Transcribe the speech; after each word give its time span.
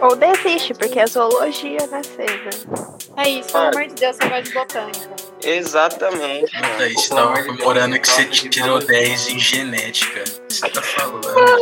Ou 0.00 0.14
desiste, 0.14 0.74
porque 0.74 1.00
é 1.00 1.06
zoologia, 1.06 1.86
né, 1.86 2.02
César? 2.02 2.68
É 3.16 3.28
isso, 3.30 3.50
pelo 3.52 3.64
amor 3.68 3.86
de 3.86 3.94
Deus, 3.94 4.16
você 4.16 4.28
gosta 4.28 4.42
de 4.42 4.52
botânica. 4.52 5.16
Exatamente. 5.42 6.52
Daí 6.78 6.92
você 6.92 7.14
tava 7.14 7.42
comemorando 7.44 7.98
que 7.98 8.08
você 8.08 8.24
tirou 8.26 8.78
10 8.78 9.28
em 9.28 9.38
genética. 9.38 10.24
Você 10.48 10.68
tá 10.68 10.82
falando 10.82 11.20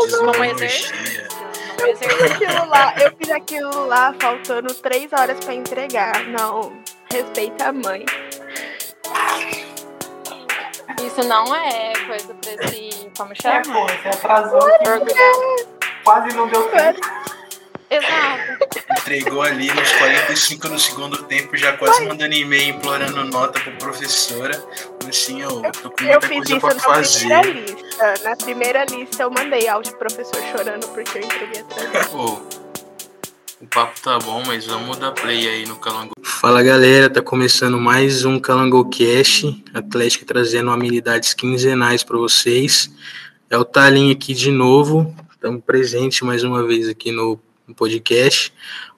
de 0.09 0.17
Mamãe 0.25 0.49
zoologia. 0.55 1.29
Eu 1.79 1.97
fiz 1.97 2.23
aquilo 2.33 2.67
lá, 2.69 2.95
eu 2.99 3.13
fiz 3.17 3.31
aquilo 3.31 3.87
lá 3.87 4.15
faltando 4.21 4.75
três 4.75 5.13
horas 5.13 5.39
pra 5.45 5.55
entregar. 5.55 6.25
Não, 6.29 6.73
respeita 7.13 7.69
a 7.69 7.73
mãe. 7.73 8.05
Isso 11.07 11.23
não 11.29 11.55
é 11.55 11.93
coisa 12.07 12.35
pra 12.35 12.53
esse. 12.67 13.11
Como 13.17 13.33
É, 13.33 13.37
chama? 13.37 13.63
pô, 13.73 13.87
você 13.87 14.09
atrasou. 14.09 14.61
Quase 16.05 16.37
não 16.37 16.49
deu 16.49 16.69
tempo. 16.71 17.01
Exato. 17.97 18.65
Entregou 19.01 19.43
ali 19.43 19.69
nos 19.73 19.93
45 19.93 20.69
do 20.69 20.79
segundo 20.79 21.23
tempo, 21.25 21.57
já 21.57 21.77
quase 21.77 22.05
mandando 22.07 22.35
e-mail 22.35 22.75
implorando 22.75 23.25
nota 23.25 23.61
pra 23.61 23.73
professora. 23.73 24.63
Assim, 25.09 25.43
eu 25.43 25.61
tô 25.83 25.91
com 25.91 26.03
Eu 26.05 26.21
muita 26.21 26.29
fiz 26.29 26.37
coisa 26.39 26.53
isso 26.53 26.61
pra 26.61 26.75
na 26.75 26.81
fazer. 26.81 27.19
primeira 27.19 27.51
lista. 27.51 28.15
Na 28.25 28.37
primeira 28.37 28.85
lista 28.87 29.23
eu 29.23 29.31
mandei 29.31 29.69
áudio 29.69 29.93
pro 29.97 30.09
professor 30.09 30.43
chorando 30.51 30.89
porque 30.89 31.19
eu 31.19 31.23
entreguei. 31.23 31.63
Pô, 32.11 32.41
o 33.61 33.67
papo 33.67 34.01
tá 34.01 34.19
bom, 34.19 34.43
mas 34.47 34.67
vamos 34.67 34.97
dar 34.97 35.13
play 35.13 35.49
aí 35.49 35.67
no 35.67 35.77
Calango. 35.77 36.13
Fala 36.23 36.63
galera, 36.63 37.09
tá 37.09 37.23
começando 37.23 37.79
mais 37.79 38.25
um 38.25 38.39
CalangoCast, 38.41 39.65
Atlética 39.73 40.25
trazendo 40.27 40.71
amenidades 40.71 41.33
quinzenais 41.35 42.03
para 42.03 42.17
vocês. 42.17 42.91
É 43.51 43.57
o 43.57 43.65
Talinho 43.65 44.13
aqui 44.13 44.35
de 44.35 44.51
novo, 44.51 45.15
estamos 45.33 45.63
presentes 45.65 46.21
mais 46.23 46.43
uma 46.43 46.67
vez 46.67 46.89
aqui 46.89 47.13
no, 47.13 47.39
no 47.67 47.75
podcast. 47.75 48.53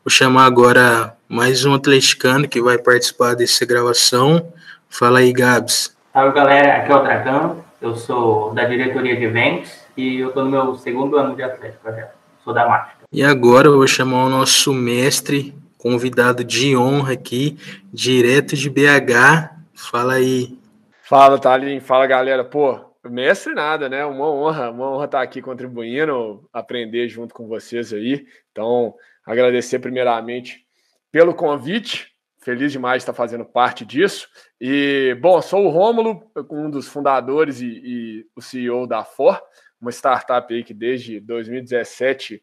Vou 0.05 0.11
chamar 0.11 0.45
agora 0.45 1.17
mais 1.29 1.65
um 1.65 1.75
atleticano 1.75 2.49
que 2.49 2.61
vai 2.61 2.79
participar 2.79 3.35
dessa 3.35 3.65
gravação. 3.65 4.53
Fala 4.89 5.21
aí, 5.21 5.33
Gabs. 5.33 5.97
Salve 6.13 6.35
galera, 6.35 6.77
aqui 6.79 6.93
é 6.93 6.97
o 6.97 7.03
Dragão, 7.03 7.65
eu 7.81 7.95
sou 7.95 8.55
da 8.55 8.65
diretoria 8.65 9.17
de 9.17 9.25
eventos 9.25 9.71
e 9.97 10.19
eu 10.19 10.33
tô 10.33 10.43
no 10.43 10.51
meu 10.51 10.75
segundo 10.77 11.17
ano 11.17 11.37
de 11.37 11.43
Atlético 11.43 11.91
já. 11.91 12.09
Sou 12.43 12.55
da 12.55 12.67
mágica. 12.67 12.97
E 13.13 13.23
agora 13.23 13.69
eu 13.69 13.77
vou 13.77 13.87
chamar 13.87 14.25
o 14.25 14.31
nosso 14.31 14.73
mestre, 14.73 15.55
convidado 15.77 16.43
de 16.43 16.77
honra 16.77 17.13
aqui, 17.13 17.59
direto 17.93 18.57
de 18.57 18.71
BH. 18.71 19.51
Fala 19.75 20.15
aí. 20.15 20.59
Fala, 21.03 21.39
Thalin. 21.39 21.81
Fala, 21.81 22.07
galera. 22.07 22.45
Pô, 22.45 22.81
mestre 23.11 23.55
nada, 23.55 23.89
né? 23.89 24.05
Uma 24.05 24.31
honra, 24.31 24.71
uma 24.71 24.91
honra 24.91 25.05
estar 25.07 25.23
aqui 25.23 25.43
contribuindo, 25.43 26.49
aprender 26.53 27.09
junto 27.09 27.35
com 27.35 27.47
vocês 27.47 27.93
aí. 27.93 28.27
Então, 28.53 28.95
agradecer 29.25 29.79
primeiramente 29.79 30.67
pelo 31.11 31.35
convite. 31.35 32.13
Feliz 32.41 32.71
demais 32.71 32.99
de 32.99 33.03
estar 33.03 33.13
fazendo 33.13 33.45
parte 33.45 33.85
disso. 33.85 34.29
E, 34.61 35.17
bom, 35.21 35.43
sou 35.43 35.67
o 35.67 35.69
Rômulo, 35.69 36.31
um 36.51 36.71
dos 36.71 36.87
fundadores 36.87 37.61
e, 37.61 37.67
e 37.67 38.27
o 38.37 38.41
CEO 38.41 38.87
da 38.87 39.03
For, 39.03 39.43
uma 39.81 39.91
startup 39.91 40.55
aí 40.55 40.63
que 40.63 40.73
desde 40.73 41.19
2017 41.19 42.41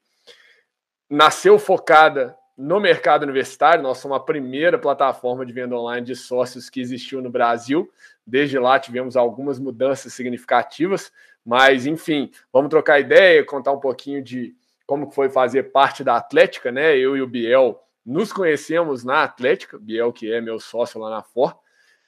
nasceu 1.10 1.58
focada 1.58 2.36
no 2.58 2.80
mercado 2.80 3.24
universitário. 3.24 3.84
Nós 3.84 3.98
somos 3.98 4.18
a 4.18 4.20
primeira 4.20 4.78
plataforma 4.78 5.46
de 5.46 5.54
venda 5.54 5.76
online 5.76 6.06
de 6.06 6.16
sócios 6.16 6.70
que 6.70 6.82
existiu 6.82 7.22
no 7.22 7.30
Brasil. 7.30 7.90
Desde 8.26 8.58
lá 8.58 8.80
tivemos 8.80 9.18
algumas 9.18 9.60
mudanças 9.60 10.14
significativas, 10.14 11.12
mas 11.46 11.86
enfim, 11.86 12.32
vamos 12.52 12.70
trocar 12.70 13.00
ideia, 13.00 13.46
contar 13.46 13.72
um 13.72 13.80
pouquinho 13.80 14.24
de 14.24 14.56
como 14.86 15.12
foi 15.12 15.30
fazer 15.30 15.72
parte 15.72 16.04
da 16.04 16.16
Atlética, 16.18 16.72
né? 16.72 16.98
Eu 16.98 17.18
e 17.18 17.22
o 17.22 17.28
Biel 17.28 17.80
nos 18.06 18.34
conhecemos 18.34 19.04
na 19.04 19.24
Atlética, 19.24 19.78
Biel 19.80 20.12
que 20.12 20.32
é 20.32 20.42
meu 20.42 20.60
sócio 20.60 21.00
lá 21.00 21.10
na 21.10 21.24
For, 21.24 21.56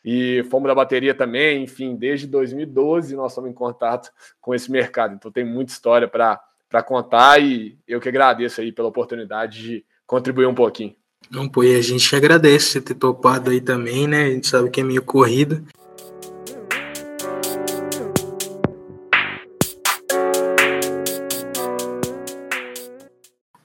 e 0.03 0.45
fomos 0.51 0.67
da 0.67 0.75
bateria 0.75 1.15
também, 1.15 1.63
enfim, 1.63 1.95
desde 1.95 2.27
2012 2.27 3.15
nós 3.15 3.31
estamos 3.31 3.49
em 3.49 3.53
contato 3.53 4.11
com 4.39 4.53
esse 4.53 4.71
mercado. 4.71 5.15
Então 5.15 5.31
tem 5.31 5.43
muita 5.43 5.71
história 5.71 6.07
para 6.07 6.83
contar 6.85 7.41
e 7.41 7.77
eu 7.87 7.99
que 7.99 8.09
agradeço 8.09 8.61
aí 8.61 8.71
pela 8.71 8.87
oportunidade 8.87 9.61
de 9.63 9.85
contribuir 10.05 10.45
um 10.45 10.53
pouquinho. 10.53 10.95
Não, 11.31 11.49
pô, 11.49 11.63
e 11.63 11.75
a 11.75 11.81
gente 11.81 12.15
agradece 12.15 12.67
você 12.67 12.81
ter 12.81 12.93
topado 12.93 13.49
aí 13.49 13.59
também, 13.59 14.07
né? 14.07 14.25
A 14.25 14.29
gente 14.29 14.45
sabe 14.45 14.69
que 14.69 14.79
é 14.79 14.83
meio 14.83 15.01
corrido. 15.01 15.65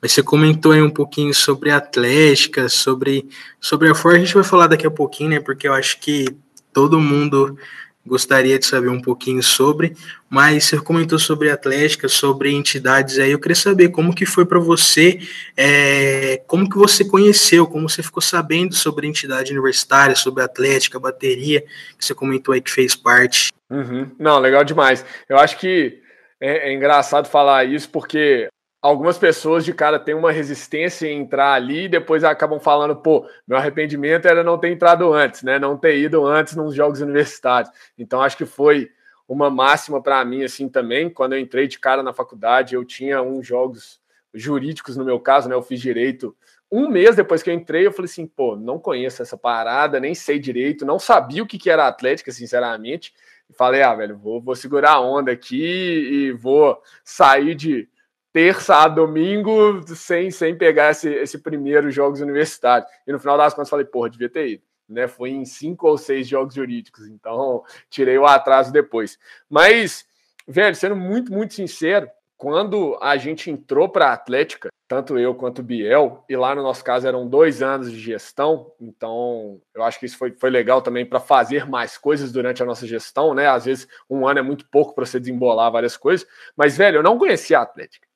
Mas 0.01 0.13
você 0.13 0.23
comentou 0.23 0.73
aí 0.73 0.83
um 0.83 0.91
pouquinho 0.91 1.35
sobre 1.35 1.71
a 1.71 1.77
Atlética, 1.77 2.69
sobre, 2.69 3.29
sobre 3.61 3.89
a 3.89 3.95
Ford, 3.95 4.17
a 4.17 4.19
gente 4.19 4.35
vai 4.35 4.45
falar 4.45 4.67
daqui 4.67 4.87
a 4.87 4.91
pouquinho, 4.91 5.31
né? 5.31 5.41
Porque 5.41 5.69
eu 5.69 5.75
acho 5.75 6.01
que 6.01 6.27
todo 6.73 7.01
mundo 7.01 7.59
gostaria 8.07 8.59
de 8.59 8.65
saber 8.65 8.89
um 8.89 9.01
pouquinho 9.01 9.43
sobre, 9.43 9.95
mas 10.29 10.65
você 10.65 10.79
comentou 10.79 11.19
sobre 11.19 11.51
Atlética, 11.51 12.09
sobre 12.09 12.51
entidades 12.51 13.19
aí, 13.19 13.31
eu 13.31 13.39
queria 13.39 13.55
saber 13.55 13.91
como 13.91 14.15
que 14.15 14.25
foi 14.25 14.47
para 14.47 14.59
você, 14.59 15.21
é, 15.57 16.43
como 16.47 16.69
que 16.69 16.77
você 16.77 17.05
conheceu, 17.05 17.67
como 17.67 17.89
você 17.89 18.03
ficou 18.03 18.23
sabendo 18.23 18.75
sobre 18.75 19.07
a 19.07 19.11
entidade 19.11 19.53
universitária, 19.53 20.17
sobre 20.17 20.43
a 20.43 20.47
Atlética, 20.47 20.97
a 20.97 21.01
bateria, 21.01 21.61
que 21.97 22.05
você 22.05 22.15
comentou 22.15 22.55
aí 22.55 22.61
que 22.61 22.71
fez 22.71 22.97
parte. 22.97 23.53
Uhum. 23.69 24.11
Não, 24.19 24.39
legal 24.39 24.65
demais. 24.65 25.05
Eu 25.29 25.39
acho 25.39 25.59
que 25.59 26.01
é, 26.41 26.71
é 26.71 26.73
engraçado 26.73 27.29
falar 27.29 27.65
isso 27.65 27.89
porque 27.91 28.49
algumas 28.81 29.19
pessoas 29.19 29.65
de 29.65 29.73
cara 29.73 29.99
têm 29.99 30.15
uma 30.15 30.33
resistência 30.33 31.07
em 31.07 31.21
entrar 31.21 31.53
ali 31.53 31.85
e 31.85 31.89
depois 31.89 32.25
acabam 32.25 32.59
falando, 32.59 32.97
pô, 32.97 33.29
meu 33.47 33.59
arrependimento 33.59 34.27
era 34.27 34.43
não 34.43 34.59
ter 34.59 34.71
entrado 34.71 35.13
antes, 35.13 35.43
né? 35.43 35.59
Não 35.59 35.77
ter 35.77 35.99
ido 35.99 36.25
antes 36.25 36.57
nos 36.57 36.75
jogos 36.75 37.01
universitários. 37.01 37.71
Então 37.99 38.23
acho 38.23 38.37
que 38.37 38.47
foi 38.47 38.91
uma 39.29 39.51
máxima 39.51 40.03
para 40.03 40.25
mim 40.25 40.43
assim 40.43 40.69
também. 40.69 41.11
Quando 41.11 41.35
eu 41.35 41.39
entrei 41.39 41.69
de 41.69 41.79
cara 41.79 42.03
na 42.03 42.13
faculdade, 42.13 42.75
eu 42.75 42.85
tinha 42.85 43.23
uns 43.23 43.47
jogos 43.47 44.01
jurídicos 44.33 44.97
no 44.97 45.05
meu 45.05 45.21
caso, 45.21 45.49
né? 45.49 45.55
Eu 45.55 45.63
fiz 45.63 45.81
direito 45.81 46.35
um 46.71 46.89
mês 46.89 47.17
depois 47.17 47.43
que 47.43 47.51
eu 47.51 47.55
entrei, 47.55 47.87
eu 47.87 47.93
falei 47.93 48.09
assim, 48.09 48.27
pô, 48.27 48.55
não 48.55 48.79
conheço 48.79 49.21
essa 49.21 49.37
parada, 49.37 49.99
nem 49.99 50.15
sei 50.15 50.39
direito, 50.39 50.87
não 50.87 51.01
sabia 51.01 51.43
o 51.43 51.47
que, 51.47 51.59
que 51.59 51.69
era 51.69 51.89
Atlética, 51.89 52.31
sinceramente. 52.31 53.13
E 53.49 53.53
falei, 53.53 53.83
ah, 53.83 53.93
velho, 53.93 54.17
vou, 54.17 54.41
vou 54.41 54.55
segurar 54.55 54.93
a 54.93 55.01
onda 55.01 55.33
aqui 55.33 55.61
e 55.61 56.33
vou 56.33 56.81
sair 57.03 57.57
de 57.57 57.89
terça 58.33 58.77
a 58.77 58.89
domingo 58.89 59.83
sem, 59.87 60.31
sem 60.31 60.57
pegar 60.57 60.91
esse, 60.91 61.09
esse 61.09 61.39
primeiro 61.39 61.91
jogos 61.91 62.21
universitários. 62.21 62.91
E 63.07 63.13
no 63.13 63.19
final 63.19 63.37
das 63.37 63.55
contas 63.55 63.71
falei, 63.71 63.87
porra, 63.87 64.11
devia 64.11 64.29
ter 64.29 64.49
ido. 64.49 64.63
Né? 64.89 65.07
Foi 65.07 65.31
em 65.31 65.45
cinco 65.45 65.89
ou 65.89 65.97
seis 65.97 66.27
jogos 66.27 66.55
jurídicos, 66.55 67.07
então 67.07 67.63
tirei 67.89 68.19
o 68.19 68.27
atraso 68.27 68.73
depois. 68.73 69.19
Mas, 69.49 70.05
velho, 70.47 70.75
sendo 70.75 70.97
muito, 70.97 71.33
muito 71.33 71.55
sincero, 71.55 72.09
quando 72.37 72.99
a 73.03 73.17
gente 73.17 73.51
entrou 73.51 73.89
para 73.89 74.09
a 74.09 74.13
Atlética, 74.15 74.71
tanto 74.89 75.17
eu 75.19 75.35
quanto 75.35 75.61
o 75.61 75.63
Biel, 75.63 76.25
e 76.29 76.35
lá 76.35 76.55
no 76.55 76.63
nosso 76.63 76.83
caso 76.83 77.07
eram 77.07 77.29
dois 77.29 77.63
anos 77.63 77.93
de 77.93 78.01
gestão, 78.01 78.73
então 78.81 79.61
eu 79.73 79.85
acho 79.85 80.01
que 80.01 80.07
isso 80.07 80.19
foi, 80.19 80.33
foi 80.33 80.51
legal 80.51 80.83
também 80.83 81.07
para 81.07 81.21
fazer 81.21 81.65
mais 81.65 81.97
coisas 81.97 82.33
durante 82.33 82.61
a 82.61 82.67
nossa 82.67 82.87
gestão, 82.87 83.35
né? 83.35 83.47
Às 83.47 83.67
vezes 83.67 83.87
um 84.09 84.27
ano 84.27 84.41
é 84.41 84.43
muito 84.43 84.67
pouco 84.69 84.95
para 84.95 85.07
você 85.07 85.21
desembolar 85.21 85.71
várias 85.71 85.97
coisas, 85.97 86.27
mas, 86.57 86.77
velho, 86.77 86.97
eu 86.97 87.03
não 87.03 87.19
conhecia 87.19 87.61
a 87.61 87.63
Atlética. 87.63 88.10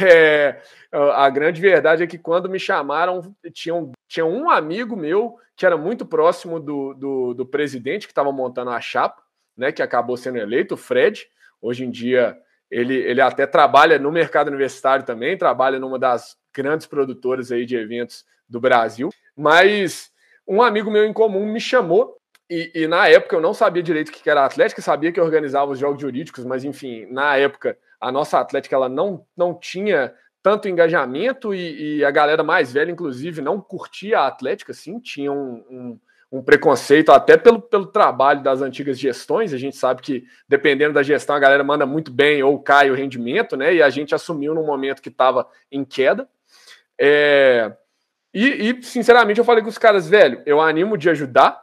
É, 0.00 0.60
a 0.92 1.28
grande 1.28 1.60
verdade 1.60 2.02
é 2.02 2.06
que 2.06 2.18
quando 2.18 2.48
me 2.48 2.58
chamaram, 2.58 3.34
tinha 3.52 3.74
um, 3.74 3.92
tinha 4.06 4.24
um 4.24 4.48
amigo 4.50 4.96
meu 4.96 5.36
que 5.54 5.66
era 5.66 5.76
muito 5.76 6.06
próximo 6.06 6.58
do, 6.58 6.94
do, 6.94 7.34
do 7.34 7.46
presidente 7.46 8.06
que 8.06 8.12
estava 8.12 8.32
montando 8.32 8.70
a 8.70 8.80
chapa, 8.80 9.22
né, 9.56 9.70
que 9.72 9.82
acabou 9.82 10.16
sendo 10.16 10.38
eleito, 10.38 10.74
o 10.74 10.76
Fred. 10.78 11.26
Hoje 11.60 11.84
em 11.84 11.90
dia 11.90 12.38
ele, 12.70 12.94
ele 12.94 13.20
até 13.20 13.46
trabalha 13.46 13.98
no 13.98 14.12
mercado 14.12 14.48
universitário 14.48 15.04
também, 15.04 15.36
trabalha 15.36 15.78
numa 15.78 15.98
das 15.98 16.36
grandes 16.54 16.86
produtoras 16.86 17.50
aí 17.50 17.66
de 17.66 17.76
eventos 17.76 18.24
do 18.48 18.60
Brasil. 18.60 19.10
Mas 19.36 20.10
um 20.46 20.62
amigo 20.62 20.90
meu 20.90 21.04
em 21.04 21.12
comum 21.12 21.44
me 21.46 21.60
chamou 21.60 22.17
e, 22.50 22.72
e, 22.74 22.86
na 22.86 23.08
época 23.08 23.36
eu 23.36 23.40
não 23.40 23.52
sabia 23.52 23.82
direito 23.82 24.08
o 24.08 24.12
que 24.12 24.28
era 24.28 24.42
a 24.42 24.46
Atlética, 24.46 24.80
sabia 24.80 25.12
que 25.12 25.20
organizava 25.20 25.70
os 25.70 25.78
jogos 25.78 26.00
jurídicos, 26.00 26.44
mas 26.44 26.64
enfim, 26.64 27.06
na 27.10 27.36
época 27.36 27.76
a 28.00 28.10
nossa 28.10 28.38
Atlética 28.38 28.74
ela 28.74 28.88
não, 28.88 29.26
não 29.36 29.54
tinha 29.54 30.14
tanto 30.42 30.68
engajamento 30.68 31.54
e, 31.54 31.98
e 31.98 32.04
a 32.04 32.10
galera 32.10 32.42
mais 32.42 32.72
velha, 32.72 32.90
inclusive, 32.90 33.42
não 33.42 33.60
curtia 33.60 34.20
a 34.20 34.26
Atlética, 34.28 34.72
sim, 34.72 34.98
tinha 35.00 35.32
um, 35.32 35.64
um, 35.68 36.00
um, 36.32 36.42
preconceito 36.42 37.10
até 37.10 37.36
pelo, 37.36 37.60
pelo 37.60 37.86
trabalho 37.86 38.42
das 38.42 38.62
antigas 38.62 38.98
gestões. 38.98 39.52
A 39.52 39.58
gente 39.58 39.76
sabe 39.76 40.00
que, 40.00 40.24
dependendo 40.48 40.94
da 40.94 41.02
gestão, 41.02 41.36
a 41.36 41.40
galera 41.40 41.64
manda 41.64 41.84
muito 41.84 42.10
bem 42.12 42.42
ou 42.42 42.58
cai 42.60 42.90
o 42.90 42.94
rendimento, 42.94 43.56
né? 43.56 43.74
E 43.74 43.82
a 43.82 43.90
gente 43.90 44.14
assumiu 44.14 44.54
num 44.54 44.64
momento 44.64 45.02
que 45.02 45.08
estava 45.08 45.46
em 45.70 45.84
queda. 45.84 46.28
É... 46.98 47.72
E, 48.32 48.70
e, 48.70 48.82
sinceramente, 48.82 49.38
eu 49.38 49.44
falei 49.44 49.62
com 49.62 49.68
os 49.68 49.78
caras, 49.78 50.08
velho, 50.08 50.42
eu 50.46 50.60
animo 50.60 50.96
de 50.96 51.10
ajudar, 51.10 51.60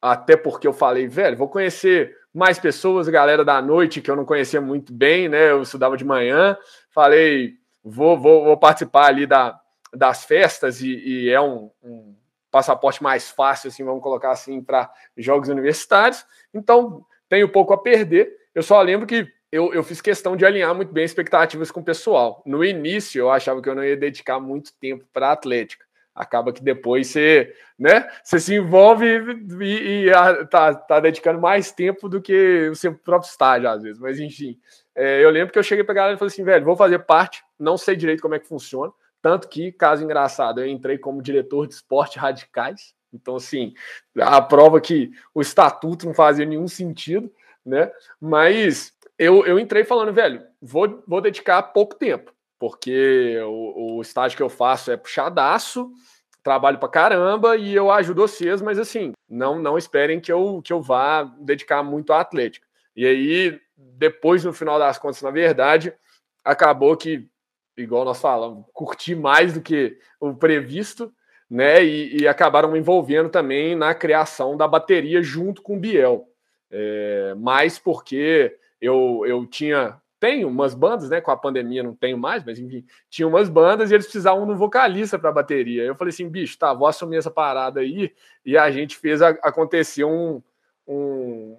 até 0.00 0.36
porque 0.36 0.66
eu 0.66 0.72
falei, 0.72 1.08
velho, 1.08 1.36
vou 1.36 1.48
conhecer 1.48 2.16
mais 2.32 2.58
pessoas, 2.58 3.08
galera 3.08 3.44
da 3.44 3.60
noite 3.60 4.00
que 4.00 4.10
eu 4.10 4.16
não 4.16 4.24
conhecia 4.24 4.60
muito 4.60 4.92
bem, 4.92 5.28
né? 5.28 5.50
Eu 5.50 5.62
estudava 5.62 5.96
de 5.96 6.04
manhã, 6.04 6.56
falei, 6.90 7.54
vou, 7.82 8.16
vou, 8.18 8.44
vou 8.44 8.56
participar 8.56 9.06
ali 9.06 9.26
da, 9.26 9.58
das 9.92 10.24
festas 10.24 10.80
e, 10.80 10.94
e 10.94 11.30
é 11.30 11.40
um, 11.40 11.70
um, 11.82 12.14
passaporte 12.50 13.02
mais 13.02 13.28
fácil, 13.30 13.68
assim, 13.68 13.84
vamos 13.84 14.02
colocar 14.02 14.30
assim, 14.30 14.62
para 14.62 14.90
jogos 15.16 15.48
universitários. 15.48 16.24
Então, 16.52 17.04
tenho 17.28 17.48
pouco 17.50 17.72
a 17.72 17.78
perder. 17.78 18.32
Eu 18.54 18.62
só 18.62 18.80
lembro 18.80 19.06
que 19.06 19.26
eu, 19.50 19.72
eu 19.72 19.82
fiz 19.82 20.00
questão 20.00 20.36
de 20.36 20.44
alinhar 20.44 20.74
muito 20.74 20.92
bem 20.92 21.04
expectativas 21.04 21.70
com 21.70 21.80
o 21.80 21.84
pessoal. 21.84 22.42
No 22.46 22.64
início, 22.64 23.18
eu 23.18 23.30
achava 23.30 23.60
que 23.62 23.68
eu 23.68 23.74
não 23.74 23.84
ia 23.84 23.96
dedicar 23.96 24.38
muito 24.38 24.72
tempo 24.78 25.04
para 25.12 25.28
a 25.28 25.32
Atlética. 25.32 25.84
Acaba 26.18 26.52
que 26.52 26.62
depois 26.62 27.06
você, 27.06 27.54
né, 27.78 28.08
você 28.24 28.40
se 28.40 28.56
envolve 28.56 29.06
e, 29.60 30.04
e, 30.06 30.10
a, 30.12 30.44
tá, 30.44 30.74
tá 30.74 30.98
dedicando 30.98 31.40
mais 31.40 31.70
tempo 31.70 32.08
do 32.08 32.20
que 32.20 32.68
o 32.68 32.74
seu 32.74 32.92
próprio 32.92 33.30
estágio, 33.30 33.68
às 33.68 33.82
vezes. 33.82 34.00
Mas, 34.00 34.18
enfim, 34.18 34.58
é, 34.96 35.24
eu 35.24 35.30
lembro 35.30 35.52
que 35.52 35.58
eu 35.58 35.62
cheguei 35.62 35.84
para 35.84 35.92
a 35.92 35.94
galera 35.94 36.14
e 36.16 36.18
falei 36.18 36.32
assim, 36.32 36.42
velho, 36.42 36.64
vou 36.64 36.74
fazer 36.74 36.98
parte, 36.98 37.44
não 37.56 37.78
sei 37.78 37.94
direito 37.94 38.20
como 38.20 38.34
é 38.34 38.38
que 38.40 38.48
funciona. 38.48 38.92
Tanto 39.22 39.48
que, 39.48 39.70
caso 39.70 40.02
engraçado, 40.02 40.60
eu 40.60 40.66
entrei 40.66 40.98
como 40.98 41.22
diretor 41.22 41.68
de 41.68 41.74
esporte 41.74 42.18
radicais. 42.18 42.94
Então, 43.12 43.36
assim, 43.36 43.74
a 44.20 44.42
prova 44.42 44.80
que 44.80 45.10
o 45.32 45.40
estatuto 45.40 46.06
não 46.06 46.14
fazia 46.14 46.44
nenhum 46.44 46.66
sentido, 46.68 47.32
né? 47.64 47.90
Mas 48.20 48.92
eu, 49.18 49.44
eu 49.46 49.58
entrei 49.58 49.84
falando, 49.84 50.12
velho, 50.12 50.42
vou, 50.60 51.02
vou 51.06 51.20
dedicar 51.20 51.62
pouco 51.62 51.94
tempo, 51.96 52.32
porque 52.58 53.38
o, 53.44 53.96
o 53.96 54.02
estágio 54.02 54.36
que 54.36 54.42
eu 54.42 54.48
faço 54.48 54.90
é 54.90 54.96
puxadaço, 54.96 55.90
trabalho 56.42 56.78
pra 56.78 56.88
caramba 56.88 57.56
e 57.56 57.74
eu 57.74 57.90
ajudo 57.90 58.22
vocês, 58.22 58.62
mas 58.62 58.78
assim, 58.78 59.12
não 59.28 59.58
não 59.58 59.76
esperem 59.76 60.20
que 60.20 60.32
eu, 60.32 60.60
que 60.62 60.72
eu 60.72 60.80
vá 60.80 61.22
dedicar 61.22 61.82
muito 61.82 62.12
à 62.12 62.20
Atlética. 62.20 62.66
E 62.96 63.06
aí, 63.06 63.60
depois, 63.76 64.44
no 64.44 64.52
final 64.52 64.78
das 64.78 64.98
contas, 64.98 65.22
na 65.22 65.30
verdade, 65.30 65.92
acabou 66.44 66.96
que, 66.96 67.28
igual 67.76 68.04
nós 68.04 68.20
falamos, 68.20 68.64
curti 68.72 69.14
mais 69.14 69.52
do 69.52 69.60
que 69.60 69.96
o 70.20 70.34
previsto, 70.34 71.12
né? 71.48 71.84
E, 71.84 72.22
e 72.22 72.28
acabaram 72.28 72.72
me 72.72 72.78
envolvendo 72.78 73.28
também 73.28 73.76
na 73.76 73.94
criação 73.94 74.56
da 74.56 74.66
bateria 74.66 75.22
junto 75.22 75.62
com 75.62 75.76
o 75.76 75.78
Biel. 75.78 76.26
É, 76.70 77.34
mais 77.36 77.78
porque 77.78 78.56
eu, 78.80 79.22
eu 79.26 79.46
tinha. 79.46 79.96
Tenho 80.20 80.48
umas 80.48 80.74
bandas, 80.74 81.10
né? 81.10 81.20
Com 81.20 81.30
a 81.30 81.36
pandemia 81.36 81.82
não 81.82 81.94
tenho 81.94 82.18
mais, 82.18 82.44
mas 82.44 82.58
enfim, 82.58 82.84
tinha 83.08 83.28
umas 83.28 83.48
bandas 83.48 83.90
e 83.90 83.94
eles 83.94 84.06
precisavam 84.06 84.46
de 84.46 84.52
um 84.52 84.56
vocalista 84.56 85.18
para 85.18 85.32
bateria. 85.32 85.84
Eu 85.84 85.94
falei 85.94 86.10
assim, 86.10 86.28
bicho, 86.28 86.58
tá, 86.58 86.72
vou 86.72 86.88
assumir 86.88 87.16
essa 87.16 87.30
parada 87.30 87.80
aí. 87.80 88.12
E 88.44 88.56
a 88.56 88.70
gente 88.70 88.96
fez 88.96 89.22
a, 89.22 89.28
acontecer 89.28 90.04
um, 90.04 90.42
um, 90.86 91.56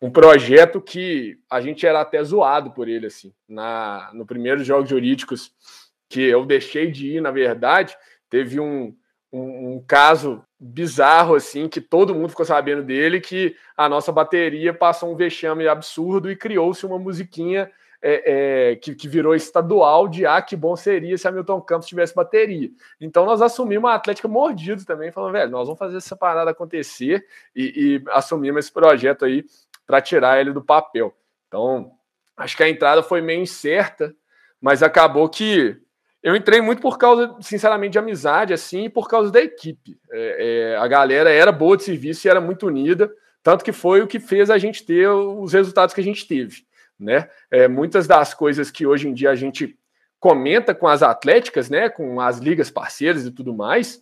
um 0.00 0.10
projeto 0.10 0.80
que 0.80 1.38
a 1.50 1.60
gente 1.60 1.86
era 1.86 2.00
até 2.00 2.22
zoado 2.22 2.70
por 2.70 2.88
ele, 2.88 3.06
assim. 3.06 3.32
Na, 3.48 4.10
no 4.14 4.24
primeiro 4.24 4.64
Jogos 4.64 4.88
Jurídicos 4.88 5.52
que 6.12 6.20
eu 6.20 6.44
deixei 6.44 6.90
de 6.90 7.16
ir, 7.16 7.22
na 7.22 7.30
verdade, 7.30 7.96
teve 8.28 8.60
um, 8.60 8.94
um, 9.32 9.76
um, 9.76 9.84
caso 9.86 10.44
bizarro, 10.60 11.34
assim, 11.34 11.66
que 11.66 11.80
todo 11.80 12.14
mundo 12.14 12.28
ficou 12.28 12.44
sabendo 12.44 12.82
dele, 12.82 13.18
que 13.18 13.56
a 13.74 13.88
nossa 13.88 14.12
bateria 14.12 14.74
passou 14.74 15.10
um 15.10 15.16
vexame 15.16 15.66
absurdo 15.66 16.30
e 16.30 16.36
criou-se 16.36 16.84
uma 16.84 16.98
musiquinha 16.98 17.70
é, 18.02 18.70
é, 18.72 18.76
que, 18.76 18.94
que, 18.94 19.06
virou 19.06 19.34
estadual 19.34 20.08
de 20.08 20.26
ah, 20.26 20.42
que 20.42 20.56
bom 20.56 20.74
seria 20.74 21.16
se 21.16 21.28
a 21.28 21.30
Milton 21.30 21.60
Campos 21.60 21.86
tivesse 21.86 22.14
bateria. 22.14 22.68
Então 23.00 23.24
nós 23.24 23.40
assumimos 23.40 23.88
a 23.88 23.94
Atlética 23.94 24.26
mordido 24.26 24.84
também, 24.84 25.12
falando, 25.12 25.32
velho, 25.32 25.50
nós 25.50 25.68
vamos 25.68 25.78
fazer 25.78 25.98
essa 25.98 26.16
parada 26.16 26.50
acontecer 26.50 27.24
e, 27.54 28.02
e 28.04 28.10
assumimos 28.10 28.64
esse 28.64 28.72
projeto 28.72 29.24
aí 29.24 29.44
para 29.86 30.00
tirar 30.00 30.40
ele 30.40 30.52
do 30.52 30.62
papel. 30.62 31.14
Então, 31.46 31.92
acho 32.36 32.56
que 32.56 32.62
a 32.62 32.68
entrada 32.68 33.02
foi 33.02 33.20
meio 33.20 33.42
incerta, 33.42 34.14
mas 34.60 34.82
acabou 34.82 35.28
que 35.28 35.80
eu 36.22 36.36
entrei 36.36 36.60
muito 36.60 36.80
por 36.80 36.98
causa, 36.98 37.36
sinceramente, 37.40 37.92
de 37.92 37.98
amizade, 37.98 38.54
assim, 38.54 38.84
e 38.84 38.88
por 38.88 39.08
causa 39.08 39.30
da 39.30 39.40
equipe. 39.40 39.98
É, 40.10 40.72
é, 40.72 40.76
a 40.76 40.86
galera 40.86 41.30
era 41.30 41.50
boa 41.50 41.76
de 41.76 41.82
serviço 41.82 42.26
e 42.26 42.30
era 42.30 42.40
muito 42.40 42.66
unida, 42.66 43.12
tanto 43.42 43.64
que 43.64 43.72
foi 43.72 44.02
o 44.02 44.06
que 44.06 44.20
fez 44.20 44.48
a 44.48 44.56
gente 44.56 44.84
ter 44.84 45.08
os 45.08 45.52
resultados 45.52 45.94
que 45.94 46.00
a 46.00 46.04
gente 46.04 46.26
teve. 46.26 46.64
Né? 47.02 47.28
É, 47.50 47.66
muitas 47.66 48.06
das 48.06 48.32
coisas 48.32 48.70
que 48.70 48.86
hoje 48.86 49.08
em 49.08 49.12
dia 49.12 49.30
a 49.30 49.34
gente 49.34 49.76
comenta 50.20 50.72
com 50.72 50.86
as 50.86 51.02
atléticas, 51.02 51.68
né, 51.68 51.88
com 51.88 52.20
as 52.20 52.38
ligas 52.38 52.70
parceiras 52.70 53.26
e 53.26 53.30
tudo 53.32 53.52
mais, 53.52 54.00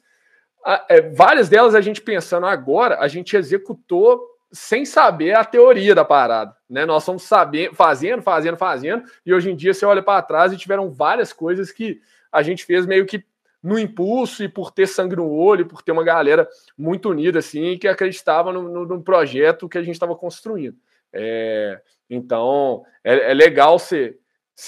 a, 0.63 0.85
é, 0.91 1.01
várias 1.01 1.49
delas 1.49 1.75
a 1.75 1.81
gente 1.81 2.03
pensando 2.03 2.45
agora, 2.45 2.99
a 3.01 3.09
gente 3.09 3.35
executou 3.35 4.21
sem 4.53 4.85
saber 4.85 5.35
a 5.35 5.45
teoria 5.45 5.95
da 5.95 6.05
parada, 6.05 6.55
né? 6.69 6.85
Nós 6.85 7.05
estamos 7.05 7.23
sabendo, 7.23 7.75
fazendo, 7.75 8.21
fazendo, 8.21 8.57
fazendo, 8.57 9.05
e 9.25 9.33
hoje 9.33 9.51
em 9.51 9.57
dia 9.57 9.73
você 9.73 9.87
olha 9.87 10.03
para 10.03 10.21
trás 10.21 10.53
e 10.53 10.59
tiveram 10.59 10.91
várias 10.91 11.33
coisas 11.33 11.71
que 11.71 12.01
a 12.31 12.43
gente 12.43 12.67
fez 12.67 12.85
meio 12.85 13.07
que 13.07 13.25
no 13.63 13.79
impulso 13.79 14.43
e 14.43 14.49
por 14.49 14.73
ter 14.73 14.89
sangue 14.89 15.17
no 15.17 15.31
olho, 15.31 15.67
por 15.67 15.83
ter 15.83 15.93
uma 15.93 16.03
galera 16.03 16.49
muito 16.77 17.09
unida 17.09 17.39
assim, 17.39 17.79
que 17.79 17.87
acreditava 17.87 18.53
no, 18.53 18.63
no, 18.63 18.87
no 18.87 19.03
projeto 19.03 19.69
que 19.69 19.79
a 19.79 19.83
gente 19.83 19.95
estava 19.95 20.17
construindo. 20.17 20.77
É, 21.13 21.81
então 22.09 22.85
é, 23.05 23.31
é 23.31 23.35
legal 23.35 23.79
você 23.79 24.17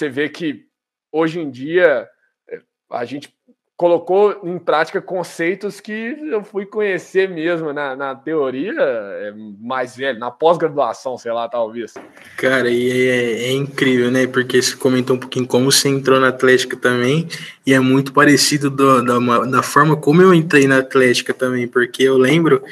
ver 0.09 0.29
que 0.29 0.65
hoje 1.11 1.39
em 1.39 1.49
dia 1.49 2.07
é, 2.49 2.59
a 2.91 3.05
gente 3.05 3.33
colocou 3.75 4.39
em 4.43 4.57
prática 4.59 5.01
conceitos 5.01 5.79
que 5.79 5.91
eu 5.91 6.43
fui 6.43 6.65
conhecer 6.65 7.27
mesmo 7.27 7.73
na, 7.73 7.95
na 7.95 8.15
teoria 8.15 8.73
é, 8.79 9.33
mais 9.59 9.95
velho, 9.95 10.19
na 10.19 10.29
pós-graduação, 10.29 11.17
sei 11.17 11.31
lá, 11.31 11.49
talvez. 11.49 11.93
Cara, 12.37 12.69
e 12.69 13.09
é, 13.09 13.49
é, 13.49 13.51
incrível, 13.51 14.11
né? 14.11 14.27
Porque 14.27 14.61
você 14.61 14.75
comentou 14.75 15.15
um 15.15 15.19
pouquinho 15.19 15.47
como 15.47 15.71
você 15.71 15.89
entrou 15.89 16.19
na 16.19 16.29
Atlética 16.29 16.77
também, 16.77 17.27
e 17.65 17.73
é 17.73 17.79
muito 17.79 18.13
parecido 18.13 18.69
do, 18.69 19.03
da, 19.03 19.45
da 19.45 19.63
forma 19.63 19.97
como 19.97 20.21
eu 20.21 20.33
entrei 20.33 20.67
na 20.67 20.77
Atlética 20.77 21.33
também, 21.33 21.67
porque 21.67 22.03
eu 22.03 22.17
lembro 22.17 22.63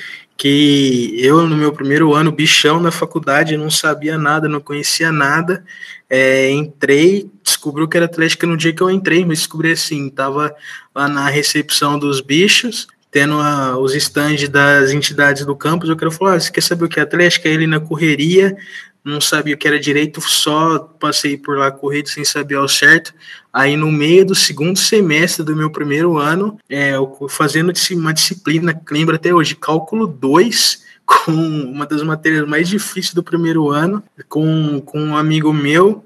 que 0.42 1.14
eu, 1.20 1.48
no 1.48 1.56
meu 1.56 1.72
primeiro 1.72 2.16
ano, 2.16 2.32
bichão 2.32 2.80
na 2.80 2.90
faculdade, 2.90 3.56
não 3.56 3.70
sabia 3.70 4.18
nada, 4.18 4.50
não 4.50 4.60
conhecia 4.60 5.12
nada, 5.12 5.64
é, 6.10 6.50
entrei, 6.50 7.30
descobriu 7.44 7.88
que 7.88 7.96
era 7.96 8.08
Atlética 8.08 8.48
no 8.48 8.58
dia 8.58 8.74
que 8.74 8.82
eu 8.82 8.90
entrei, 8.90 9.24
mas 9.24 9.38
descobri 9.38 9.72
assim, 9.72 10.10
tava 10.10 10.52
lá 10.96 11.08
na 11.08 11.30
recepção 11.30 12.00
dos 12.00 12.22
bichos, 12.22 12.88
tendo 13.12 13.36
a, 13.36 13.78
os 13.78 13.94
estandes 13.94 14.50
das 14.50 14.90
entidades 14.90 15.46
do 15.46 15.56
campus, 15.56 15.90
eu 15.90 15.96
quero 15.96 16.10
falar, 16.10 16.34
ah, 16.34 16.40
você 16.40 16.52
quer 16.52 16.62
saber 16.62 16.86
o 16.86 16.90
que 16.90 17.00
é 17.00 17.04
Atlética? 17.04 17.48
Ele 17.48 17.68
na 17.68 17.80
correria, 17.80 18.58
não 19.04 19.20
sabia 19.20 19.56
o 19.56 19.58
que 19.58 19.68
era 19.68 19.80
direito, 19.80 20.22
só 20.22 20.80
passei 20.80 21.38
por 21.38 21.58
lá 21.58 21.72
corrido 21.72 22.10
sem 22.10 22.24
saber 22.24 22.56
ao 22.56 22.68
certo. 22.68 23.14
Aí 23.52 23.76
no 23.76 23.92
meio 23.92 24.26
do 24.26 24.36
segundo 24.36 24.78
semestre 24.78 25.44
do 25.44 25.56
meu 25.56 25.70
primeiro 25.70 26.18
ano, 26.18 26.58
é, 26.70 26.94
fazendo 27.30 27.74
uma 27.94 28.14
disciplina, 28.14 28.80
lembro 28.90 29.16
até 29.16 29.34
hoje, 29.34 29.56
cálculo 29.56 30.08
2, 30.08 30.84
com 31.06 31.32
uma 31.32 31.86
das 31.86 32.04
matérias 32.04 32.48
mais 32.48 32.70
difíceis 32.70 33.14
do 33.14 33.24
primeiro 33.24 33.70
ano, 33.70 34.04
com, 34.30 34.80
com 34.82 35.02
um 35.02 35.18
amigo 35.18 35.52
meu. 35.52 36.06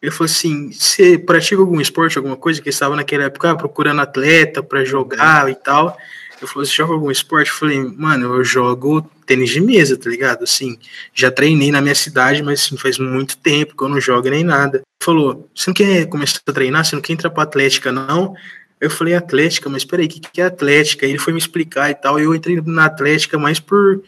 Ele 0.00 0.12
falou 0.12 0.26
assim: 0.26 0.70
você 0.70 1.18
pratica 1.18 1.60
algum 1.60 1.80
esporte, 1.80 2.18
alguma 2.18 2.36
coisa? 2.36 2.60
Que 2.60 2.68
estava 2.68 2.94
naquela 2.94 3.24
época 3.24 3.50
ah, 3.50 3.56
procurando 3.56 4.02
atleta 4.02 4.62
para 4.62 4.84
jogar 4.84 5.50
e 5.50 5.54
tal. 5.54 5.96
Eu 6.44 6.48
falei, 6.48 6.68
você 6.68 6.74
joga 6.74 6.92
algum 6.92 7.10
esporte? 7.10 7.50
Eu 7.50 7.56
falei, 7.56 7.82
mano, 7.82 8.34
eu 8.34 8.44
jogo 8.44 9.08
tênis 9.26 9.50
de 9.50 9.60
mesa, 9.60 9.96
tá 9.96 10.10
ligado? 10.10 10.44
Assim, 10.44 10.78
já 11.14 11.30
treinei 11.30 11.72
na 11.72 11.80
minha 11.80 11.94
cidade, 11.94 12.42
mas 12.42 12.60
assim, 12.60 12.76
faz 12.76 12.98
muito 12.98 13.38
tempo 13.38 13.74
que 13.74 13.82
eu 13.82 13.88
não 13.88 13.98
jogo 13.98 14.28
nem 14.28 14.44
nada. 14.44 14.82
Falou, 15.02 15.48
você 15.54 15.70
não 15.70 15.74
quer 15.74 16.06
começar 16.06 16.40
a 16.46 16.52
treinar? 16.52 16.84
Você 16.84 16.94
não 16.94 17.02
quer 17.02 17.14
entrar 17.14 17.30
pra 17.30 17.42
Atlética, 17.44 17.90
não? 17.90 18.34
Eu 18.78 18.90
falei, 18.90 19.14
Atlética, 19.14 19.70
mas 19.70 19.84
peraí, 19.84 20.04
o 20.04 20.08
que, 20.08 20.20
que 20.20 20.40
é 20.42 20.44
Atlética? 20.44 21.06
Ele 21.06 21.18
foi 21.18 21.32
me 21.32 21.38
explicar 21.38 21.90
e 21.90 21.94
tal, 21.94 22.20
eu 22.20 22.34
entrei 22.34 22.60
na 22.60 22.84
Atlética 22.84 23.38
mais 23.38 23.58
por 23.58 24.02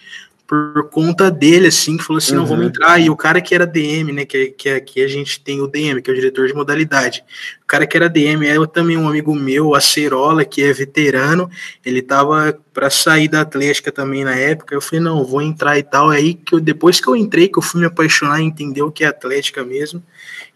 por 0.47 0.89
conta 0.91 1.31
dele, 1.31 1.67
assim, 1.67 1.97
que 1.97 2.05
falou 2.05 2.19
assim, 2.19 2.33
uhum. 2.33 2.41
não, 2.41 2.47
vamos 2.47 2.63
uhum. 2.65 2.69
entrar, 2.69 3.01
e 3.01 3.11
o 3.11 3.17
cara 3.17 3.41
que 3.41 3.55
era 3.55 3.67
DM, 3.67 4.13
né, 4.13 4.25
que, 4.25 4.49
que 4.49 4.69
aqui 4.69 5.03
a 5.03 5.09
gente 5.09 5.41
tem 5.41 5.61
o 5.61 5.67
DM, 5.67 6.01
que 6.01 6.09
é 6.09 6.13
o 6.13 6.17
diretor 6.17 6.47
de 6.47 6.55
modalidade, 6.55 7.25
o 7.63 7.67
cara 7.67 7.87
que 7.87 7.97
era 7.97 8.09
DM, 8.09 8.47
é 8.47 8.67
também 8.67 8.97
um 8.97 9.09
amigo 9.09 9.35
meu, 9.35 9.75
a 9.75 9.81
Cerola, 9.81 10.45
que 10.45 10.63
é 10.63 10.73
veterano, 10.73 11.51
ele 11.85 12.01
tava 12.01 12.57
para 12.73 12.89
sair 12.91 13.27
da 13.27 13.41
Atlética 13.41 13.91
também 13.91 14.25
na 14.25 14.37
época, 14.37 14.75
eu 14.75 14.81
falei, 14.81 15.01
não, 15.01 15.25
vou 15.25 15.43
entrar 15.43 15.77
e 15.79 15.83
tal, 15.83 16.11
aí 16.11 16.35
que 16.35 16.55
eu, 16.55 16.61
depois 16.61 17.01
que 17.01 17.09
eu 17.09 17.17
entrei, 17.17 17.49
que 17.49 17.59
eu 17.59 17.63
fui 17.63 17.81
me 17.81 17.87
apaixonar 17.87 18.41
e 18.41 18.45
entender 18.45 18.83
o 18.83 18.93
que 18.93 19.03
é 19.03 19.09
Atlética 19.09 19.65
mesmo, 19.65 20.01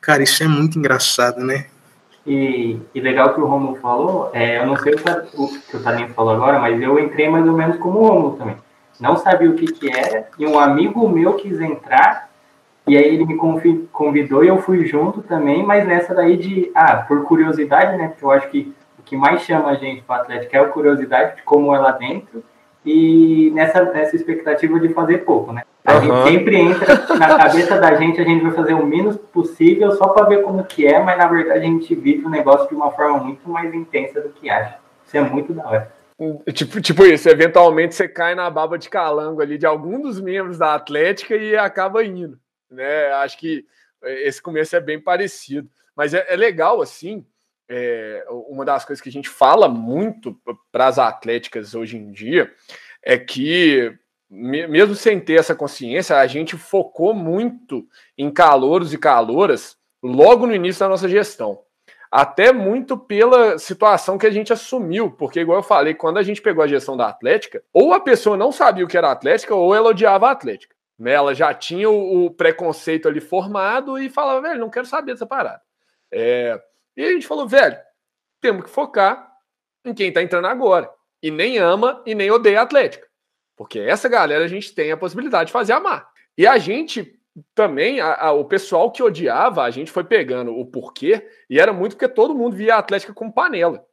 cara, 0.00 0.22
isso 0.22 0.42
é 0.42 0.46
muito 0.46 0.78
engraçado, 0.78 1.40
né? 1.40 1.66
E, 2.24 2.76
e 2.94 3.00
legal 3.00 3.34
que 3.34 3.40
o 3.40 3.46
Romulo 3.46 3.76
falou, 3.76 4.30
é, 4.32 4.58
eu 4.58 4.66
não 4.66 4.76
sei 4.76 4.94
o 4.94 5.48
que 5.48 5.76
o 5.76 5.82
Talinho 5.82 6.10
falou 6.10 6.34
agora, 6.34 6.60
mas 6.60 6.80
eu 6.80 6.96
entrei 6.98 7.28
mais 7.28 7.46
ou 7.46 7.56
menos 7.56 7.76
como 7.78 7.98
o 7.98 8.06
Romulo 8.06 8.36
também 8.36 8.56
não 9.00 9.16
sabia 9.16 9.50
o 9.50 9.54
que, 9.54 9.66
que 9.66 9.90
era, 9.90 10.28
e 10.38 10.46
um 10.46 10.58
amigo 10.58 11.08
meu 11.08 11.34
quis 11.34 11.60
entrar, 11.60 12.28
e 12.86 12.96
aí 12.96 13.14
ele 13.14 13.24
me 13.24 13.36
convidou 13.92 14.44
e 14.44 14.48
eu 14.48 14.58
fui 14.58 14.84
junto 14.86 15.22
também, 15.22 15.64
mas 15.64 15.86
nessa 15.86 16.14
daí 16.14 16.36
de, 16.36 16.70
ah, 16.74 16.96
por 16.96 17.24
curiosidade, 17.24 17.96
né, 17.96 18.08
porque 18.08 18.24
eu 18.24 18.30
acho 18.30 18.48
que 18.48 18.74
o 18.98 19.02
que 19.02 19.16
mais 19.16 19.42
chama 19.42 19.70
a 19.70 19.74
gente 19.74 20.02
para 20.02 20.22
Atlético 20.22 20.56
é 20.56 20.58
a 20.58 20.68
curiosidade 20.68 21.36
de 21.36 21.42
como 21.42 21.74
é 21.74 21.78
lá 21.78 21.92
dentro, 21.92 22.42
e 22.84 23.50
nessa, 23.54 23.84
nessa 23.84 24.16
expectativa 24.16 24.80
de 24.80 24.88
fazer 24.90 25.18
pouco, 25.18 25.52
né? 25.52 25.62
A 25.84 25.94
uhum. 25.94 26.00
gente 26.00 26.22
sempre 26.30 26.56
entra 26.56 27.16
na 27.16 27.36
cabeça 27.36 27.78
da 27.78 27.94
gente, 27.94 28.20
a 28.20 28.24
gente 28.24 28.42
vai 28.42 28.52
fazer 28.52 28.74
o 28.74 28.86
menos 28.86 29.16
possível 29.16 29.92
só 29.92 30.08
para 30.08 30.26
ver 30.26 30.42
como 30.42 30.64
que 30.64 30.86
é, 30.86 31.02
mas 31.02 31.16
na 31.18 31.26
verdade 31.26 31.60
a 31.60 31.62
gente 31.62 31.94
vive 31.94 32.26
o 32.26 32.30
negócio 32.30 32.68
de 32.68 32.74
uma 32.74 32.90
forma 32.90 33.18
muito 33.18 33.48
mais 33.48 33.72
intensa 33.72 34.20
do 34.20 34.28
que 34.30 34.48
acha. 34.50 34.76
Isso 35.06 35.16
é 35.16 35.20
muito 35.20 35.52
da 35.52 35.66
hora. 35.66 35.99
Tipo, 36.52 36.80
tipo 36.82 37.06
isso, 37.06 37.28
eventualmente 37.30 37.94
você 37.94 38.06
cai 38.06 38.34
na 38.34 38.50
baba 38.50 38.76
de 38.76 38.90
calango 38.90 39.40
ali 39.40 39.56
de 39.56 39.64
algum 39.64 40.00
dos 40.00 40.20
membros 40.20 40.58
da 40.58 40.74
Atlética 40.74 41.34
e 41.34 41.56
acaba 41.56 42.04
indo. 42.04 42.38
Né? 42.70 43.06
Acho 43.12 43.38
que 43.38 43.64
esse 44.02 44.42
começo 44.42 44.76
é 44.76 44.80
bem 44.80 45.00
parecido. 45.00 45.70
Mas 45.96 46.12
é, 46.12 46.26
é 46.28 46.36
legal, 46.36 46.82
assim, 46.82 47.24
é, 47.68 48.24
uma 48.48 48.64
das 48.66 48.84
coisas 48.84 49.02
que 49.02 49.08
a 49.08 49.12
gente 49.12 49.28
fala 49.30 49.68
muito 49.68 50.38
para 50.70 50.88
as 50.88 50.98
atléticas 50.98 51.74
hoje 51.74 51.96
em 51.96 52.12
dia 52.12 52.52
é 53.02 53.16
que, 53.16 53.96
mesmo 54.28 54.94
sem 54.94 55.18
ter 55.18 55.38
essa 55.38 55.54
consciência, 55.54 56.16
a 56.16 56.26
gente 56.26 56.54
focou 56.56 57.14
muito 57.14 57.86
em 58.16 58.30
calouros 58.30 58.92
e 58.92 58.98
calouras 58.98 59.78
logo 60.02 60.46
no 60.46 60.54
início 60.54 60.80
da 60.80 60.88
nossa 60.88 61.08
gestão. 61.08 61.62
Até 62.10 62.52
muito 62.52 62.98
pela 62.98 63.56
situação 63.56 64.18
que 64.18 64.26
a 64.26 64.30
gente 64.30 64.52
assumiu, 64.52 65.12
porque, 65.12 65.40
igual 65.40 65.58
eu 65.58 65.62
falei, 65.62 65.94
quando 65.94 66.18
a 66.18 66.22
gente 66.22 66.42
pegou 66.42 66.64
a 66.64 66.66
gestão 66.66 66.96
da 66.96 67.08
Atlética, 67.08 67.62
ou 67.72 67.94
a 67.94 68.00
pessoa 68.00 68.36
não 68.36 68.50
sabia 68.50 68.84
o 68.84 68.88
que 68.88 68.96
era 68.96 69.12
Atlética, 69.12 69.54
ou 69.54 69.72
ela 69.72 69.90
odiava 69.90 70.28
a 70.28 70.32
Atlética. 70.32 70.74
Né? 70.98 71.12
Ela 71.12 71.34
já 71.34 71.54
tinha 71.54 71.88
o, 71.88 72.26
o 72.26 72.30
preconceito 72.30 73.06
ali 73.06 73.20
formado 73.20 73.96
e 73.96 74.10
falava, 74.10 74.42
velho, 74.42 74.60
não 74.60 74.70
quero 74.70 74.86
saber 74.86 75.12
dessa 75.12 75.26
parada. 75.26 75.62
É, 76.10 76.60
e 76.96 77.04
a 77.04 77.12
gente 77.12 77.28
falou, 77.28 77.46
velho, 77.46 77.78
temos 78.40 78.64
que 78.64 78.70
focar 78.70 79.30
em 79.84 79.94
quem 79.94 80.08
está 80.08 80.20
entrando 80.20 80.46
agora. 80.46 80.90
E 81.22 81.30
nem 81.30 81.58
ama 81.58 82.02
e 82.04 82.14
nem 82.14 82.30
odeia 82.30 82.60
a 82.60 82.62
Atlética. 82.64 83.06
Porque 83.56 83.78
essa 83.78 84.08
galera 84.08 84.44
a 84.44 84.48
gente 84.48 84.74
tem 84.74 84.90
a 84.90 84.96
possibilidade 84.96 85.46
de 85.48 85.52
fazer 85.52 85.74
amar. 85.74 86.08
E 86.36 86.46
a 86.46 86.58
gente 86.58 87.19
também, 87.54 88.00
a, 88.00 88.14
a, 88.14 88.32
o 88.32 88.44
pessoal 88.44 88.90
que 88.90 89.02
odiava, 89.02 89.62
a 89.62 89.70
gente 89.70 89.90
foi 89.90 90.04
pegando 90.04 90.56
o 90.56 90.66
porquê, 90.66 91.28
e 91.48 91.58
era 91.58 91.72
muito 91.72 91.96
porque 91.96 92.12
todo 92.12 92.34
mundo 92.34 92.56
via 92.56 92.74
a 92.74 92.78
Atlética 92.78 93.12
como 93.12 93.32
panela. 93.32 93.86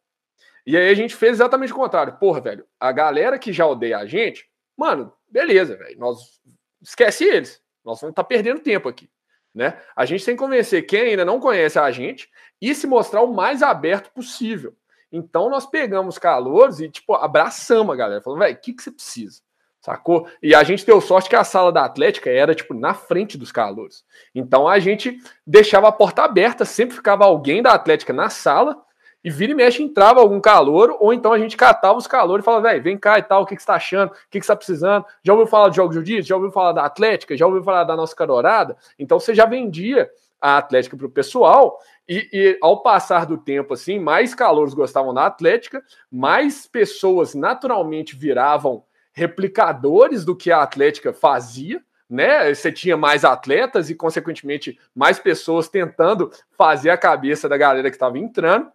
E 0.66 0.76
aí 0.76 0.90
a 0.90 0.94
gente 0.94 1.16
fez 1.16 1.34
exatamente 1.34 1.72
o 1.72 1.76
contrário. 1.76 2.18
Porra, 2.18 2.42
velho, 2.42 2.66
a 2.80 2.92
galera 2.92 3.40
que 3.40 3.54
já 3.54 3.66
odeia 3.66 4.00
a 4.00 4.06
gente, 4.06 4.50
mano, 4.76 5.14
beleza, 5.30 5.78
velho, 5.78 5.98
nós 5.98 6.42
esquece 6.82 7.24
eles. 7.24 7.62
Nós 7.86 8.02
vamos 8.02 8.12
estar 8.12 8.24
tá 8.24 8.28
perdendo 8.28 8.60
tempo 8.60 8.90
aqui. 8.90 9.10
Né? 9.56 9.82
A 9.96 10.06
gente 10.06 10.26
tem 10.26 10.36
que 10.36 10.44
convencer 10.44 10.86
quem 10.86 11.02
ainda 11.02 11.24
não 11.24 11.40
conhece 11.40 11.80
a 11.80 11.90
gente 11.90 12.30
e 12.62 12.76
se 12.76 12.86
mostrar 12.86 13.22
o 13.22 13.34
mais 13.34 13.64
aberto 13.64 14.12
possível. 14.12 14.76
Então 15.12 15.50
nós 15.50 15.66
pegamos 15.66 16.18
calouros 16.18 16.82
e 16.82 16.90
tipo 16.90 17.14
abraçamos 17.14 17.94
a 17.94 17.98
galera, 17.98 18.22
falando, 18.22 18.40
velho, 18.40 18.56
o 18.56 18.60
que, 18.60 18.74
que 18.74 18.84
você 18.84 18.92
precisa? 18.92 19.42
Sacou? 19.88 20.28
E 20.44 20.54
a 20.54 20.64
gente 20.66 20.86
deu 20.86 21.00
sorte 21.00 21.30
que 21.30 21.36
a 21.38 21.46
sala 21.46 21.72
da 21.72 21.86
Atlética 21.86 22.30
era 22.30 22.54
tipo 22.54 22.74
na 22.74 22.94
frente 22.94 23.38
dos 23.38 23.54
calouros. 23.54 24.04
Então 24.36 24.68
a 24.68 24.80
gente 24.80 25.18
deixava 25.46 25.88
a 25.88 25.94
porta 25.94 26.24
aberta, 26.24 26.66
sempre 26.66 26.98
ficava 26.98 27.24
alguém 27.24 27.64
da 27.64 27.72
Atlética 27.72 28.12
na 28.12 28.30
sala 28.30 28.76
e 29.24 29.30
vira 29.30 29.54
e 29.54 29.56
mexe 29.56 29.82
entrava 29.82 30.20
algum 30.20 30.42
calor, 30.42 30.98
ou 31.00 31.14
então 31.14 31.32
a 31.32 31.40
gente 31.40 31.56
catava 31.56 31.98
os 31.98 32.06
calores 32.06 32.44
e 32.44 32.46
falava, 32.46 32.68
velho, 32.68 32.84
vem 32.84 32.98
cá 32.98 33.18
e 33.18 33.24
tal, 33.24 33.44
o 33.44 33.46
que, 33.46 33.56
que 33.56 33.62
você 33.62 33.68
tá 33.68 33.76
achando, 33.76 34.10
o 34.10 34.14
que, 34.30 34.42
que 34.42 34.46
você 34.46 34.52
tá 34.52 34.58
precisando, 34.58 35.06
já 35.24 35.32
ouviu 35.32 35.48
falar 35.48 35.70
de 35.70 35.78
jogos 35.78 35.96
jiu-jitsu, 35.96 36.28
já 36.28 36.36
ouviu 36.36 36.52
falar 36.52 36.74
da 36.74 36.84
Atlética, 36.84 37.38
já 37.38 37.48
ouviu 37.48 37.64
falar 37.64 37.86
da 37.86 37.96
nossa 37.96 38.14
cadorada, 38.14 38.76
então 39.00 39.18
você 39.18 39.34
já 39.34 39.46
vendia 39.46 40.10
a 40.42 40.58
Atlética 40.58 40.98
para 40.98 41.08
o 41.08 41.10
pessoal, 41.10 41.80
e, 42.08 42.30
e, 42.32 42.58
ao 42.62 42.82
passar 42.82 43.26
do 43.26 43.38
tempo, 43.38 43.74
assim, 43.74 44.00
mais 44.00 44.36
calouros 44.36 44.74
gostavam 44.74 45.14
da 45.14 45.26
Atlética, 45.26 45.82
mais 46.12 46.68
pessoas 46.68 47.34
naturalmente 47.34 48.16
viravam 48.16 48.84
replicadores 49.18 50.24
do 50.24 50.36
que 50.36 50.52
a 50.52 50.62
Atlética 50.62 51.12
fazia, 51.12 51.82
né? 52.08 52.54
Você 52.54 52.72
tinha 52.72 52.96
mais 52.96 53.26
atletas 53.26 53.90
e, 53.90 53.96
consequentemente, 53.96 54.80
mais 54.94 55.18
pessoas 55.18 55.68
tentando 55.68 56.32
fazer 56.56 56.92
a 56.92 56.98
cabeça 56.98 57.50
da 57.50 57.58
galera 57.58 57.90
que 57.90 57.96
estava 57.96 58.20
entrando 58.20 58.72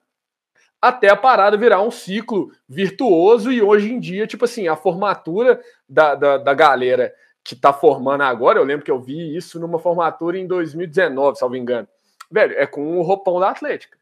até 0.81 1.09
a 1.09 1.17
parada 1.17 1.57
virar 1.57 1.81
um 1.81 1.93
ciclo 1.93 2.51
virtuoso 2.69 3.53
e 3.53 3.63
hoje 3.63 3.93
em 3.93 4.01
dia, 4.01 4.27
tipo 4.27 4.45
assim, 4.45 4.67
a 4.67 4.75
formatura 4.75 5.61
da, 5.89 6.17
da, 6.17 6.39
da 6.39 6.55
galera 6.55 7.15
que 7.45 7.55
tá 7.55 7.73
formando 7.73 8.23
agora, 8.23 8.59
eu 8.59 8.65
lembro 8.65 8.85
que 8.85 8.91
eu 8.91 8.99
vi 8.99 9.37
isso 9.37 9.61
numa 9.61 9.79
formatura 9.79 10.37
em 10.37 10.47
2019, 10.47 11.37
se 11.37 11.43
não 11.43 11.51
me 11.51 11.59
engano. 11.61 11.87
Velho, 12.29 12.59
é 12.59 12.67
com 12.67 12.99
o 12.99 13.03
roupão 13.03 13.39
da 13.39 13.51
Atlética. 13.51 13.97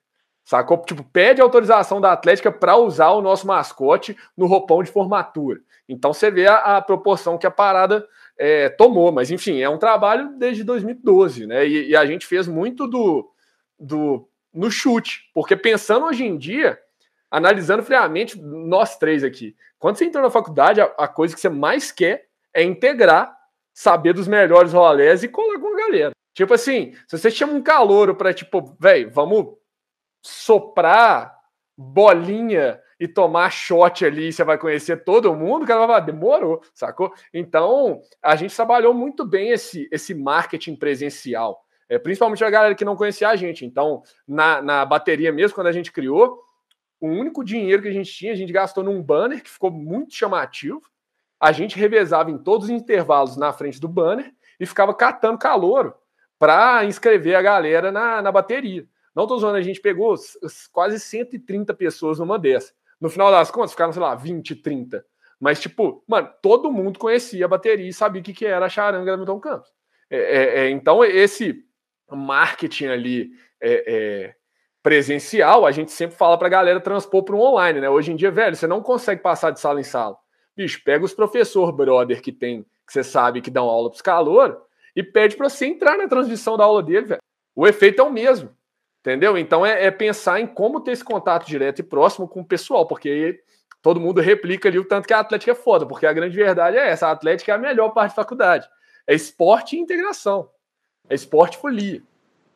Sacou? 0.45 0.79
Tipo, 0.79 1.05
pede 1.05 1.41
autorização 1.41 2.01
da 2.01 2.13
Atlética 2.13 2.51
para 2.51 2.77
usar 2.77 3.11
o 3.11 3.23
nosso 3.23 3.47
mascote 3.47 4.17
no 4.37 4.47
roupão 4.47 4.83
de 4.83 4.91
formatura. 4.91 5.61
Então 5.89 6.13
você 6.13 6.31
vê 6.31 6.47
a, 6.47 6.77
a 6.77 6.83
proporção 6.83 7.39
que 7.39 7.47
a 7.47 7.51
parada 7.51 8.07
é, 8.39 8.69
tomou. 8.69 9.13
Mas 9.13 9.31
enfim, 9.31 9.61
é 9.61 9.69
um 9.69 9.79
trabalho 9.79 10.35
desde 10.39 10.65
2012, 10.65 11.47
né? 11.47 11.67
E, 11.67 11.91
e 11.91 11.97
a 11.97 12.07
gente 12.07 12.27
fez 12.27 12.49
muito 12.49 12.87
do, 12.87 13.31
do 13.79 14.29
no 14.53 14.71
chute. 14.71 15.31
Porque 15.35 15.55
pensando 15.55 16.07
hoje 16.07 16.25
em 16.25 16.37
dia, 16.37 16.79
analisando 17.31 17.83
friamente, 17.83 18.41
nós 18.41 18.97
três 18.97 19.23
aqui, 19.23 19.55
quando 19.79 19.97
você 19.97 20.05
entrou 20.05 20.25
na 20.25 20.31
faculdade, 20.31 20.81
a, 20.81 20.85
a 20.99 21.07
coisa 21.07 21.35
que 21.35 21.41
você 21.41 21.49
mais 21.49 21.93
quer 21.93 22.27
é 22.53 22.63
integrar, 22.63 23.37
saber 23.73 24.13
dos 24.13 24.27
melhores 24.27 24.73
rolés 24.73 25.23
e 25.23 25.29
colar 25.29 25.59
com 25.59 25.75
a 25.75 25.77
galera. 25.77 26.11
Tipo 26.35 26.55
assim, 26.55 26.95
se 27.07 27.19
você 27.19 27.31
chama 27.31 27.53
um 27.53 27.63
calouro 27.63 28.15
para 28.15 28.33
tipo, 28.33 28.77
velho, 28.79 29.11
vamos 29.11 29.55
soprar 30.23 31.39
bolinha 31.77 32.81
e 32.99 33.09
tomar 33.09 33.51
shot 33.51 34.05
ali, 34.05 34.33
você 34.33 34.45
vai 34.45 34.59
conhecer 34.59 35.05
todo 35.05 35.35
mundo, 35.35 35.63
o 35.63 35.67
cara 35.67 35.81
vai 35.81 35.89
falar, 35.89 36.01
demorou, 36.01 36.61
sacou? 36.75 37.13
Então, 37.33 38.01
a 38.23 38.37
gente 38.37 38.55
trabalhou 38.55 38.93
muito 38.93 39.25
bem 39.25 39.51
esse, 39.51 39.89
esse 39.91 40.15
marketing 40.15 40.77
presencial 40.77 41.65
é, 41.91 41.99
principalmente 41.99 42.45
a 42.45 42.49
galera 42.49 42.75
que 42.75 42.85
não 42.85 42.95
conhecia 42.95 43.29
a 43.29 43.35
gente. 43.35 43.67
Então, 43.67 44.03
na, 44.27 44.63
na 44.63 44.85
bateria 44.85 45.33
mesmo, 45.33 45.57
quando 45.57 45.67
a 45.67 45.73
gente 45.73 45.91
criou, 45.91 46.41
o 47.01 47.09
único 47.09 47.45
dinheiro 47.45 47.83
que 47.83 47.89
a 47.89 47.93
gente 47.93 48.13
tinha, 48.13 48.33
a 48.33 48.37
gente 48.37 48.53
gastou 48.53 48.85
num 48.85 49.03
banner 49.03 49.43
que 49.43 49.51
ficou 49.51 49.73
muito 49.73 50.15
chamativo. 50.15 50.81
A 51.41 51.51
gente 51.51 51.77
revezava 51.77 52.31
em 52.31 52.39
todos 52.39 52.67
os 52.67 52.71
intervalos 52.71 53.37
na 53.37 53.53
frente 53.53 53.81
do 53.81 53.89
banner 53.89 54.33
e 54.61 54.65
ficava 54.65 54.95
catando 54.95 55.37
calor 55.37 55.97
para 56.39 56.85
inscrever 56.85 57.35
a 57.35 57.43
galera 57.43 57.91
na, 57.91 58.23
na 58.23 58.31
bateria. 58.31 58.87
Não 59.15 59.27
tô 59.27 59.39
zoando, 59.39 59.57
a 59.57 59.63
gente 59.63 59.81
pegou 59.81 60.15
quase 60.73 61.01
130 61.01 61.75
pessoas 61.75 62.19
numa 62.19 62.39
dessa. 62.39 62.73
No 63.01 63.09
final 63.09 63.31
das 63.31 63.51
contas, 63.51 63.73
ficaram, 63.73 63.93
sei 63.93 64.03
lá, 64.03 64.15
20, 64.15 64.57
30. 64.57 65.05
Mas, 65.41 65.61
tipo, 65.61 66.05
mano, 66.07 66.29
todo 66.43 66.71
mundo 66.71 66.99
conhecia 66.99 67.45
a 67.45 67.49
bateria 67.49 67.89
e 67.89 67.93
sabia 67.93 68.21
o 68.21 68.25
que, 68.25 68.35
que 68.35 68.45
era 68.45 68.67
a 68.67 68.69
charanga 68.69 69.11
da 69.11 69.17
Milton 69.17 69.41
Campos. 69.41 69.71
É, 70.11 70.19
é, 70.19 70.59
é, 70.59 70.71
então, 70.71 71.03
esse 71.03 71.65
marketing 72.11 72.87
ali 72.87 73.31
é, 73.61 73.85
é, 73.87 74.35
presencial, 74.83 75.65
a 75.65 75.71
gente 75.71 75.93
sempre 75.93 76.17
fala 76.17 76.37
para 76.37 76.49
a 76.49 76.51
galera 76.51 76.81
transpor 76.81 77.23
para 77.25 77.35
o 77.35 77.41
online, 77.41 77.81
né? 77.81 77.89
Hoje 77.89 78.13
em 78.13 78.17
dia, 78.17 78.31
velho, 78.31 78.55
você 78.55 78.67
não 78.67 78.83
consegue 78.83 79.23
passar 79.23 79.51
de 79.51 79.61
sala 79.61 79.81
em 79.81 79.85
sala. 79.85 80.17
Bicho, 80.55 80.83
pega 80.85 81.05
os 81.05 81.15
professor 81.15 81.73
brother 81.73 82.21
que 82.21 82.33
tem, 82.33 82.63
que 82.87 82.93
você 82.93 83.03
sabe 83.03 83.41
que 83.41 83.51
dão 83.51 83.67
aula 83.67 83.89
para 83.89 83.97
os 83.97 84.03
calor 84.03 84.61
e 84.95 85.03
pede 85.03 85.37
para 85.37 85.49
você 85.49 85.67
entrar 85.67 85.97
na 85.97 86.09
transmissão 86.09 86.57
da 86.57 86.65
aula 86.65 86.83
dele, 86.83 87.07
velho. 87.07 87.23
O 87.55 87.67
efeito 87.67 88.03
é 88.03 88.05
o 88.05 88.13
mesmo, 88.13 88.55
entendeu? 89.01 89.37
Então 89.37 89.65
é, 89.65 89.85
é, 89.85 89.91
pensar 89.91 90.41
em 90.41 90.47
como 90.47 90.81
ter 90.81 90.93
esse 90.93 91.05
contato 91.05 91.47
direto 91.47 91.81
e 91.81 91.83
próximo 91.83 92.29
com 92.29 92.41
o 92.41 92.45
pessoal, 92.45 92.87
porque 92.87 93.41
todo 93.83 94.01
mundo 94.01 94.21
replica 94.21 94.69
ali 94.69 94.79
o 94.79 94.85
tanto 94.85 95.07
que 95.07 95.15
a 95.15 95.21
Atlética 95.21 95.53
é 95.53 95.55
foda, 95.55 95.87
porque 95.87 96.07
a 96.07 96.13
grande 96.13 96.37
verdade 96.37 96.77
é 96.77 96.89
essa, 96.91 97.09
a 97.09 97.13
Atlética 97.13 97.53
é 97.53 97.55
a 97.55 97.59
melhor 97.59 97.91
parte 97.91 98.11
da 98.11 98.23
faculdade. 98.23 98.69
É 99.07 99.15
esporte 99.15 99.77
e 99.77 99.81
integração 99.81 100.49
é 101.11 101.15
esporte 101.15 101.59
folia, 101.59 102.01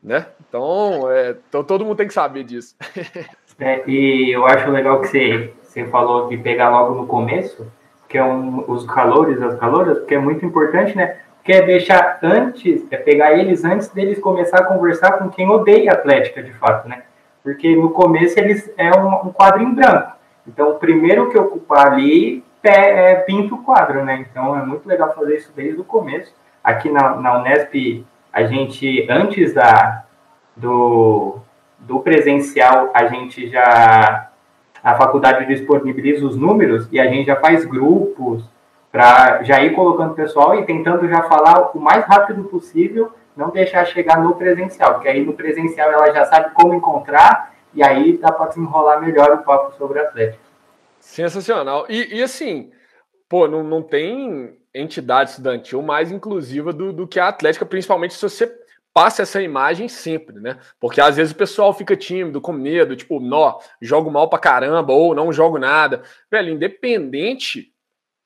né? 0.01 0.29
Então, 0.49 1.11
é, 1.11 1.37
então 1.49 1.65
todo 1.65 1.85
mundo 1.85 1.97
tem 1.97 2.07
que 2.07 2.15
saber 2.15 2.45
disso. 2.45 2.77
É, 3.61 3.89
e 3.89 4.35
eu 4.35 4.45
acho 4.47 4.69
legal 4.69 5.01
que 5.01 5.07
você, 5.07 5.55
você 5.63 5.87
falou 5.87 6.27
de 6.27 6.37
pegar 6.37 6.71
logo 6.71 6.97
no 6.97 7.07
começo, 7.07 7.71
que 8.09 8.19
é 8.19 8.25
um, 8.25 8.69
os 8.69 8.85
calores, 8.85 9.41
as 9.41 9.57
caloras, 9.61 9.99
porque 9.99 10.17
é 10.17 10.19
muito 10.19 10.45
importante, 10.45 10.97
né? 10.97 11.21
Que 11.45 11.53
é 11.53 11.63
deixar 11.63 12.19
antes, 12.23 12.91
é 12.91 12.97
pegar 12.97 13.39
eles 13.39 13.65
antes 13.65 13.89
deles 13.89 14.19
começar 14.19 14.61
a 14.61 14.65
conversar 14.65 15.13
com 15.19 15.29
quem 15.29 15.49
odeia 15.49 15.93
a 15.93 15.95
Atlética, 15.95 16.43
de 16.43 16.53
fato, 16.55 16.89
né? 16.89 17.03
Porque 17.43 17.77
no 17.77 17.91
começo 17.91 18.39
eles 18.41 18.73
é 18.79 18.91
um, 18.99 19.27
um 19.27 19.33
quadro 19.33 19.63
em 19.63 19.75
branco. 19.75 20.13
Então, 20.47 20.71
o 20.71 20.79
primeiro 20.79 21.31
que 21.31 21.39
ocupar 21.39 21.93
ali 21.93 22.43
é, 22.63 23.13
é 23.13 23.15
pinta 23.17 23.55
o 23.55 23.63
quadro, 23.63 24.05
né? 24.05 24.25
Então, 24.29 24.59
é 24.59 24.65
muito 24.65 24.89
legal 24.89 25.15
fazer 25.15 25.37
isso 25.37 25.53
desde 25.55 25.81
o 25.81 25.85
começo. 25.85 26.33
Aqui 26.63 26.91
na, 26.91 27.17
na 27.17 27.39
Unesp, 27.39 28.07
a 28.33 28.45
gente, 28.45 29.07
antes 29.11 29.53
da, 29.53 30.05
do, 30.57 31.39
do 31.79 32.01
presencial, 32.01 32.91
a 32.95 33.07
gente 33.07 33.49
já. 33.49 34.31
A 34.83 34.95
faculdade 34.97 35.47
disponibiliza 35.47 36.27
os 36.27 36.37
números 36.37 36.89
e 36.93 37.01
a 37.01 37.07
gente 37.07 37.27
já 37.27 37.37
faz 37.37 37.65
grupos 37.65 38.45
para 38.95 39.43
já 39.43 39.61
ir 39.61 39.75
colocando 39.75 40.13
o 40.13 40.15
pessoal 40.15 40.55
e 40.55 40.65
tentando 40.65 41.09
já 41.09 41.25
falar 41.25 41.77
o 41.77 41.81
mais 41.81 42.05
rápido 42.05 42.45
possível, 42.45 43.13
não 43.37 43.51
deixar 43.51 43.85
chegar 43.87 44.23
no 44.23 44.37
presencial, 44.37 44.95
porque 44.95 45.09
aí 45.09 45.25
no 45.25 45.33
presencial 45.33 45.91
ela 45.91 46.13
já 46.13 46.25
sabe 46.27 46.55
como 46.55 46.75
encontrar 46.75 47.53
e 47.75 47.83
aí 47.83 48.17
dá 48.19 48.31
para 48.31 48.47
desenrolar 48.47 49.01
melhor 49.01 49.33
o 49.33 49.43
papo 49.43 49.77
sobre 49.77 49.99
Atlético. 49.99 50.45
Sensacional. 51.01 51.87
E, 51.89 52.19
e 52.19 52.23
assim, 52.23 52.71
pô, 53.29 53.49
não, 53.49 53.65
não 53.65 53.83
tem 53.83 54.57
entidade 54.73 55.31
estudantil 55.31 55.83
mais 55.83 56.13
inclusiva 56.13 56.73
do, 56.73 56.93
do 56.93 57.09
que 57.09 57.19
a 57.19 57.27
Atlética, 57.27 57.67
principalmente 57.67 58.15
se 58.15 58.23
você 58.23 58.49
passe 58.95 59.21
essa 59.21 59.43
imagem 59.43 59.89
sempre, 59.89 60.39
né? 60.39 60.57
Porque 60.79 61.01
às 61.01 61.17
vezes 61.17 61.33
o 61.33 61.37
pessoal 61.37 61.75
fica 61.75 61.97
tímido, 61.97 62.41
com 62.41 62.53
medo, 62.53 62.95
tipo, 62.95 63.19
nó, 63.19 63.59
jogo 63.83 64.09
mal 64.09 64.31
pra 64.31 64.39
caramba, 64.39 64.93
ou 64.93 65.17
não 65.17 65.33
jogo 65.33 65.59
nada. 65.59 66.05
Velho, 66.31 66.53
independente 66.53 67.74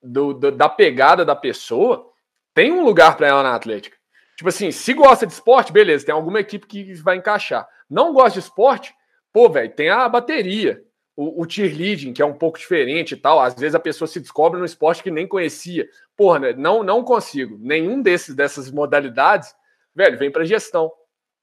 do, 0.03 0.33
do 0.33 0.53
da 0.53 0.69
pegada 0.69 1.25
da 1.25 1.37
pessoa, 1.37 2.11
tem 2.55 2.73
um 2.73 2.85
lugar 2.85 3.17
para 3.17 3.27
ela 3.27 3.43
na 3.43 3.55
Atlética. 3.55 3.97
Tipo 4.37 4.49
assim, 4.49 4.71
se 4.71 4.95
gosta 4.95 5.27
de 5.27 5.33
esporte, 5.33 5.73
beleza, 5.73 6.07
tem 6.07 6.15
alguma 6.15 6.41
equipe 6.41 6.67
que 6.67 6.95
vai 6.95 7.17
encaixar. 7.17 7.69
Não 7.91 8.13
gosta 8.13 8.41
de 8.41 8.47
esporte, 8.47 8.95
pô, 9.33 9.49
velho, 9.49 9.73
tem 9.75 9.91
a 9.91 10.09
bateria, 10.09 10.83
o, 11.17 11.43
o 11.43 11.51
cheerleading, 11.51 12.13
que 12.13 12.23
é 12.23 12.27
um 12.27 12.35
pouco 12.35 12.59
diferente 12.59 13.13
e 13.13 13.17
tal. 13.17 13.41
Às 13.41 13.55
vezes 13.55 13.75
a 13.75 13.81
pessoa 13.81 14.07
se 14.07 14.21
descobre 14.21 14.59
no 14.59 14.67
esporte 14.67 15.03
que 15.03 15.11
nem 15.11 15.27
conhecia. 15.27 15.89
Porra, 16.17 16.39
né? 16.39 16.53
não, 16.53 16.83
não 16.83 17.03
consigo. 17.03 17.59
Nenhum 17.61 18.01
desses 18.01 18.35
dessas 18.35 18.71
modalidades 18.71 19.53
velho, 19.99 20.17
vem 20.17 20.31
para 20.31 20.45
gestão. 20.45 20.93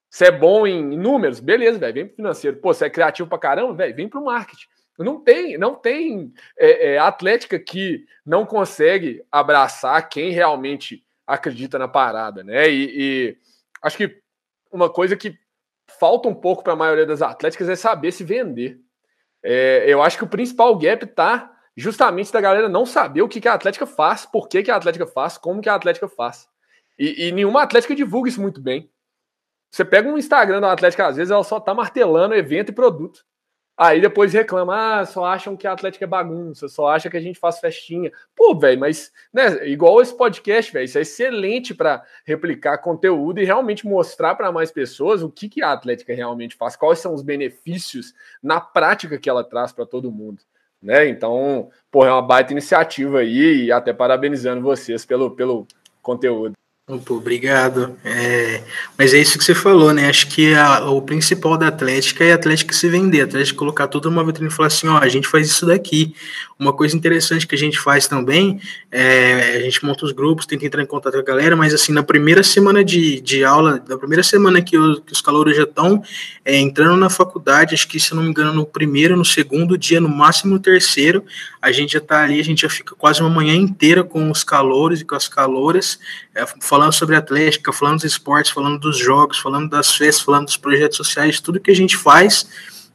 Você 0.10 0.28
é 0.28 0.32
bom 0.32 0.66
em 0.66 0.98
números, 0.98 1.42
beleza, 1.42 1.78
velho, 1.78 1.94
vem 1.94 2.06
para 2.08 2.16
financeiro. 2.16 2.58
Pô, 2.58 2.74
você 2.74 2.86
é 2.86 2.90
criativo 2.90 3.28
para 3.28 3.38
caramba, 3.38 3.74
velho, 3.74 3.96
vem 3.96 4.08
para 4.08 4.20
o 4.20 4.26
marketing. 4.26 4.68
Não 4.98 5.20
tem, 5.20 5.58
não 5.58 5.75
tem 5.75 6.34
é, 6.58 6.94
é, 6.94 6.98
atlética 6.98 7.60
que 7.60 8.06
não 8.25 8.46
consegue 8.46 9.24
abraçar 9.32 10.08
quem 10.08 10.32
realmente 10.32 11.06
acredita 11.28 11.78
na 11.78 11.88
parada, 11.88 12.44
né? 12.44 12.70
E, 12.70 12.92
e 12.96 13.38
acho 13.82 13.98
que 13.98 14.22
uma 14.72 14.90
coisa 14.90 15.18
que 15.18 15.38
falta 16.00 16.30
um 16.30 16.36
pouco 16.36 16.64
para 16.64 16.74
a 16.74 16.78
maioria 16.78 17.06
das 17.06 17.22
atléticas 17.22 17.68
é 17.70 17.75
saber 17.75 18.12
se 18.12 18.24
vender. 18.24 18.80
É, 19.44 19.84
eu 19.88 20.02
acho 20.02 20.18
que 20.18 20.24
o 20.24 20.30
principal 20.30 20.78
gap 20.78 21.06
tá 21.08 21.52
justamente 21.75 22.32
da 22.32 22.42
galera 22.42 22.70
não 22.70 22.86
saber 22.86 23.22
o 23.22 23.28
que, 23.28 23.42
que 23.42 23.48
a 23.48 23.54
Atlética 23.54 23.86
faz, 23.86 24.25
por 24.25 24.48
que, 24.48 24.64
que 24.64 24.72
a 24.72 24.75
Atlética 24.75 25.06
faz, 25.06 25.38
como 25.38 25.62
que 25.62 25.70
a 25.70 25.75
Atlética 25.75 26.08
faz. 26.08 26.48
E, 26.98 27.28
e 27.28 27.32
nenhuma 27.32 27.62
Atlética 27.62 27.94
divulga 27.94 28.30
isso 28.30 28.42
muito 28.42 28.62
bem. 28.62 28.90
Você 29.70 29.84
pega 29.84 30.08
um 30.08 30.18
Instagram 30.18 30.62
da 30.62 30.72
Atlética, 30.72 31.06
às 31.06 31.18
vezes 31.18 31.32
ela 31.32 31.44
só 31.44 31.60
tá 31.60 31.74
martelando 31.74 32.34
evento 32.34 32.70
e 32.70 32.75
produto. 32.75 33.25
Aí 33.77 34.00
depois 34.00 34.32
reclama, 34.32 35.00
ah, 35.01 35.05
só 35.05 35.25
acham 35.25 35.58
que 35.58 35.67
a 35.67 35.74
Atlética 35.74 36.05
é 36.05 36.08
bagunça, 36.08 36.70
só 36.70 36.88
acha 36.88 37.10
que 37.10 37.17
a 37.17 37.22
gente 37.22 37.38
faz 37.38 37.60
festinha. 37.60 38.10
Pô, 38.34 38.58
velho, 38.58 38.79
mas, 38.79 39.12
né, 39.34 39.67
igual 39.67 40.01
esse 40.01 40.15
podcast, 40.15 40.72
velho, 40.72 40.86
isso 40.86 40.98
é 40.98 41.01
excelente 41.01 41.74
para 41.74 42.01
replicar 42.25 42.77
conteúdo 42.77 43.41
e 43.41 43.44
realmente 43.44 43.86
mostrar 43.86 44.36
para 44.36 44.50
mais 44.50 44.72
pessoas 44.72 45.22
o 45.22 45.29
que, 45.29 45.50
que 45.50 45.62
a 45.62 45.74
Atlética 45.74 46.13
realmente 46.13 46.55
faz, 46.55 46.77
quais 46.77 47.00
são 47.00 47.13
os 47.13 47.22
benefícios 47.22 48.13
na 48.41 48.62
prática 48.62 49.17
que 49.17 49.29
ela 49.29 49.44
traz 49.44 49.74
para 49.74 49.86
todo 49.86 50.12
mundo. 50.12 50.41
Né? 50.82 51.10
Então, 51.10 51.70
pô, 51.91 52.05
é 52.05 52.12
uma 52.12 52.22
baita 52.22 52.53
iniciativa 52.53 53.20
aí 53.20 53.65
e 53.65 53.72
até 53.74 53.91
parabenizando 53.91 54.62
vocês 54.62 55.05
pelo, 55.05 55.32
pelo 55.32 55.67
conteúdo. 56.01 56.53
Opa, 56.88 57.15
obrigado. 57.15 57.98
É, 58.06 58.62
mas 58.96 59.12
é 59.12 59.18
isso 59.18 59.39
que 59.39 59.44
você 59.44 59.56
falou, 59.56 59.92
né? 59.92 60.08
Acho 60.08 60.27
que 60.27 60.54
a, 60.54 60.88
o 60.88 61.01
principal 61.01 61.58
da 61.58 61.68
Atlética 61.68 62.24
é 62.24 62.32
a 62.32 62.36
Atlética 62.36 62.75
se 62.75 62.88
vender, 62.88 63.22
a 63.22 63.24
Atlética 63.24 63.58
colocar 63.58 63.88
tudo 63.88 64.12
numa 64.12 64.24
vitrine 64.24 64.51
e 64.51 64.54
falar 64.54 64.68
assim, 64.68 64.88
ó, 64.88 65.00
a 65.00 65.08
gente 65.08 65.27
faz 65.27 65.48
isso 65.48 65.65
daqui. 65.65 66.13
Uma 66.60 66.72
coisa 66.72 66.96
interessante 66.96 67.48
que 67.48 67.56
a 67.56 67.58
gente 67.58 67.80
faz 67.80 68.08
também, 68.08 68.62
é, 68.92 69.58
a 69.58 69.60
gente 69.62 69.84
monta 69.84 70.06
os 70.06 70.12
grupos, 70.12 70.46
tenta 70.46 70.63
entrar 70.65 70.82
em 70.82 70.86
contato 70.86 71.13
com 71.15 71.20
a 71.20 71.24
galera, 71.24 71.56
mas 71.56 71.74
assim, 71.74 71.92
na 71.92 72.04
primeira 72.04 72.44
semana 72.44 72.82
de, 72.82 73.20
de 73.20 73.44
aula, 73.44 73.84
na 73.89 73.98
primeira 73.98 74.24
semana 74.24 74.62
que, 74.62 74.77
que 74.77 75.12
os 75.12 75.22
calouros 75.22 75.58
já 75.58 75.63
estão 75.63 76.01
é, 76.46 76.56
entrando 76.56 76.96
na 76.96 77.10
faculdade, 77.10 77.74
acho 77.74 77.88
que 77.88 78.00
se 78.00 78.13
não 78.13 78.24
me 78.24 78.30
engano, 78.30 78.54
no 78.54 78.65
primeiro, 78.65 79.18
no 79.18 79.25
segundo 79.25 79.77
dia, 79.77 80.00
no 80.00 80.08
máximo 80.08 80.54
no 80.54 80.60
terceiro, 80.60 81.25
a 81.62 81.72
gente 81.74 81.94
já 81.94 82.00
tá 82.00 82.24
ali, 82.24 82.39
a 82.39 82.44
gente 82.44 82.62
já 82.62 82.70
fica 82.70 82.96
quase 82.96 83.20
uma 83.20 83.30
manhã 83.30 83.56
inteira 83.56 84.04
com 84.04 84.30
os 84.32 84.44
calouros 84.44 85.01
e 85.01 85.04
com 85.04 85.15
as 85.15 85.27
calouras, 85.27 86.00
é, 86.34 86.46
falando 86.75 86.91
sobre 86.91 87.15
Atlética, 87.15 87.72
falando 87.72 87.96
dos 87.96 88.03
esportes, 88.03 88.51
falando 88.51 88.77
dos 88.77 88.98
jogos, 88.98 89.39
falando 89.39 89.70
das 89.70 89.96
festas, 89.96 90.22
falando 90.22 90.46
dos 90.48 90.58
projetos 90.58 90.98
sociais, 90.98 91.39
tudo 91.39 91.58
que 91.58 91.72
a 91.72 91.75
gente 91.75 91.96
faz. 91.96 92.46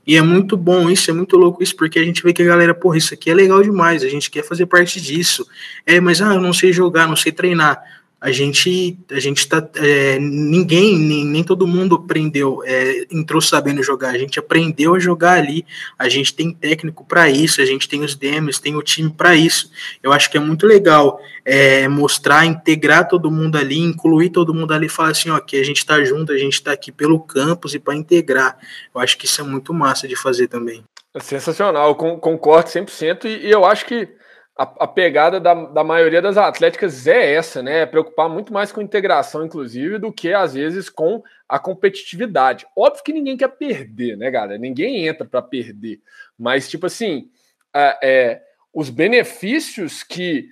E 0.07 0.17
é 0.17 0.23
muito 0.23 0.55
bom 0.55 0.91
isso, 0.91 1.11
é 1.11 1.15
muito 1.15 1.35
louco 1.39 1.63
isso, 1.63 1.75
porque 1.75 1.99
a 1.99 2.05
gente 2.05 2.23
vê 2.23 2.35
que 2.35 2.43
a 2.43 2.45
galera, 2.45 2.75
porra, 2.75 2.99
isso 2.99 3.15
aqui 3.15 3.31
é 3.31 3.35
legal 3.35 3.63
demais, 3.63 4.03
a 4.03 4.09
gente 4.09 4.31
quer 4.31 4.45
fazer 4.45 4.67
parte 4.67 5.01
disso. 5.01 5.47
É, 5.87 5.99
mas 5.99 6.21
ah, 6.21 6.35
eu 6.35 6.43
não 6.43 6.53
sei 6.53 6.75
jogar, 6.75 7.07
não 7.07 7.17
sei 7.17 7.33
treinar 7.33 7.83
a 8.21 8.31
gente 8.31 8.99
a 9.11 9.19
gente 9.19 9.49
tá 9.49 9.67
é, 9.77 10.19
ninguém 10.19 10.99
nem, 10.99 11.25
nem 11.25 11.43
todo 11.43 11.67
mundo 11.67 11.95
aprendeu 11.95 12.63
é, 12.67 13.07
entrou 13.11 13.41
sabendo 13.41 13.83
jogar. 13.83 14.11
A 14.11 14.19
gente 14.19 14.39
aprendeu 14.39 14.95
a 14.95 14.99
jogar 14.99 15.39
ali. 15.39 15.65
A 15.99 16.07
gente 16.09 16.35
tem 16.35 16.53
técnico 16.53 17.05
para 17.05 17.31
isso 17.31 17.63
a 17.63 17.65
gente 17.65 17.89
tem 17.89 18.03
os 18.03 18.15
demos 18.15 18.59
tem 18.59 18.77
o 18.77 18.83
time 18.83 19.09
para 19.09 19.35
isso. 19.35 19.71
Eu 20.03 20.13
acho 20.13 20.31
que 20.31 20.37
é 20.37 20.41
muito 20.41 20.67
legal 20.67 21.19
é, 21.47 21.89
mostrar 21.89 22.45
integrar 22.45 23.09
todo 23.09 23.31
mundo 23.31 23.57
ali 23.57 23.79
incluir 23.79 24.29
todo 24.29 24.53
mundo 24.53 24.75
ali 24.75 24.89
falar 24.89 25.11
assim 25.11 25.31
ó 25.31 25.41
que 25.41 25.57
a 25.57 25.65
gente 25.65 25.79
está 25.79 26.05
junto 26.05 26.31
a 26.31 26.39
gente 26.39 26.55
está 26.55 26.73
aqui 26.73 26.93
pelo 26.93 27.19
campus 27.21 27.75
e 27.75 27.79
para 27.79 27.97
integrar. 27.97 28.59
Eu 28.95 29.01
acho 29.01 29.17
que 29.17 29.25
isso 29.25 29.41
é 29.41 29.45
muito 29.45 29.73
massa 29.73 30.07
de 30.07 30.15
fazer 30.15 30.47
também. 30.47 30.85
Sensacional 31.19 31.89
eu 31.89 31.95
concordo 31.95 32.69
100% 32.69 33.25
e, 33.25 33.47
e 33.47 33.51
eu 33.51 33.65
acho 33.65 33.87
que 33.87 34.20
a, 34.61 34.65
a 34.81 34.87
pegada 34.87 35.41
da, 35.41 35.55
da 35.55 35.83
maioria 35.83 36.21
das 36.21 36.37
atléticas 36.37 37.07
é 37.07 37.33
essa, 37.33 37.63
né? 37.63 37.81
É 37.81 37.87
preocupar 37.87 38.29
muito 38.29 38.53
mais 38.53 38.71
com 38.71 38.83
integração, 38.83 39.43
inclusive, 39.43 39.99
do 39.99 40.13
que 40.13 40.35
às 40.35 40.53
vezes 40.53 40.91
com 40.91 41.23
a 41.49 41.59
competitividade. 41.59 42.67
Óbvio 42.77 43.03
que 43.03 43.11
ninguém 43.11 43.39
quer 43.39 43.49
perder, 43.49 44.19
né, 44.19 44.31
galera? 44.31 44.59
Ninguém 44.59 45.07
entra 45.07 45.27
para 45.27 45.41
perder. 45.41 46.03
Mas, 46.39 46.69
tipo 46.69 46.85
assim, 46.85 47.31
é, 47.75 47.99
é, 48.03 48.43
os 48.71 48.91
benefícios 48.91 50.03
que 50.03 50.51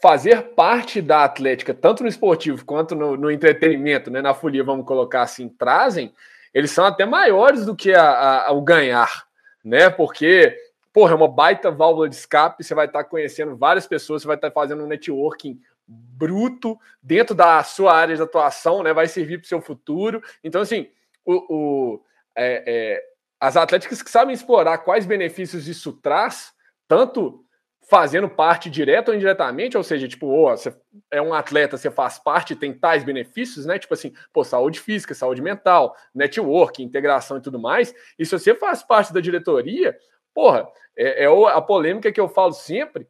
fazer 0.00 0.40
parte 0.54 1.02
da 1.02 1.24
atlética, 1.24 1.74
tanto 1.74 2.04
no 2.04 2.08
esportivo 2.08 2.64
quanto 2.64 2.94
no, 2.94 3.16
no 3.16 3.28
entretenimento, 3.28 4.08
né, 4.08 4.22
na 4.22 4.34
folia, 4.34 4.62
vamos 4.62 4.86
colocar 4.86 5.22
assim, 5.22 5.48
trazem, 5.48 6.14
eles 6.54 6.70
são 6.70 6.84
até 6.84 7.04
maiores 7.04 7.66
do 7.66 7.74
que 7.74 7.92
a, 7.92 8.46
a, 8.46 8.52
o 8.52 8.62
ganhar, 8.62 9.26
né? 9.64 9.90
Porque 9.90 10.56
porra, 10.98 11.12
é 11.12 11.14
uma 11.14 11.28
baita 11.28 11.70
válvula 11.70 12.08
de 12.08 12.16
escape, 12.16 12.64
você 12.64 12.74
vai 12.74 12.86
estar 12.86 13.04
tá 13.04 13.08
conhecendo 13.08 13.56
várias 13.56 13.86
pessoas, 13.86 14.22
você 14.22 14.26
vai 14.26 14.34
estar 14.34 14.50
tá 14.50 14.54
fazendo 14.54 14.82
um 14.82 14.88
networking 14.88 15.60
bruto 15.86 16.76
dentro 17.00 17.36
da 17.36 17.62
sua 17.62 17.94
área 17.94 18.16
de 18.16 18.20
atuação, 18.20 18.82
né? 18.82 18.92
Vai 18.92 19.06
servir 19.06 19.38
para 19.38 19.44
o 19.44 19.48
seu 19.48 19.60
futuro. 19.60 20.20
Então, 20.42 20.60
assim, 20.60 20.90
o, 21.24 21.34
o 21.54 22.04
é, 22.36 22.64
é, 22.66 23.02
as 23.38 23.56
atléticas 23.56 24.02
que 24.02 24.10
sabem 24.10 24.34
explorar 24.34 24.78
quais 24.78 25.06
benefícios 25.06 25.68
isso 25.68 25.92
traz, 25.92 26.52
tanto 26.88 27.44
fazendo 27.88 28.28
parte 28.28 28.68
direto 28.68 29.10
ou 29.10 29.14
indiretamente, 29.14 29.76
ou 29.76 29.84
seja, 29.84 30.08
tipo, 30.08 30.26
oh, 30.26 30.50
você 30.50 30.76
é 31.12 31.22
um 31.22 31.32
atleta, 31.32 31.76
você 31.76 31.92
faz 31.92 32.18
parte, 32.18 32.56
tem 32.56 32.72
tais 32.72 33.04
benefícios, 33.04 33.66
né? 33.66 33.78
Tipo 33.78 33.94
assim, 33.94 34.12
pô, 34.32 34.42
saúde 34.42 34.80
física, 34.80 35.14
saúde 35.14 35.40
mental, 35.40 35.94
network, 36.12 36.82
integração 36.82 37.38
e 37.38 37.40
tudo 37.40 37.56
mais. 37.56 37.94
E 38.18 38.26
se 38.26 38.32
você 38.32 38.52
faz 38.52 38.82
parte 38.82 39.12
da 39.12 39.20
diretoria, 39.20 39.96
Porra, 40.38 40.68
é, 40.96 41.24
é 41.24 41.26
a 41.26 41.60
polêmica 41.60 42.12
que 42.12 42.20
eu 42.20 42.28
falo 42.28 42.52
sempre 42.52 43.08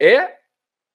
é 0.00 0.36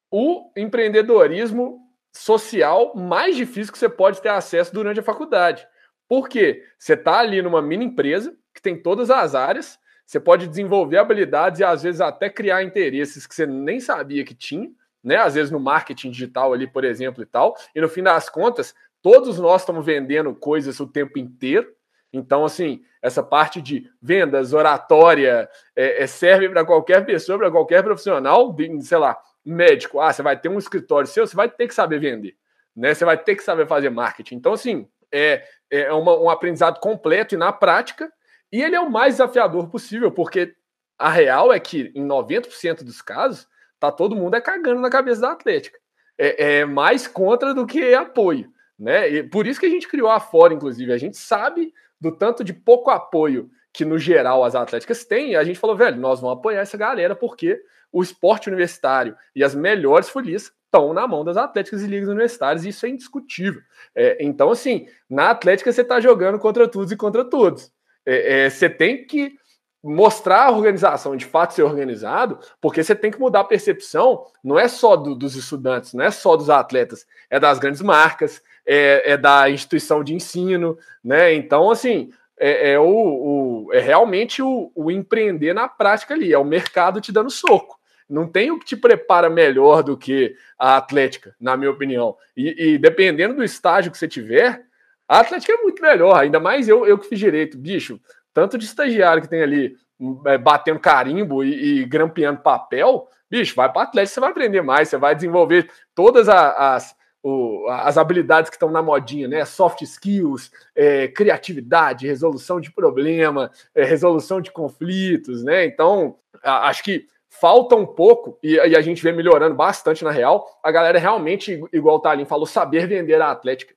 o 0.10 0.52
empreendedorismo 0.58 1.80
social 2.12 2.96
mais 2.96 3.36
difícil 3.36 3.72
que 3.72 3.78
você 3.78 3.88
pode 3.88 4.20
ter 4.24 4.30
acesso 4.30 4.74
durante 4.74 5.00
a 5.00 5.04
faculdade. 5.04 5.68
Por 6.10 6.28
quê? 6.28 6.64
Você 6.80 6.96
está 6.96 7.20
ali 7.20 7.44
numa 7.44 7.62
mini 7.62 7.86
empresa 7.86 8.36
que 8.52 8.60
tem 8.60 8.76
todas 8.76 9.12
as 9.12 9.36
áreas, 9.36 9.78
você 10.04 10.20
pode 10.20 10.48
desenvolver 10.48 10.98
habilidades 10.98 11.60
e 11.60 11.64
às 11.64 11.84
vezes 11.84 12.02
até 12.02 12.28
criar 12.28 12.64
interesses 12.64 13.28
que 13.28 13.36
você 13.36 13.46
nem 13.46 13.80
sabia 13.80 14.26
que 14.26 14.34
tinha, 14.34 14.68
né? 15.04 15.18
Às 15.18 15.36
vezes 15.36 15.52
no 15.52 15.60
marketing 15.60 16.10
digital 16.10 16.54
ali, 16.54 16.66
por 16.66 16.84
exemplo, 16.84 17.22
e 17.22 17.26
tal. 17.28 17.56
E 17.76 17.80
no 17.80 17.88
fim 17.88 18.02
das 18.02 18.32
contas, 18.32 18.74
todos 19.00 19.38
nós 19.38 19.62
estamos 19.62 19.86
vendendo 19.86 20.34
coisas 20.34 20.80
o 20.80 20.88
tempo 20.88 21.20
inteiro. 21.20 21.72
Então, 22.14 22.44
assim, 22.44 22.84
essa 23.02 23.24
parte 23.24 23.62
de 23.62 23.90
vendas, 24.02 24.54
oratória, 24.54 25.50
é, 25.76 26.04
é 26.04 26.08
serve 26.08 26.50
para 26.50 26.66
qualquer 26.66 27.06
pessoa, 27.06 27.38
para 27.38 27.52
qualquer 27.52 27.84
profissional, 27.84 28.56
sei 28.82 28.98
lá, 28.98 29.18
médico. 29.46 30.00
Ah, 30.00 30.12
você 30.12 30.22
vai 30.22 30.40
ter 30.40 30.50
um 30.50 30.58
escritório 30.58 31.08
seu, 31.08 31.26
você 31.26 31.36
vai 31.36 31.50
ter 31.50 31.68
que 31.68 31.74
saber 31.74 32.00
vender, 32.00 32.36
né? 32.76 32.94
Você 32.94 33.06
vai 33.06 33.18
ter 33.18 33.36
que 33.36 33.44
saber 33.44 33.68
fazer 33.68 33.90
marketing. 33.90 34.36
Então, 34.36 34.54
assim, 34.54 34.88
é, 35.12 35.44
é 35.70 35.92
uma, 35.94 36.18
um 36.20 36.30
aprendizado 36.30 36.80
completo 36.80 37.36
e 37.36 37.38
na 37.38 37.52
prática, 37.52 38.12
e 38.52 38.62
ele 38.62 38.76
é 38.76 38.80
o 38.80 38.92
mais 38.92 39.16
desafiador 39.16 39.70
possível, 39.70 40.12
porque 40.12 40.54
a 41.00 41.10
real 41.10 41.52
é 41.52 41.60
que, 41.60 41.92
em 41.96 42.06
90% 42.06 42.84
dos 42.84 43.02
casos, 43.02 43.48
tá 43.80 43.92
todo 43.92 44.16
mundo 44.16 44.36
é 44.36 44.42
cagando 44.42 44.80
na 44.80 44.90
cabeça 44.90 45.22
da 45.22 45.32
Atlética. 45.32 45.80
É, 46.18 46.60
é 46.60 46.66
mais 46.66 47.08
contra 47.08 47.54
do 47.54 47.66
que 47.66 47.96
apoio. 47.96 48.52
Né? 48.78 49.10
E 49.10 49.24
por 49.24 49.48
isso 49.48 49.60
que 49.60 49.66
a 49.66 49.70
gente 49.70 49.88
criou 49.88 50.10
a 50.10 50.20
Fora, 50.20 50.54
inclusive. 50.54 50.92
A 50.94 50.98
gente 50.98 51.18
sabe 51.18 51.74
do 52.02 52.12
tanto 52.12 52.44
de 52.44 52.52
pouco 52.52 52.90
apoio 52.90 53.50
que, 53.72 53.86
no 53.86 53.98
geral, 53.98 54.44
as 54.44 54.56
atléticas 54.56 55.06
têm, 55.06 55.36
a 55.36 55.44
gente 55.44 55.60
falou, 55.60 55.78
velho, 55.78 55.98
nós 55.98 56.20
vamos 56.20 56.38
apoiar 56.38 56.62
essa 56.62 56.78
galera 56.78 57.16
porque 57.16 57.62
o 57.92 58.02
esporte 58.02 58.50
universitário 58.50 59.16
e 59.36 59.44
as 59.44 59.54
melhores 59.54 60.10
folias 60.10 60.52
estão 60.66 60.94
na 60.94 61.06
mão 61.08 61.24
das 61.24 61.36
atléticas 61.38 61.84
e 61.84 61.88
ligas 61.88 62.08
universitárias, 62.08 62.64
e 62.64 62.70
isso 62.70 62.86
é 62.86 62.90
indiscutível. 62.90 63.62
É, 63.94 64.18
então, 64.22 64.50
assim, 64.50 64.88
na 65.10 65.30
atlética 65.30 65.72
você 65.72 65.82
está 65.82 66.00
jogando 66.00 66.40
contra 66.40 66.68
todos 66.68 66.92
e 66.92 66.98
contra 66.98 67.26
todos. 67.26 67.72
É, 68.06 68.46
é, 68.46 68.50
você 68.50 68.70
tem 68.70 69.06
que 69.06 69.36
mostrar 69.84 70.46
a 70.46 70.52
organização, 70.52 71.16
de 71.16 71.26
fato 71.26 71.54
ser 71.54 71.64
organizado, 71.64 72.40
porque 72.62 72.84
você 72.84 72.96
tem 72.96 73.12
que 73.12 73.20
mudar 73.20 73.42
a 73.42 73.46
percepção, 73.46 74.26
não 74.44 74.58
é 74.58 74.68
só 74.68 74.96
do, 74.96 75.16
dos 75.16 75.36
estudantes, 75.36 75.94
não 75.94 76.06
é 76.06 76.12
só 76.12 76.38
dos 76.38 76.50
atletas, 76.50 77.06
é 77.30 77.40
das 77.40 77.60
grandes 77.60 77.82
marcas, 77.82 78.42
é, 78.66 79.14
é 79.14 79.18
da 79.18 79.50
instituição 79.50 80.04
de 80.04 80.14
ensino, 80.14 80.78
né? 81.04 81.34
Então, 81.34 81.72
assim, 81.72 82.12
é, 82.40 82.72
é 82.72 82.80
o, 82.80 82.86
o, 82.86 83.70
é 83.74 83.80
realmente 83.80 84.42
o, 84.42 84.72
o 84.74 84.90
empreender 84.90 85.54
na 85.54 85.68
prática 85.68 86.14
ali, 86.14 86.34
é 86.34 86.38
o 86.38 86.44
mercado 86.44 87.00
te 87.00 87.12
dando 87.12 87.30
soco. 87.30 87.80
Não 88.10 88.28
tem 88.28 88.52
o 88.52 88.60
que 88.60 88.66
te 88.66 88.76
prepara 88.76 89.30
melhor 89.30 89.84
do 89.84 89.96
que 89.96 90.36
a 90.60 90.76
Atlética, 90.76 91.34
na 91.40 91.56
minha 91.56 91.72
opinião. 91.72 92.18
E, 92.36 92.74
e 92.74 92.78
dependendo 92.78 93.36
do 93.36 93.44
estágio 93.44 93.92
que 93.92 93.98
você 93.98 94.08
tiver, 94.08 94.64
a 95.08 95.20
Atlética 95.20 95.54
é 95.54 95.58
muito 95.58 95.82
melhor, 95.82 96.20
ainda 96.20 96.40
mais 96.40 96.68
eu, 96.68 96.86
eu 96.86 96.98
que 96.98 97.08
fiz 97.08 97.20
direito. 97.20 97.58
Bicho, 97.58 98.00
tanto 98.34 98.58
de 98.58 98.66
estagiário 98.66 99.22
que 99.22 99.30
tem 99.30 99.42
ali 99.42 99.78
é, 100.26 100.38
batendo 100.38 100.80
carimbo 100.80 101.44
e, 101.44 101.82
e 101.82 101.86
grampeando 101.86 102.42
papel, 102.42 103.08
bicho, 103.30 103.56
vai 103.56 103.72
para 103.72 103.84
Atlético, 103.84 104.16
você 104.16 104.20
vai 104.20 104.32
aprender 104.32 104.62
mais, 104.62 104.90
você 104.90 104.98
vai 104.98 105.16
desenvolver 105.16 105.70
todas 105.94 106.28
as, 106.28 106.96
o, 107.24 107.68
as 107.70 107.98
habilidades 107.98 108.50
que 108.50 108.56
estão 108.56 108.72
na 108.72 108.82
modinha, 108.82 109.28
né? 109.28 109.46
Soft 109.46 109.82
skills, 109.82 110.52
é, 110.76 111.08
criatividade, 111.08 112.08
resolução 112.08 112.60
de 112.60 112.72
problema, 112.72 113.52
é, 113.76 113.84
resolução 113.84 114.42
de 114.42 114.52
conflitos, 114.52 115.44
né? 115.44 115.66
Então, 115.66 116.16
a, 116.44 116.70
acho 116.70 116.84
que 116.84 117.06
falta 117.30 117.76
um 117.76 117.86
pouco, 117.86 118.38
e, 118.44 118.56
e, 118.56 118.76
a 118.76 118.82
gente 118.82 119.02
vem 119.02 119.14
melhorando 119.14 119.56
bastante 119.56 120.04
na 120.04 120.12
real, 120.12 120.60
a 120.62 120.72
galera 120.72 121.00
realmente, 121.00 121.64
igual 121.72 121.96
o 121.98 122.00
Talim 122.00 122.26
falou, 122.26 122.46
saber 122.46 122.88
vender 122.88 123.22
a 123.22 123.32
Atlética. 123.32 123.74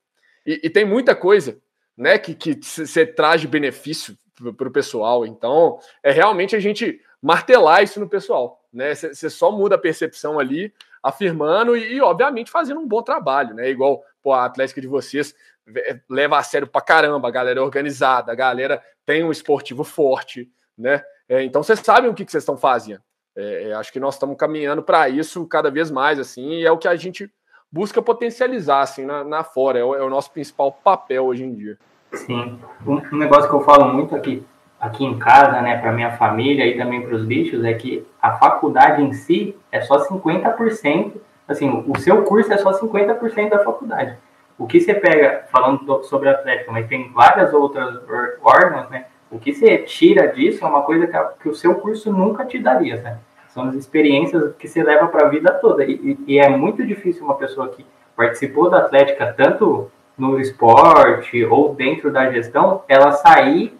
E, 0.46 0.60
e 0.64 0.70
tem 0.70 0.84
muita 0.84 1.14
coisa 1.14 1.58
né, 1.96 2.18
que 2.18 2.58
você 2.60 3.06
traz 3.06 3.40
de 3.40 3.48
benefício 3.48 4.16
para 4.56 4.68
o 4.68 4.72
pessoal. 4.72 5.24
Então, 5.24 5.78
é 6.02 6.10
realmente 6.10 6.56
a 6.56 6.60
gente 6.60 7.00
martelar 7.22 7.82
isso 7.82 8.00
no 8.00 8.08
pessoal. 8.08 8.60
né? 8.72 8.94
Você 8.94 9.30
só 9.30 9.50
muda 9.50 9.76
a 9.76 9.78
percepção 9.78 10.38
ali, 10.38 10.72
afirmando 11.04 11.76
e, 11.76 11.96
e, 11.96 12.00
obviamente, 12.00 12.50
fazendo 12.50 12.80
um 12.80 12.88
bom 12.88 13.02
trabalho, 13.02 13.54
né? 13.54 13.68
Igual 13.68 14.02
pô, 14.22 14.32
a 14.32 14.46
Atlética 14.46 14.80
de 14.80 14.88
vocês 14.88 15.34
leva 16.08 16.38
a 16.38 16.42
sério 16.42 16.66
pra 16.66 16.80
caramba, 16.80 17.28
a 17.28 17.30
galera 17.30 17.60
é 17.60 17.62
organizada, 17.62 18.32
a 18.32 18.34
galera 18.34 18.82
tem 19.04 19.22
um 19.22 19.30
esportivo 19.30 19.84
forte, 19.84 20.50
né? 20.76 21.02
É, 21.28 21.42
então 21.42 21.62
vocês 21.62 21.80
sabem 21.80 22.10
o 22.10 22.14
que, 22.14 22.24
que 22.24 22.32
vocês 22.32 22.42
estão 22.42 22.56
fazendo. 22.56 23.02
É, 23.36 23.68
é, 23.68 23.74
acho 23.74 23.92
que 23.92 24.00
nós 24.00 24.14
estamos 24.14 24.36
caminhando 24.36 24.82
para 24.82 25.08
isso 25.08 25.46
cada 25.46 25.70
vez 25.70 25.90
mais, 25.90 26.18
assim, 26.18 26.54
e 26.54 26.64
é 26.64 26.70
o 26.70 26.78
que 26.78 26.88
a 26.88 26.96
gente 26.96 27.30
busca 27.70 28.00
potencializar, 28.00 28.80
assim, 28.80 29.04
na, 29.04 29.24
na 29.24 29.44
fora. 29.44 29.78
É 29.78 29.84
o, 29.84 29.94
é 29.94 30.02
o 30.02 30.10
nosso 30.10 30.30
principal 30.30 30.72
papel 30.72 31.24
hoje 31.26 31.44
em 31.44 31.52
dia. 31.52 31.78
Sim. 32.12 32.58
Um, 32.86 33.02
um 33.12 33.18
negócio 33.18 33.48
que 33.48 33.56
eu 33.56 33.60
falo 33.60 33.92
muito 33.92 34.14
aqui, 34.14 34.46
aqui 34.84 35.02
em 35.02 35.18
casa, 35.18 35.62
né, 35.62 35.78
para 35.78 35.92
minha 35.92 36.10
família 36.12 36.66
e 36.66 36.76
também 36.76 37.00
para 37.00 37.16
os 37.16 37.24
bichos, 37.24 37.64
é 37.64 37.72
que 37.72 38.06
a 38.20 38.32
faculdade 38.32 39.02
em 39.02 39.14
si 39.14 39.56
é 39.72 39.80
só 39.80 40.06
50%, 40.06 41.12
assim, 41.48 41.84
o 41.88 41.98
seu 41.98 42.22
curso 42.22 42.52
é 42.52 42.58
só 42.58 42.70
50% 42.72 43.48
da 43.48 43.64
faculdade. 43.64 44.14
O 44.58 44.66
que 44.66 44.80
você 44.80 44.92
pega, 44.92 45.46
falando 45.50 46.04
sobre 46.04 46.28
Atlético, 46.28 46.70
mas 46.70 46.86
tem 46.86 47.10
várias 47.12 47.52
outras 47.54 47.98
órgãos, 48.42 48.90
né? 48.90 49.06
O 49.30 49.38
que 49.38 49.54
você 49.54 49.78
tira 49.78 50.28
disso 50.28 50.64
é 50.64 50.68
uma 50.68 50.82
coisa 50.82 51.06
que, 51.06 51.16
a, 51.16 51.24
que 51.40 51.48
o 51.48 51.54
seu 51.54 51.76
curso 51.76 52.12
nunca 52.12 52.44
te 52.44 52.58
daria, 52.58 52.96
né? 53.00 53.18
São 53.48 53.64
as 53.64 53.74
experiências 53.74 54.54
que 54.56 54.68
você 54.68 54.82
leva 54.82 55.08
para 55.08 55.26
a 55.26 55.30
vida 55.30 55.50
toda. 55.54 55.84
E, 55.84 56.18
e, 56.26 56.38
é 56.38 56.48
muito 56.48 56.86
difícil 56.86 57.24
uma 57.24 57.34
pessoa 57.34 57.68
que 57.68 57.84
participou 58.14 58.68
da 58.68 58.78
Atlética, 58.78 59.32
tanto 59.36 59.90
no 60.16 60.38
esporte 60.38 61.44
ou 61.44 61.74
dentro 61.74 62.12
da 62.12 62.30
gestão, 62.30 62.82
ela 62.86 63.12
sair, 63.12 63.76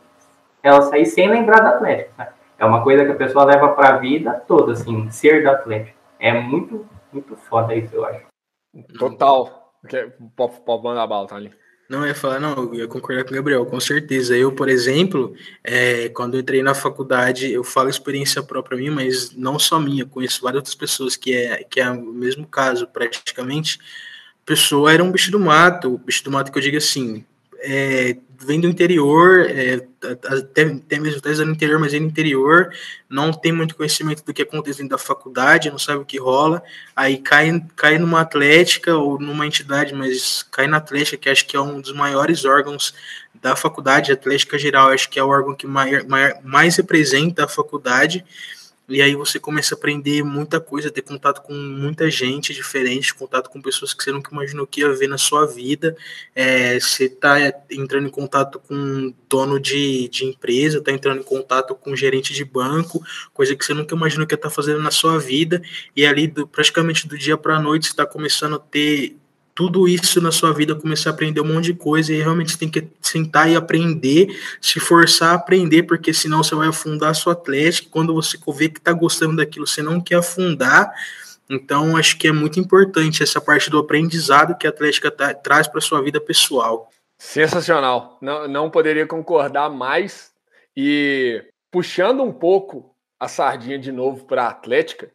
ela 0.64 0.83
sair 0.83 1.07
sem 1.07 1.31
lembrar 1.31 1.61
da 1.61 1.70
Atlética. 1.70 2.11
Né? 2.18 2.29
É 2.59 2.64
uma 2.64 2.83
coisa 2.83 3.05
que 3.05 3.12
a 3.12 3.16
pessoa 3.16 3.44
leva 3.44 3.68
para 3.68 3.90
a 3.90 3.98
vida 3.98 4.33
toda, 4.48 4.72
assim, 4.72 5.11
ser 5.11 5.44
da 5.44 5.53
Atlética. 5.53 5.96
É 6.18 6.33
muito, 6.33 6.88
muito 7.12 7.37
foda 7.37 7.74
isso, 7.74 7.94
eu 7.94 8.05
acho. 8.07 8.27
Total. 8.98 9.72
Pode, 10.35 10.61
pode 10.62 10.83
mandar 10.83 11.03
a 11.03 11.07
bala, 11.07 11.29
tá 11.29 11.37
ali. 11.37 11.53
Não, 11.88 12.00
eu 12.00 12.09
ia 12.09 12.14
falar, 12.14 12.40
não, 12.40 12.55
eu 12.55 12.74
ia 12.74 12.88
concordar 12.88 13.24
com 13.24 13.31
o 13.31 13.35
Gabriel, 13.35 13.66
com 13.66 13.79
certeza. 13.79 14.35
Eu, 14.35 14.53
por 14.53 14.70
exemplo, 14.70 15.35
é, 15.62 16.09
quando 16.09 16.35
eu 16.35 16.40
entrei 16.40 16.62
na 16.62 16.74
faculdade, 16.74 17.53
eu 17.53 17.62
falo 17.62 17.90
experiência 17.90 18.42
própria 18.42 18.79
minha, 18.79 18.90
mas 18.90 19.37
não 19.37 19.59
só 19.59 19.79
minha, 19.79 20.07
conheço 20.07 20.40
várias 20.40 20.61
outras 20.61 20.74
pessoas 20.74 21.14
que 21.14 21.37
é, 21.37 21.62
que 21.62 21.79
é 21.79 21.90
o 21.90 22.03
mesmo 22.03 22.46
caso, 22.46 22.87
praticamente 22.87 23.79
pessoa 24.46 24.92
era 24.92 25.03
um 25.03 25.11
bicho 25.11 25.31
do 25.31 25.40
mato, 25.40 25.98
bicho 25.98 26.24
do 26.24 26.31
mato 26.31 26.53
que 26.53 26.59
eu 26.59 26.62
digo 26.62 26.77
assim, 26.77 27.24
é, 27.61 28.16
vem 28.38 28.61
do 28.61 28.68
interior, 28.68 29.46
é, 29.48 29.87
até, 30.12 30.62
até 30.62 30.99
mesmo 30.99 31.19
até 31.19 31.33
no 31.45 31.53
interior, 31.53 31.81
mas 31.81 31.95
é 31.95 32.01
no 32.01 32.07
interior, 32.07 32.71
não 33.09 33.33
tem 33.33 33.53
muito 33.53 33.75
conhecimento 33.75 34.25
do 34.25 34.33
que 34.33 34.43
acontece 34.43 34.79
dentro 34.79 34.97
da 34.97 35.03
faculdade, 35.03 35.71
não 35.71 35.79
sabe 35.79 35.99
o 35.99 36.05
que 36.05 36.19
rola, 36.19 36.62
aí 36.95 37.19
cai, 37.19 37.64
cai 37.77 37.99
numa 37.99 38.21
atlética 38.21 38.95
ou 38.95 39.19
numa 39.19 39.47
entidade, 39.47 39.95
mas 39.95 40.43
cai 40.43 40.67
na 40.67 40.77
atlética, 40.77 41.17
que 41.17 41.29
acho 41.29 41.47
que 41.47 41.57
é 41.57 41.61
um 41.61 41.81
dos 41.81 41.93
maiores 41.93 42.45
órgãos 42.45 42.95
da 43.35 43.55
faculdade, 43.55 44.11
Atlética 44.11 44.59
Geral, 44.59 44.88
acho 44.88 45.11
que 45.11 45.19
é 45.19 45.23
o 45.23 45.29
órgão 45.29 45.55
que 45.55 45.67
mais, 45.67 46.05
mais 46.43 46.77
representa 46.77 47.45
a 47.45 47.49
faculdade, 47.49 48.25
e 48.87 49.01
aí 49.01 49.14
você 49.14 49.40
começa 49.40 49.75
a 49.75 49.79
aprender 49.79 50.23
muita 50.23 50.61
coisa, 50.61 50.90
ter 50.90 51.01
contato 51.01 51.40
com 51.40 51.55
muita 51.55 52.11
gente 52.11 52.53
diferente, 52.53 53.14
contato 53.14 53.49
com 53.49 53.61
pessoas 53.61 53.94
que 53.94 54.05
você 54.05 54.12
nunca 54.12 54.31
imaginou 54.31 54.66
que 54.66 54.81
ia 54.81 54.92
ver 54.92 55.09
na 55.09 55.16
sua 55.16 55.47
vida. 55.47 55.97
É, 56.35 56.79
você 56.79 57.05
está 57.05 57.37
entrando 57.70 58.07
em 58.07 58.11
contato 58.11 58.59
com 58.59 59.14
dono 59.29 59.59
de, 59.59 60.09
de 60.09 60.27
empresa, 60.27 60.79
está 60.79 60.92
entrando 60.92 61.20
em 61.20 61.25
contato 61.25 61.75
com 61.75 61.97
gerente 61.97 62.35
de 62.35 62.44
banco, 62.44 63.03
coisa 63.33 63.57
que 63.57 63.64
você 63.64 63.73
nunca 63.73 63.94
imaginou 63.94 64.27
que 64.27 64.35
ia 64.35 64.37
estar 64.37 64.51
tá 64.51 64.55
fazendo 64.55 64.83
na 64.83 64.90
sua 64.90 65.18
vida. 65.18 65.62
E 65.97 66.05
ali, 66.05 66.27
do, 66.27 66.47
praticamente 66.47 67.09
do 67.09 67.16
dia 67.16 67.38
para 67.38 67.57
a 67.57 67.61
noite, 67.61 67.87
você 67.87 67.92
está 67.92 68.05
começando 68.05 68.57
a 68.57 68.59
ter 68.59 69.16
tudo 69.55 69.87
isso 69.87 70.21
na 70.21 70.33
sua 70.33 70.53
vida, 70.53 70.75
começar 70.75 71.11
a 71.11 71.12
aprender 71.12 71.40
um 71.40 71.55
monte 71.55 71.67
de 71.67 71.75
coisa 71.75 72.12
e 72.12 72.21
realmente 72.21 72.59
tem 72.59 72.69
que 72.69 72.88
sentar 73.01 73.49
e 73.49 73.55
aprender, 73.55 74.29
se 74.61 74.81
forçar 74.81 75.31
a 75.31 75.35
aprender, 75.35 75.85
porque 75.85 76.12
senão 76.12 76.43
você 76.43 76.55
vai 76.55 76.69
afundar 76.69 77.11
a 77.11 77.14
sua 77.14 77.35
atlética. 77.35 77.88
Quando 77.90 78.12
você 78.12 78.37
vê 78.53 78.69
que 78.69 78.79
está 78.79 78.93
gostando 78.93 79.37
daquilo, 79.37 79.67
você 79.67 79.81
não 79.81 80.01
quer 80.01 80.17
afundar. 80.17 80.93
Então, 81.49 81.97
acho 81.97 82.19
que 82.19 82.27
é 82.27 82.33
muito 82.33 82.59
importante 82.59 83.23
essa 83.23 83.40
parte 83.40 83.71
do 83.71 83.79
aprendizado 83.79 84.57
que 84.57 84.67
a 84.67 84.71
Atlética 84.71 85.11
tá, 85.11 85.33
traz 85.35 85.69
para 85.69 85.81
sua 85.81 86.03
vida 86.03 86.21
pessoal. 86.21 86.90
Sensacional. 87.19 88.19
Não, 88.21 88.49
não 88.49 88.71
poderia 88.71 89.07
concordar 89.07 89.71
mais. 89.71 90.33
E 90.77 91.45
puxando 91.71 92.23
um 92.23 92.33
pouco 92.33 92.95
a 93.21 93.29
sardinha 93.29 93.79
de 93.79 93.93
novo 93.93 94.25
para 94.25 94.45
a 94.45 94.49
Atlética, 94.49 95.11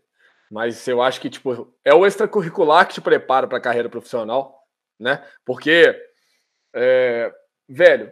mas 0.50 0.88
eu 0.88 1.02
acho 1.02 1.22
que, 1.22 1.30
tipo, 1.30 1.74
é 1.86 1.94
o 1.94 2.06
extracurricular 2.06 2.88
que 2.88 2.96
te 2.96 3.02
prepara 3.02 3.48
para 3.48 3.58
a 3.58 3.62
carreira 3.62 3.90
profissional, 3.90 4.64
né? 5.00 5.24
Porque, 5.46 5.96
é, 6.74 7.32
velho, 7.68 8.12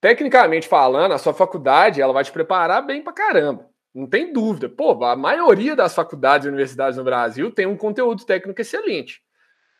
tecnicamente 0.00 0.68
falando, 0.68 1.12
a 1.12 1.18
sua 1.18 1.32
faculdade, 1.32 2.00
ela 2.00 2.12
vai 2.12 2.24
te 2.24 2.32
preparar 2.32 2.84
bem 2.84 3.02
para 3.02 3.12
caramba. 3.12 3.68
Não 3.94 4.06
tem 4.06 4.32
dúvida. 4.32 4.68
Pô, 4.68 5.02
a 5.04 5.16
maioria 5.16 5.74
das 5.74 5.94
faculdades 5.94 6.44
e 6.44 6.48
universidades 6.48 6.98
no 6.98 7.04
Brasil 7.04 7.50
tem 7.50 7.66
um 7.66 7.76
conteúdo 7.76 8.24
técnico 8.24 8.60
excelente. 8.60 9.22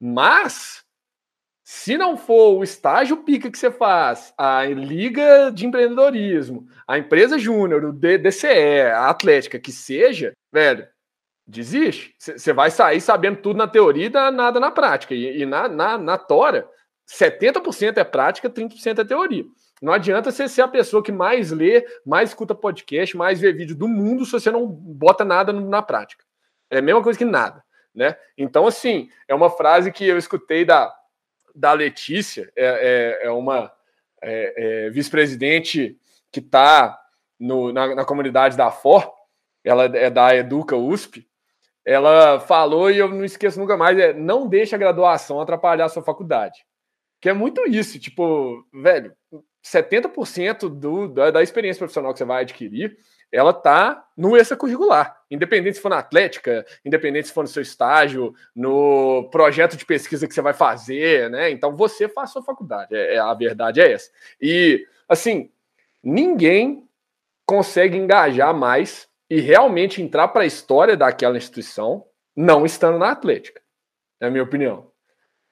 Mas, 0.00 0.82
se 1.62 1.98
não 1.98 2.16
for 2.16 2.56
o 2.56 2.64
estágio 2.64 3.18
pica 3.18 3.50
que 3.50 3.58
você 3.58 3.70
faz, 3.70 4.32
a 4.38 4.64
liga 4.64 5.50
de 5.50 5.66
empreendedorismo, 5.66 6.66
a 6.86 6.98
empresa 6.98 7.38
júnior, 7.38 7.84
o 7.84 7.92
DCE, 7.92 8.80
a 8.92 9.10
atlética, 9.10 9.58
que 9.58 9.70
seja, 9.70 10.32
velho, 10.52 10.88
desiste. 11.48 12.14
Você 12.18 12.52
vai 12.52 12.70
sair 12.70 13.00
sabendo 13.00 13.38
tudo 13.38 13.56
na 13.56 13.66
teoria 13.66 14.06
e 14.06 14.10
nada 14.10 14.60
na 14.60 14.70
prática. 14.70 15.14
E, 15.14 15.40
e 15.40 15.46
na, 15.46 15.66
na, 15.66 15.96
na 15.96 16.18
Tora, 16.18 16.68
70% 17.10 17.96
é 17.96 18.04
prática, 18.04 18.50
30% 18.50 18.98
é 18.98 19.04
teoria. 19.04 19.44
Não 19.80 19.92
adianta 19.92 20.30
você 20.30 20.46
ser 20.46 20.60
a 20.60 20.68
pessoa 20.68 21.02
que 21.02 21.12
mais 21.12 21.50
lê, 21.50 21.86
mais 22.04 22.30
escuta 22.30 22.54
podcast, 22.54 23.16
mais 23.16 23.40
vê 23.40 23.52
vídeo 23.52 23.74
do 23.74 23.88
mundo 23.88 24.26
se 24.26 24.32
você 24.32 24.50
não 24.50 24.66
bota 24.66 25.24
nada 25.24 25.52
na 25.52 25.80
prática. 25.80 26.22
É 26.70 26.78
a 26.78 26.82
mesma 26.82 27.02
coisa 27.02 27.18
que 27.18 27.24
nada. 27.24 27.64
Né? 27.94 28.14
Então, 28.36 28.66
assim, 28.66 29.08
é 29.26 29.34
uma 29.34 29.48
frase 29.48 29.90
que 29.90 30.06
eu 30.06 30.18
escutei 30.18 30.64
da, 30.64 30.92
da 31.54 31.72
Letícia, 31.72 32.52
é, 32.54 33.18
é, 33.22 33.26
é 33.26 33.30
uma 33.30 33.72
é, 34.20 34.86
é 34.86 34.90
vice-presidente 34.90 35.96
que 36.30 36.40
está 36.40 37.00
na, 37.40 37.94
na 37.94 38.04
comunidade 38.04 38.56
da 38.56 38.70
FOR, 38.70 39.10
ela 39.64 39.84
é 39.84 40.10
da 40.10 40.34
Educa 40.34 40.76
USP, 40.76 41.27
ela 41.88 42.38
falou, 42.38 42.90
e 42.90 42.98
eu 42.98 43.08
não 43.08 43.24
esqueço 43.24 43.58
nunca 43.58 43.74
mais, 43.74 43.98
é 43.98 44.12
não 44.12 44.46
deixe 44.46 44.74
a 44.74 44.78
graduação 44.78 45.40
atrapalhar 45.40 45.86
a 45.86 45.88
sua 45.88 46.02
faculdade. 46.02 46.66
Que 47.18 47.30
é 47.30 47.32
muito 47.32 47.66
isso, 47.66 47.98
tipo, 47.98 48.62
velho, 48.70 49.16
70% 49.64 50.68
do, 50.68 51.08
da, 51.08 51.30
da 51.30 51.42
experiência 51.42 51.78
profissional 51.78 52.12
que 52.12 52.18
você 52.18 52.26
vai 52.26 52.42
adquirir, 52.42 52.98
ela 53.32 53.54
tá 53.54 54.06
no 54.14 54.36
extracurricular. 54.36 55.16
Independente 55.30 55.76
se 55.76 55.80
for 55.80 55.88
na 55.88 55.98
atlética, 55.98 56.66
independente 56.84 57.28
se 57.28 57.32
for 57.32 57.40
no 57.40 57.48
seu 57.48 57.62
estágio, 57.62 58.34
no 58.54 59.26
projeto 59.30 59.74
de 59.74 59.86
pesquisa 59.86 60.28
que 60.28 60.34
você 60.34 60.42
vai 60.42 60.52
fazer, 60.52 61.30
né? 61.30 61.50
Então 61.50 61.74
você 61.74 62.06
faz 62.06 62.30
sua 62.30 62.42
faculdade. 62.42 62.94
É, 62.94 63.14
é, 63.14 63.18
a 63.18 63.32
verdade 63.32 63.80
é 63.80 63.92
essa. 63.92 64.10
E, 64.38 64.86
assim, 65.08 65.50
ninguém 66.04 66.86
consegue 67.46 67.96
engajar 67.96 68.54
mais 68.54 69.07
e 69.30 69.40
realmente 69.40 70.02
entrar 70.02 70.28
para 70.28 70.42
a 70.42 70.46
história 70.46 70.96
daquela 70.96 71.36
instituição, 71.36 72.06
não 72.34 72.64
estando 72.64 72.98
na 72.98 73.10
Atlética. 73.10 73.60
É 74.20 74.26
a 74.26 74.30
minha 74.30 74.42
opinião. 74.42 74.90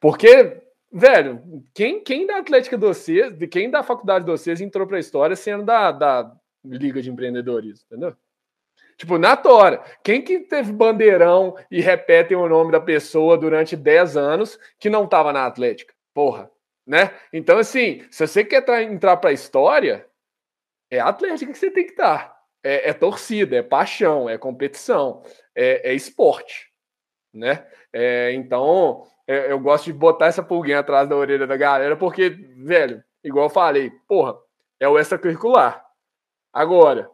Porque, 0.01 0.62
velho, 0.93 1.43
quem, 1.75 2.03
quem 2.03 2.27
da 2.27 2.39
Atlética 2.39 2.79
de 2.79 3.47
quem 3.47 3.71
da 3.71 3.83
faculdade 3.83 4.25
de 4.25 4.31
vocês 4.31 4.61
entrou 4.61 4.87
para 4.87 4.97
a 4.97 5.01
história 5.01 5.37
sendo 5.37 5.65
da, 5.65 5.93
da 5.93 6.37
Liga 6.65 7.03
de 7.03 7.11
Empreendedorismo, 7.11 7.85
entendeu? 7.87 8.17
Tipo, 8.97 9.19
na 9.19 9.37
tora, 9.37 9.85
quem 10.03 10.23
que 10.23 10.41
teve 10.41 10.73
bandeirão 10.73 11.55
e 11.71 11.81
repetem 11.81 12.37
o 12.37 12.49
nome 12.49 12.73
da 12.73 12.81
pessoa 12.81 13.37
durante 13.37 13.77
10 13.77 14.17
anos 14.17 14.59
que 14.79 14.89
não 14.89 15.05
estava 15.05 15.33
na 15.33 15.45
Atlética? 15.45 15.95
Porra, 16.15 16.51
né? 16.87 17.12
Então, 17.31 17.59
assim, 17.59 18.07
se 18.11 18.27
você 18.27 18.43
quer 18.43 18.67
entrar 18.83 19.19
para 19.19 19.31
a 19.31 19.35
história, 19.35 20.07
é 20.91 20.99
a 20.99 21.09
Atlética 21.09 21.53
que 21.53 21.59
você 21.59 21.71
tem 21.71 21.85
que 21.85 21.91
estar. 21.91 22.36
É, 22.66 22.90
é 22.90 22.92
torcida, 22.92 23.57
é 23.57 23.62
paixão, 23.62 24.29
é 24.29 24.37
competição, 24.37 25.22
é, 25.55 25.90
é 25.90 25.94
esporte, 25.94 26.72
né? 27.33 27.64
É, 27.92 28.33
então, 28.33 29.05
é, 29.24 29.52
eu 29.52 29.61
gosto 29.61 29.85
de 29.85 29.92
botar 29.92 30.26
essa 30.26 30.42
pulguinha 30.42 30.81
atrás 30.81 31.09
da 31.09 31.14
orelha 31.14 31.46
da 31.46 31.57
galera, 31.57 31.96
porque, 31.96 32.31
velho, 32.57 33.02
igual 33.22 33.46
eu 33.46 33.50
falei, 33.50 33.92
porra, 34.09 34.37
é 34.81 34.88
o 34.88 34.98
extracurricular. 34.98 35.81
Agora, 36.52 37.09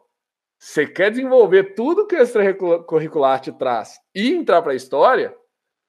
você 0.57 0.87
quer 0.87 1.11
desenvolver 1.11 1.75
tudo 1.75 2.07
que 2.07 2.15
o 2.15 2.21
extracurricular 2.21 3.39
te 3.39 3.51
traz 3.51 3.99
e 4.15 4.33
entrar 4.33 4.61
para 4.63 4.71
a 4.71 4.75
história, 4.75 5.35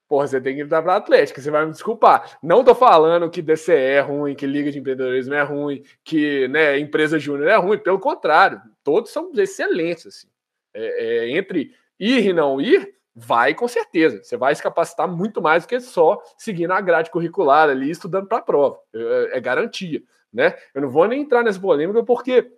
porra, 0.09 0.27
você 0.27 0.41
tem 0.41 0.55
que 0.57 0.63
entrar 0.63 0.83
para 0.83 0.95
a 0.95 0.97
Atlética. 0.97 1.41
Você 1.41 1.51
vai 1.51 1.65
me 1.65 1.73
desculpar. 1.73 2.39
Não 2.43 2.63
tô 2.63 2.75
falando 2.75 3.31
que 3.31 3.43
DCE 3.43 3.73
é 3.73 4.01
ruim, 4.01 4.35
que 4.35 4.47
Liga 4.47 4.71
de 4.71 4.79
Empreendedorismo 4.79 5.35
é 5.35 5.43
ruim, 5.43 5.83
que 6.03 6.49
né, 6.49 6.79
empresa 6.79 7.19
júnior 7.19 7.49
é 7.49 7.57
ruim. 7.57 7.79
Pelo 7.79 7.99
contrário, 7.99 8.61
todos 8.83 9.11
são 9.11 9.31
excelentes. 9.35 10.07
Assim. 10.07 10.29
É, 10.73 11.27
é, 11.27 11.31
entre 11.31 11.73
ir 11.99 12.27
e 12.27 12.33
não 12.33 12.61
ir, 12.61 12.95
vai 13.15 13.55
com 13.55 13.69
certeza. 13.69 14.23
Você 14.23 14.37
vai 14.37 14.55
se 14.55 14.63
capacitar 14.63 15.09
muito 15.09 15.41
mais 15.41 15.65
do 15.65 15.69
que 15.69 15.81
só 15.81 16.21
seguindo 16.37 16.73
a 16.73 16.81
grade 16.81 17.11
curricular 17.11 17.69
ali, 17.69 17.91
estudando 17.91 18.27
para 18.27 18.39
a 18.39 18.43
prova. 18.43 18.79
É, 18.95 19.39
é 19.39 19.41
garantia. 19.41 20.03
Né? 20.33 20.55
Eu 20.75 20.83
não 20.83 20.91
vou 20.91 21.07
nem 21.07 21.23
entrar 21.23 21.45
nessa 21.45 21.61
polêmica 21.61 22.03
porque 22.03 22.51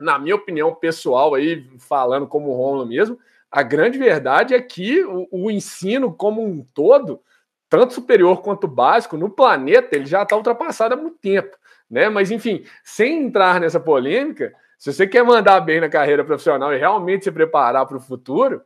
na 0.00 0.18
minha 0.18 0.36
opinião 0.36 0.74
pessoal, 0.74 1.34
aí 1.34 1.66
falando 1.78 2.26
como 2.26 2.54
Romulo 2.54 2.86
mesmo, 2.86 3.18
a 3.50 3.62
grande 3.62 3.98
verdade 3.98 4.54
é 4.54 4.60
que 4.60 5.04
o, 5.04 5.26
o, 5.30 5.50
ensino 5.50 6.12
como 6.12 6.44
um 6.44 6.64
todo, 6.74 7.20
tanto 7.68 7.94
superior 7.94 8.42
quanto 8.42 8.68
básico, 8.68 9.16
no 9.16 9.30
planeta, 9.30 9.96
ele 9.96 10.06
já 10.06 10.22
está 10.22 10.36
ultrapassado 10.36 10.94
há 10.94 10.96
muito 10.96 11.18
tempo. 11.18 11.56
Né? 11.90 12.08
Mas, 12.08 12.30
enfim, 12.30 12.64
sem 12.84 13.24
entrar 13.24 13.60
nessa 13.60 13.80
polêmica, 13.80 14.54
se 14.78 14.92
você 14.92 15.06
quer 15.06 15.24
mandar 15.24 15.60
bem 15.60 15.80
na 15.80 15.88
carreira 15.88 16.24
profissional 16.24 16.72
e 16.72 16.78
realmente 16.78 17.24
se 17.24 17.32
preparar 17.32 17.86
para 17.86 17.96
o 17.96 18.00
futuro, 18.00 18.62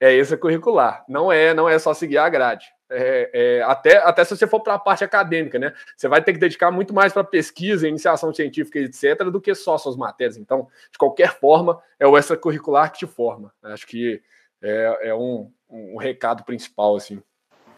é 0.00 0.12
extracurricular. 0.12 1.04
Não 1.08 1.30
é, 1.30 1.54
não 1.54 1.68
é 1.68 1.78
só 1.78 1.94
seguir 1.94 2.18
a 2.18 2.28
grade. 2.28 2.66
É, 2.90 3.30
é, 3.32 3.62
até, 3.62 3.98
até 3.98 4.24
se 4.24 4.36
você 4.36 4.46
for 4.46 4.60
para 4.60 4.74
a 4.74 4.78
parte 4.78 5.04
acadêmica, 5.04 5.58
né? 5.58 5.72
Você 5.96 6.08
vai 6.08 6.22
ter 6.22 6.32
que 6.32 6.38
dedicar 6.38 6.70
muito 6.70 6.94
mais 6.94 7.12
para 7.12 7.22
pesquisa, 7.22 7.88
iniciação 7.88 8.32
científica, 8.32 8.78
etc., 8.78 9.24
do 9.24 9.40
que 9.40 9.54
só 9.54 9.76
suas 9.76 9.96
matérias. 9.96 10.36
Então, 10.36 10.68
de 10.90 10.96
qualquer 10.96 11.38
forma, 11.38 11.80
é 12.00 12.06
o 12.06 12.16
extracurricular 12.16 12.90
que 12.90 13.00
te 13.00 13.06
forma. 13.06 13.52
Acho 13.62 13.86
que 13.86 14.22
é, 14.62 15.08
é 15.08 15.14
um, 15.14 15.50
um 15.68 15.96
recado 15.98 16.44
principal, 16.44 16.96
assim. 16.96 17.22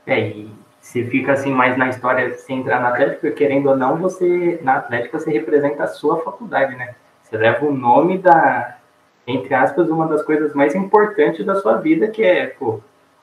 É, 0.07 0.29
e 0.29 0.51
você 0.81 1.05
fica 1.05 1.33
assim 1.33 1.53
mais 1.53 1.77
na 1.77 1.89
história 1.89 2.35
sem 2.35 2.61
entrar 2.61 2.81
na 2.81 2.89
Atlética, 2.89 3.31
querendo 3.33 3.69
ou 3.69 3.77
não, 3.77 3.97
você 3.97 4.59
na 4.63 4.77
Atlética 4.77 5.19
você 5.19 5.31
representa 5.31 5.85
a 5.85 5.89
sua 5.89 6.23
faculdade, 6.23 6.75
né? 6.75 6.95
Você 7.23 7.37
leva 7.37 7.67
o 7.67 7.73
nome 7.73 8.19
da, 8.19 8.79
entre 9.27 9.55
aspas, 9.55 9.89
uma 9.89 10.09
das 10.09 10.23
coisas 10.23 10.55
mais 10.55 10.75
importantes 10.75 11.45
da 11.45 11.57
sua 11.57 11.77
vida, 11.77 12.09
que 12.09 12.23
é, 12.23 12.47
pô, 12.47 12.81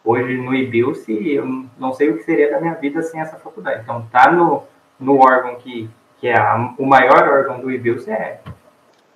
hoje 0.08 0.38
no 0.38 0.56
IBILS, 0.56 1.08
eu 1.10 1.66
não 1.78 1.92
sei 1.92 2.10
o 2.10 2.18
que 2.18 2.24
seria 2.24 2.50
da 2.50 2.62
minha 2.62 2.76
vida 2.76 3.02
sem 3.02 3.20
essa 3.20 3.36
faculdade. 3.36 3.82
Então, 3.84 4.08
tá 4.10 4.32
no, 4.32 4.64
no 4.98 5.18
órgão 5.18 5.56
que, 5.56 5.90
que 6.20 6.28
é 6.28 6.38
a, 6.38 6.74
o 6.80 6.86
maior 6.86 7.28
órgão 7.28 7.60
do 7.60 7.70
IBILS 7.70 8.08
é. 8.08 8.40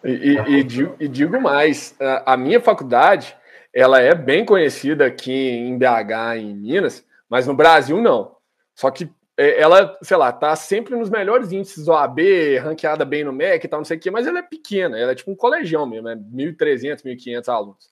E, 0.04 0.12
e, 0.12 0.60
e, 0.60 0.64
digo, 0.64 0.96
e 1.00 1.08
digo 1.08 1.40
mais, 1.40 1.96
a, 2.00 2.34
a 2.34 2.38
minha 2.38 2.60
faculdade, 2.60 3.34
ela 3.74 4.02
é 4.02 4.14
bem 4.14 4.44
conhecida 4.44 5.06
aqui 5.06 5.32
em 5.32 5.78
BH, 5.78 6.38
em 6.38 6.54
Minas, 6.54 7.08
mas 7.30 7.48
no 7.48 7.54
Brasil 7.54 8.02
não. 8.02 8.36
Só 8.76 8.92
que 8.92 9.10
é, 9.38 9.62
ela, 9.62 9.98
sei 10.02 10.18
lá, 10.18 10.32
tá 10.34 10.54
sempre 10.58 10.94
nos 10.96 11.10
melhores 11.10 11.54
índices 11.54 11.86
do 11.86 11.94
AB, 11.94 12.58
ranqueada 12.58 13.06
bem 13.06 13.24
no 13.24 13.32
MEC 13.32 13.66
e 13.66 13.70
tal, 13.70 13.80
não 13.80 13.86
sei 13.86 13.96
o 13.96 14.00
quê, 14.00 14.12
mas 14.12 14.28
ela 14.28 14.40
é 14.40 14.44
pequena, 14.44 15.00
ela 15.00 15.14
é 15.14 15.16
tipo 15.16 15.32
um 15.32 15.36
colegião 15.36 15.86
mesmo, 15.86 16.10
é 16.10 16.16
1.300, 16.16 17.04
1.500 17.06 17.48
alunos. 17.48 17.90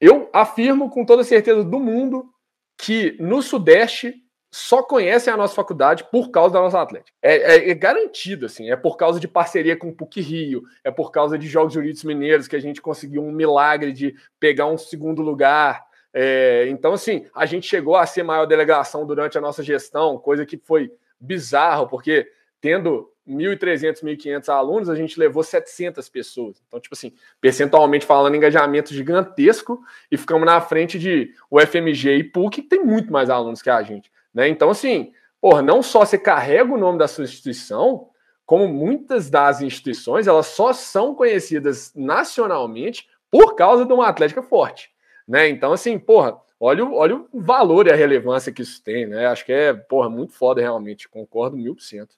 Eu 0.00 0.30
afirmo 0.32 0.88
com 0.88 1.04
toda 1.04 1.24
certeza 1.24 1.62
do 1.62 1.78
mundo 1.78 2.32
que 2.78 3.16
no 3.20 3.42
Sudeste 3.42 4.14
só 4.50 4.82
conhecem 4.82 5.30
a 5.32 5.36
nossa 5.36 5.54
faculdade 5.54 6.04
por 6.10 6.30
causa 6.30 6.54
da 6.54 6.60
nossa 6.60 6.80
Atlética. 6.80 7.12
É, 7.20 7.56
é, 7.56 7.70
é, 7.70 7.74
garantido, 7.74 8.46
assim, 8.46 8.70
é 8.70 8.76
por 8.76 8.96
causa 8.96 9.20
de 9.20 9.28
parceria 9.28 9.76
com 9.76 9.88
o 9.88 9.94
PUC 9.94 10.22
Rio, 10.22 10.62
é 10.82 10.90
por 10.90 11.10
causa 11.10 11.38
de 11.38 11.46
Jogos 11.46 11.74
Jurídicos 11.74 12.04
Mineiros 12.04 12.48
que 12.48 12.56
a 12.56 12.60
gente 12.60 12.80
conseguiu 12.80 13.22
um 13.22 13.32
milagre 13.32 13.92
de 13.92 14.14
pegar 14.40 14.66
um 14.66 14.78
segundo 14.78 15.20
lugar, 15.20 15.86
é, 16.12 16.66
então, 16.68 16.94
assim, 16.94 17.26
a 17.34 17.46
gente 17.46 17.66
chegou 17.66 17.96
a 17.96 18.06
ser 18.06 18.22
maior 18.22 18.46
delegação 18.46 19.06
durante 19.06 19.36
a 19.36 19.40
nossa 19.40 19.62
gestão, 19.62 20.18
coisa 20.18 20.46
que 20.46 20.56
foi 20.56 20.90
bizarro, 21.20 21.86
porque 21.86 22.26
tendo 22.60 23.08
1.300, 23.28 24.02
1.500 24.02 24.48
alunos, 24.48 24.88
a 24.88 24.94
gente 24.94 25.18
levou 25.18 25.42
700 25.42 26.08
pessoas. 26.08 26.62
Então, 26.66 26.80
tipo 26.80 26.94
assim, 26.94 27.12
percentualmente 27.40 28.06
falando, 28.06 28.34
engajamento 28.34 28.94
gigantesco 28.94 29.80
e 30.10 30.16
ficamos 30.16 30.46
na 30.46 30.60
frente 30.60 30.98
de 30.98 31.34
UFMG 31.50 32.16
e 32.16 32.24
PUC, 32.24 32.62
que 32.62 32.68
tem 32.68 32.84
muito 32.84 33.12
mais 33.12 33.30
alunos 33.30 33.62
que 33.62 33.70
a 33.70 33.82
gente. 33.82 34.10
Né? 34.32 34.48
Então, 34.48 34.70
assim, 34.70 35.12
porra, 35.40 35.62
não 35.62 35.82
só 35.82 36.04
você 36.04 36.18
carrega 36.18 36.72
o 36.72 36.78
nome 36.78 36.98
da 36.98 37.08
sua 37.08 37.24
instituição, 37.24 38.08
como 38.46 38.66
muitas 38.66 39.28
das 39.28 39.60
instituições, 39.60 40.26
elas 40.26 40.46
só 40.46 40.72
são 40.72 41.14
conhecidas 41.14 41.92
nacionalmente 41.94 43.06
por 43.30 43.54
causa 43.54 43.84
de 43.84 43.92
uma 43.92 44.08
atlética 44.08 44.42
forte. 44.42 44.90
Né? 45.26 45.48
Então, 45.50 45.72
assim, 45.72 45.98
porra, 45.98 46.40
olha, 46.58 46.84
olha 46.86 47.16
o 47.30 47.40
valor 47.42 47.86
e 47.86 47.92
a 47.92 47.96
relevância 47.96 48.50
que 48.50 48.62
isso 48.62 48.82
tem, 48.82 49.06
né? 49.06 49.26
Acho 49.26 49.44
que 49.44 49.52
é, 49.52 49.74
porra, 49.74 50.08
muito 50.08 50.32
foda 50.32 50.60
realmente. 50.60 51.08
Concordo 51.08 51.56
mil 51.56 51.74
por 51.74 51.82
cento. 51.82 52.16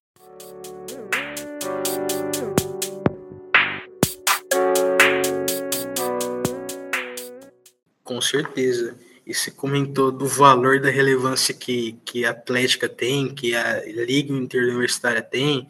Com 8.11 8.21
certeza. 8.21 8.97
E 9.25 9.33
você 9.33 9.53
comentou 9.53 10.11
do 10.11 10.27
valor 10.27 10.81
da 10.81 10.91
relevância 10.91 11.55
que, 11.55 11.97
que 12.05 12.25
a 12.25 12.31
Atlética 12.31 12.89
tem, 12.89 13.33
que 13.33 13.55
a 13.55 13.85
Liga 13.87 14.33
Interuniversitária 14.33 15.23
tem, 15.23 15.69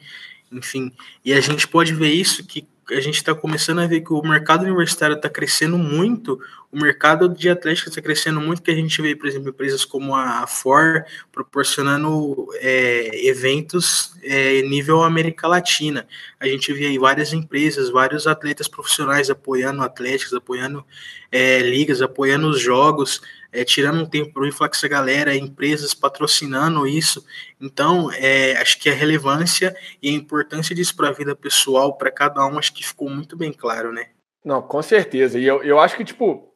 enfim. 0.51 0.91
E 1.23 1.35
a 1.35 1.41
gente 1.43 1.69
pode 1.69 1.93
ver 1.93 2.09
isso 2.09 2.43
que 2.47 2.67
a 2.89 2.99
gente 2.99 3.17
está 3.17 3.35
começando 3.35 3.81
a 3.81 3.87
ver 3.87 4.01
que 4.01 4.15
o 4.15 4.23
mercado 4.23 4.63
universitário 4.63 5.17
está 5.17 5.29
crescendo 5.29 5.77
muito, 5.77 6.41
o 6.73 6.79
mercado 6.79 7.29
de 7.29 7.49
atlética 7.49 7.89
está 7.89 8.01
crescendo 8.01 8.41
muito, 8.41 8.63
que 8.63 8.71
a 8.71 8.75
gente 8.75 9.01
vê, 9.03 9.17
por 9.17 9.27
exemplo, 9.27 9.49
empresas 9.49 9.85
como 9.85 10.15
a 10.15 10.47
For 10.47 11.05
proporcionando 11.33 12.47
é, 12.61 13.27
eventos 13.29 14.15
é, 14.23 14.63
nível 14.63 15.03
América 15.03 15.49
Latina. 15.49 16.07
A 16.39 16.47
gente 16.47 16.73
vê 16.73 16.87
aí 16.87 16.99
várias 16.99 17.33
empresas, 17.33 17.91
vários 17.91 18.27
atletas 18.27 18.69
profissionais 18.69 19.31
apoiando 19.31 19.83
atléticos, 19.83 20.33
apoiando 20.33 20.85
é, 21.31 21.59
ligas, 21.59 22.01
apoiando 22.03 22.49
os 22.49 22.61
jogos 22.61 23.21
é, 23.53 23.65
tirando 23.65 24.01
um 24.01 24.07
tempo 24.07 24.33
para 24.33 24.69
com 24.69 24.75
essa 24.75 24.89
galera, 24.89 25.35
empresas 25.35 25.95
patrocinando 25.95 26.87
isso. 26.87 27.25
Então, 27.61 28.11
é, 28.13 28.57
acho 28.57 28.79
que 28.79 28.89
a 28.89 28.95
relevância 28.95 29.75
e 30.03 30.09
a 30.09 30.13
importância 30.13 30.75
disso 30.75 30.97
para 30.97 31.09
a 31.09 31.13
vida 31.13 31.35
pessoal, 31.35 31.97
para 31.97 32.11
cada 32.11 32.47
um, 32.47 32.59
acho 32.59 32.73
que 32.73 32.87
ficou 32.87 33.11
muito 33.11 33.37
bem 33.37 33.53
claro, 33.53 33.93
né? 33.93 34.09
Não, 34.45 34.63
com 34.63 34.81
certeza. 34.83 35.39
E 35.39 35.45
eu, 35.45 35.63
eu 35.63 35.79
acho 35.79 35.97
que, 35.97 36.05
tipo, 36.05 36.50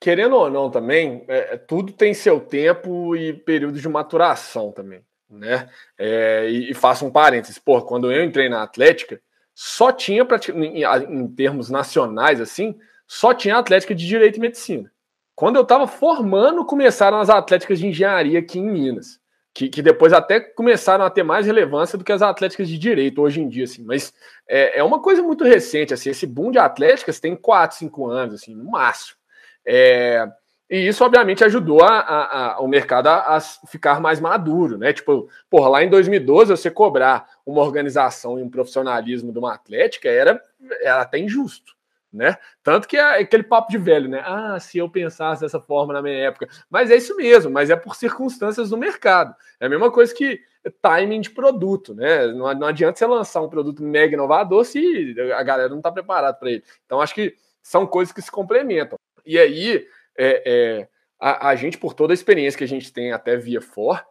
querendo 0.00 0.34
ou 0.34 0.50
não 0.50 0.70
também, 0.70 1.24
é, 1.28 1.54
é 1.54 1.56
tudo 1.58 1.92
tem 1.92 2.14
seu 2.14 2.40
tempo 2.40 3.14
e 3.14 3.34
período 3.34 3.78
de 3.78 3.88
maturação 3.88 4.72
também, 4.72 5.02
né? 5.28 5.68
É, 5.98 6.48
e, 6.50 6.70
e 6.70 6.74
faço 6.74 7.04
um 7.04 7.10
parênteses, 7.10 7.58
pô, 7.58 7.82
quando 7.82 8.10
eu 8.10 8.24
entrei 8.24 8.48
na 8.48 8.62
Atlética, 8.62 9.20
só 9.54 9.92
tinha, 9.92 10.26
em, 10.54 10.82
em 10.82 11.28
termos 11.28 11.68
nacionais, 11.68 12.40
assim, 12.40 12.78
só 13.06 13.34
tinha 13.34 13.58
Atlética 13.58 13.94
de 13.94 14.06
Direito 14.06 14.38
e 14.38 14.40
Medicina. 14.40 14.90
Quando 15.34 15.56
eu 15.56 15.62
estava 15.62 15.86
formando, 15.86 16.64
começaram 16.64 17.18
as 17.18 17.28
atléticas 17.28 17.78
de 17.78 17.86
engenharia 17.86 18.38
aqui 18.38 18.58
em 18.58 18.70
Minas, 18.70 19.18
que, 19.52 19.68
que, 19.68 19.82
depois 19.82 20.12
até 20.12 20.40
começaram 20.40 21.04
a 21.04 21.10
ter 21.10 21.22
mais 21.22 21.44
relevância 21.44 21.98
do 21.98 22.04
que 22.04 22.12
as 22.12 22.22
atléticas 22.22 22.68
de 22.68 22.78
direito 22.78 23.20
hoje 23.20 23.40
em 23.40 23.48
dia, 23.48 23.64
assim. 23.64 23.82
Mas 23.84 24.12
é, 24.48 24.78
é 24.78 24.84
uma 24.84 25.00
coisa 25.00 25.22
muito 25.22 25.44
recente, 25.44 25.92
assim. 25.92 26.10
Esse 26.10 26.26
boom 26.26 26.50
de 26.50 26.58
atléticas 26.58 27.20
tem 27.20 27.34
4, 27.34 27.76
5 27.78 28.06
anos, 28.06 28.34
assim, 28.36 28.54
no 28.54 28.64
máximo. 28.64 29.19
É, 29.66 30.26
e 30.68 30.86
isso, 30.86 31.04
obviamente, 31.04 31.44
ajudou 31.44 31.82
a, 31.82 31.98
a, 31.98 32.52
a, 32.54 32.60
o 32.60 32.68
mercado 32.68 33.08
a, 33.08 33.40
ficar 33.68 34.00
mais 34.00 34.20
maduro, 34.20 34.78
né? 34.78 34.92
Tipo, 34.92 35.28
porra, 35.48 35.68
lá 35.68 35.84
em 35.84 35.90
2012, 35.90 36.50
você 36.50 36.70
cobrar 36.70 37.28
uma 37.44 37.62
organização 37.62 38.38
e 38.38 38.42
um 38.42 38.50
profissionalismo 38.50 39.32
de 39.32 39.38
uma 39.38 39.54
atlética 39.54 40.08
era, 40.08 40.40
era 40.82 41.02
até 41.02 41.18
injusto 41.18 41.74
né? 42.12 42.36
Tanto 42.62 42.88
que 42.88 42.96
é 42.96 43.20
aquele 43.20 43.42
papo 43.42 43.70
de 43.70 43.78
velho, 43.78 44.08
né? 44.08 44.22
Ah, 44.24 44.58
se 44.58 44.78
eu 44.78 44.88
pensasse 44.88 45.42
dessa 45.42 45.60
forma 45.60 45.92
na 45.92 46.02
minha 46.02 46.16
época. 46.16 46.48
Mas 46.68 46.90
é 46.90 46.96
isso 46.96 47.16
mesmo, 47.16 47.50
mas 47.50 47.70
é 47.70 47.76
por 47.76 47.94
circunstâncias 47.94 48.70
do 48.70 48.76
mercado. 48.76 49.34
É 49.60 49.66
a 49.66 49.68
mesma 49.68 49.90
coisa 49.90 50.14
que 50.14 50.40
timing 50.82 51.20
de 51.20 51.30
produto, 51.30 51.94
né? 51.94 52.26
Não, 52.28 52.52
não 52.54 52.66
adianta 52.66 52.98
você 52.98 53.06
lançar 53.06 53.40
um 53.40 53.48
produto 53.48 53.82
mega 53.82 54.14
inovador 54.14 54.64
se 54.64 55.14
a 55.34 55.42
galera 55.42 55.68
não 55.68 55.78
está 55.78 55.90
preparada 55.90 56.36
para 56.36 56.50
ele. 56.50 56.64
Então, 56.84 57.00
acho 57.00 57.14
que 57.14 57.34
são 57.62 57.86
coisas 57.86 58.12
que 58.12 58.20
se 58.20 58.30
complementam. 58.30 58.98
E 59.24 59.38
aí, 59.38 59.86
é, 60.18 60.42
é, 60.46 60.88
a, 61.18 61.48
a, 61.48 61.56
gente, 61.56 61.78
por 61.78 61.94
toda 61.94 62.12
a 62.12 62.14
experiência 62.14 62.58
que 62.58 62.64
a 62.64 62.68
gente 62.68 62.92
tem 62.92 63.12
até 63.12 63.36
via 63.36 63.60
for, 63.60 64.04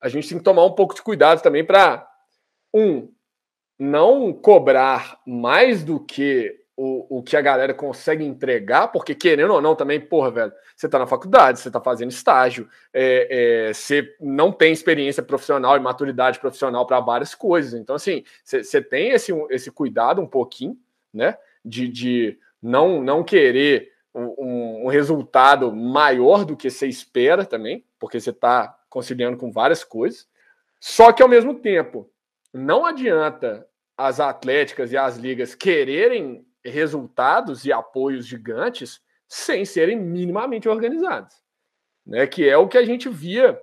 a 0.00 0.08
gente 0.08 0.28
tem 0.28 0.38
que 0.38 0.44
tomar 0.44 0.64
um 0.64 0.74
pouco 0.74 0.94
de 0.94 1.02
cuidado 1.02 1.42
também 1.42 1.64
para, 1.64 2.08
um, 2.72 3.12
não 3.78 4.32
cobrar 4.32 5.20
mais 5.26 5.84
do 5.84 6.00
que 6.00 6.58
o, 6.76 7.18
o 7.18 7.22
que 7.24 7.36
a 7.36 7.40
galera 7.40 7.74
consegue 7.74 8.24
entregar, 8.24 8.88
porque 8.88 9.12
querendo 9.12 9.52
ou 9.52 9.60
não, 9.60 9.74
também, 9.74 10.00
porra, 10.00 10.30
velho, 10.30 10.52
você 10.76 10.86
está 10.86 10.96
na 10.96 11.08
faculdade, 11.08 11.58
você 11.58 11.68
está 11.68 11.80
fazendo 11.80 12.12
estágio, 12.12 12.68
é, 12.94 13.66
é, 13.68 13.74
você 13.74 14.14
não 14.20 14.52
tem 14.52 14.72
experiência 14.72 15.20
profissional 15.20 15.76
e 15.76 15.80
maturidade 15.80 16.38
profissional 16.38 16.86
para 16.86 17.00
várias 17.00 17.34
coisas. 17.34 17.74
Então, 17.74 17.96
assim, 17.96 18.22
você 18.44 18.80
tem 18.80 19.10
esse, 19.10 19.32
esse 19.50 19.72
cuidado 19.72 20.22
um 20.22 20.26
pouquinho, 20.26 20.78
né? 21.12 21.36
De, 21.64 21.88
de 21.88 22.38
não, 22.62 23.02
não 23.02 23.24
querer 23.24 23.90
um, 24.18 24.84
um 24.84 24.88
resultado 24.88 25.74
maior 25.74 26.44
do 26.44 26.56
que 26.56 26.70
você 26.70 26.86
espera 26.86 27.44
também, 27.44 27.84
porque 27.98 28.20
você 28.20 28.30
está 28.30 28.76
conciliando 28.88 29.36
com 29.36 29.52
várias 29.52 29.84
coisas. 29.84 30.28
Só 30.80 31.12
que 31.12 31.22
ao 31.22 31.28
mesmo 31.28 31.54
tempo, 31.54 32.10
não 32.52 32.84
adianta 32.84 33.66
as 33.96 34.20
atléticas 34.20 34.92
e 34.92 34.96
as 34.96 35.16
ligas 35.16 35.54
quererem 35.54 36.46
resultados 36.64 37.64
e 37.64 37.72
apoios 37.72 38.26
gigantes 38.26 39.00
sem 39.26 39.64
serem 39.64 39.96
minimamente 39.96 40.68
organizados, 40.68 41.36
né? 42.06 42.26
Que 42.26 42.48
é 42.48 42.56
o 42.56 42.68
que 42.68 42.78
a 42.78 42.84
gente 42.84 43.08
via 43.08 43.60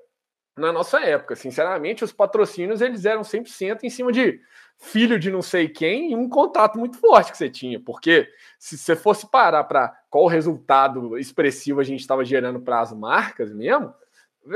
na 0.58 0.72
nossa 0.72 1.00
época. 1.02 1.36
Sinceramente, 1.36 2.04
os 2.04 2.14
patrocínios 2.14 2.82
eles 2.82 3.06
eram 3.06 3.22
100% 3.22 3.80
em 3.84 3.90
cima 3.90 4.12
de 4.12 4.40
filho 4.78 5.18
de 5.18 5.32
não 5.32 5.42
sei 5.42 5.68
quem 5.68 6.12
e 6.12 6.16
um 6.16 6.30
contato 6.30 6.78
muito 6.78 6.98
forte 6.98 7.32
que 7.32 7.38
você 7.38 7.50
tinha, 7.50 7.80
porque 7.80 8.30
se 8.60 8.78
você 8.78 8.96
fosse 8.96 9.30
parar 9.30 9.64
para 9.64 9.90
qual 10.10 10.28
resultado 10.28 11.18
expressivo 11.18 11.80
a 11.80 11.84
gente 11.84 12.02
estava 12.02 12.24
gerando 12.24 12.60
para 12.60 12.82
as 12.82 12.94
marcas 12.94 13.52
mesmo, 13.52 13.94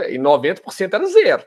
e 0.07 0.17
90% 0.17 0.93
era 0.93 1.05
zero, 1.07 1.43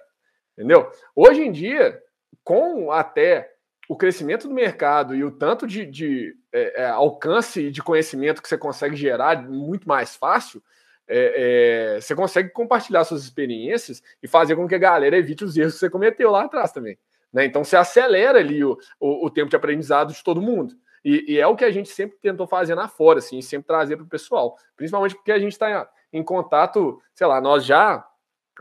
entendeu? 0.56 0.90
Hoje 1.14 1.42
em 1.42 1.52
dia, 1.52 2.02
com 2.42 2.90
até 2.90 3.52
o 3.88 3.96
crescimento 3.96 4.48
do 4.48 4.54
mercado 4.54 5.14
e 5.14 5.22
o 5.22 5.30
tanto 5.30 5.66
de, 5.66 5.87
de 5.87 6.37
é, 6.52 6.82
é, 6.82 6.87
alcance 6.87 7.70
de 7.70 7.82
conhecimento 7.82 8.42
que 8.42 8.48
você 8.48 8.58
consegue 8.58 8.96
gerar 8.96 9.42
muito 9.48 9.87
mais 9.87 10.16
fácil, 10.16 10.62
é, 11.06 11.96
é, 11.96 12.00
você 12.00 12.14
consegue 12.14 12.50
compartilhar 12.50 13.04
suas 13.04 13.22
experiências 13.22 14.02
e 14.22 14.28
fazer 14.28 14.56
com 14.56 14.66
que 14.66 14.74
a 14.74 14.78
galera 14.78 15.16
evite 15.16 15.44
os 15.44 15.56
erros 15.56 15.74
que 15.74 15.80
você 15.80 15.90
cometeu 15.90 16.30
lá 16.30 16.44
atrás 16.44 16.72
também. 16.72 16.98
Né? 17.32 17.44
Então 17.46 17.64
você 17.64 17.76
acelera 17.76 18.38
ali 18.38 18.64
o, 18.64 18.78
o, 19.00 19.26
o, 19.26 19.30
tempo 19.30 19.48
de 19.48 19.56
aprendizado 19.56 20.12
de 20.12 20.22
todo 20.22 20.42
mundo. 20.42 20.74
E, 21.04 21.34
e, 21.34 21.40
é 21.40 21.46
o 21.46 21.56
que 21.56 21.64
a 21.64 21.70
gente 21.70 21.88
sempre 21.88 22.18
tentou 22.20 22.46
fazer 22.46 22.74
na 22.74 22.86
fora, 22.86 23.18
assim, 23.18 23.40
sempre 23.42 23.66
trazer 23.66 23.96
para 23.96 24.04
o 24.04 24.08
pessoal. 24.08 24.56
Principalmente 24.76 25.16
porque 25.16 25.32
a 25.32 25.38
gente 25.38 25.52
está 25.52 25.88
em 26.12 26.22
contato, 26.22 27.00
sei 27.14 27.26
lá, 27.26 27.40
nós 27.40 27.64
já 27.64 28.06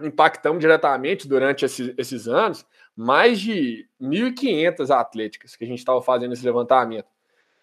impactamos 0.01 0.59
diretamente 0.59 1.27
durante 1.27 1.65
esses, 1.65 1.93
esses 1.97 2.27
anos 2.27 2.65
mais 2.95 3.39
de 3.39 3.87
1.500 4.01 4.89
atléticas 4.89 5.55
que 5.55 5.63
a 5.63 5.67
gente 5.67 5.79
estava 5.79 6.01
fazendo 6.01 6.33
esse 6.33 6.45
levantamento. 6.45 7.07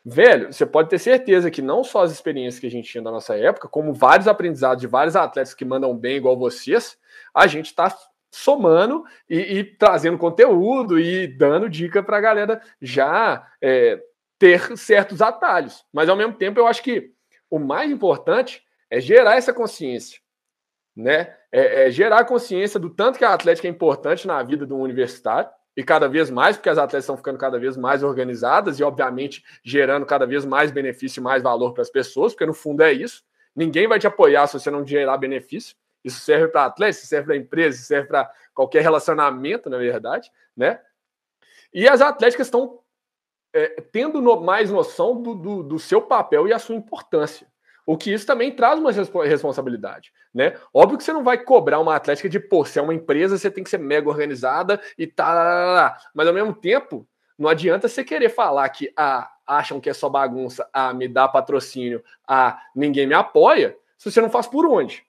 Velho, 0.04 0.52
você 0.52 0.64
pode 0.64 0.88
ter 0.88 0.98
certeza 0.98 1.50
que 1.50 1.60
não 1.60 1.84
só 1.84 2.02
as 2.02 2.12
experiências 2.12 2.58
que 2.58 2.66
a 2.66 2.70
gente 2.70 2.90
tinha 2.90 3.02
da 3.02 3.10
nossa 3.10 3.36
época, 3.36 3.68
como 3.68 3.92
vários 3.92 4.26
aprendizados 4.26 4.80
de 4.80 4.86
vários 4.86 5.16
atletas 5.16 5.54
que 5.54 5.64
mandam 5.64 5.94
bem 5.96 6.16
igual 6.16 6.36
vocês, 6.36 6.96
a 7.34 7.46
gente 7.46 7.66
está 7.66 7.94
somando 8.30 9.04
e, 9.28 9.58
e, 9.58 9.64
trazendo 9.64 10.18
conteúdo 10.18 10.98
e 10.98 11.26
dando 11.26 11.68
dica 11.68 12.02
para 12.02 12.18
a 12.18 12.20
galera 12.20 12.62
já 12.80 13.46
é, 13.60 14.02
ter 14.38 14.76
certos 14.76 15.22
atalhos. 15.22 15.84
Mas 15.92 16.08
ao 16.08 16.16
mesmo 16.16 16.34
tempo, 16.34 16.60
eu 16.60 16.66
acho 16.66 16.82
que 16.82 17.12
o 17.50 17.58
mais 17.58 17.90
importante 17.90 18.62
é 18.90 19.00
gerar 19.00 19.36
essa 19.36 19.52
consciência 19.52 20.20
né? 20.98 21.32
É, 21.52 21.86
é 21.86 21.90
gerar 21.90 22.24
consciência 22.24 22.78
do 22.80 22.90
tanto 22.90 23.18
que 23.18 23.24
a 23.24 23.32
atlética 23.32 23.68
é 23.68 23.70
importante 23.70 24.26
na 24.26 24.42
vida 24.42 24.66
do 24.66 24.76
universitário 24.76 25.48
e 25.76 25.84
cada 25.84 26.08
vez 26.08 26.28
mais, 26.28 26.56
porque 26.56 26.68
as 26.68 26.76
atletas 26.76 27.04
estão 27.04 27.16
ficando 27.16 27.38
cada 27.38 27.56
vez 27.56 27.76
mais 27.76 28.02
organizadas 28.02 28.80
e, 28.80 28.82
obviamente, 28.82 29.44
gerando 29.62 30.04
cada 30.04 30.26
vez 30.26 30.44
mais 30.44 30.72
benefício 30.72 31.20
e 31.20 31.22
mais 31.22 31.40
valor 31.40 31.72
para 31.72 31.82
as 31.82 31.90
pessoas, 31.90 32.32
porque 32.32 32.44
no 32.44 32.52
fundo 32.52 32.82
é 32.82 32.92
isso. 32.92 33.22
Ninguém 33.54 33.86
vai 33.86 34.00
te 34.00 34.08
apoiar 34.08 34.48
se 34.48 34.58
você 34.58 34.72
não 34.72 34.84
gerar 34.84 35.16
benefício. 35.18 35.76
Isso 36.04 36.20
serve 36.20 36.48
para 36.48 36.64
atletas, 36.64 36.98
serve 36.98 37.26
para 37.26 37.36
empresa, 37.36 37.78
serve 37.78 38.08
para 38.08 38.30
qualquer 38.54 38.82
relacionamento, 38.82 39.68
na 39.68 39.78
verdade, 39.78 40.30
né? 40.56 40.80
E 41.72 41.88
as 41.88 42.00
atléticas 42.00 42.46
estão 42.46 42.80
é, 43.52 43.80
tendo 43.92 44.20
no, 44.20 44.40
mais 44.40 44.70
noção 44.70 45.20
do, 45.20 45.34
do, 45.34 45.62
do 45.62 45.78
seu 45.78 46.00
papel 46.02 46.48
e 46.48 46.52
a 46.52 46.58
sua 46.58 46.76
importância. 46.76 47.46
O 47.84 47.96
que 47.96 48.12
isso 48.12 48.26
também 48.26 48.54
traz 48.54 48.78
uma 48.78 48.92
responsabilidade, 48.92 50.12
né? 50.34 50.58
Óbvio 50.74 50.98
que 50.98 51.04
você 51.04 51.12
não 51.12 51.24
vai 51.24 51.38
cobrar 51.38 51.78
uma 51.78 51.96
atlética 51.96 52.28
de, 52.28 52.38
pô, 52.38 52.62
se 52.62 52.78
é 52.78 52.82
uma 52.82 52.92
empresa, 52.92 53.38
você 53.38 53.50
tem 53.50 53.64
que 53.64 53.70
ser 53.70 53.78
mega 53.78 54.08
organizada 54.08 54.78
e 54.98 55.06
tá. 55.06 55.98
Mas 56.12 56.26
ao 56.26 56.34
mesmo 56.34 56.52
tempo, 56.52 57.08
não 57.38 57.48
adianta 57.48 57.88
você 57.88 58.04
querer 58.04 58.28
falar 58.28 58.68
que 58.68 58.92
ah, 58.94 59.30
acham 59.46 59.80
que 59.80 59.88
é 59.88 59.94
só 59.94 60.10
bagunça, 60.10 60.68
ah, 60.70 60.92
me 60.92 61.08
dá 61.08 61.26
patrocínio, 61.26 62.04
ah, 62.26 62.60
ninguém 62.76 63.06
me 63.06 63.14
apoia, 63.14 63.74
se 63.96 64.10
você 64.10 64.20
não 64.20 64.28
faz 64.28 64.46
por 64.46 64.66
onde, 64.66 65.02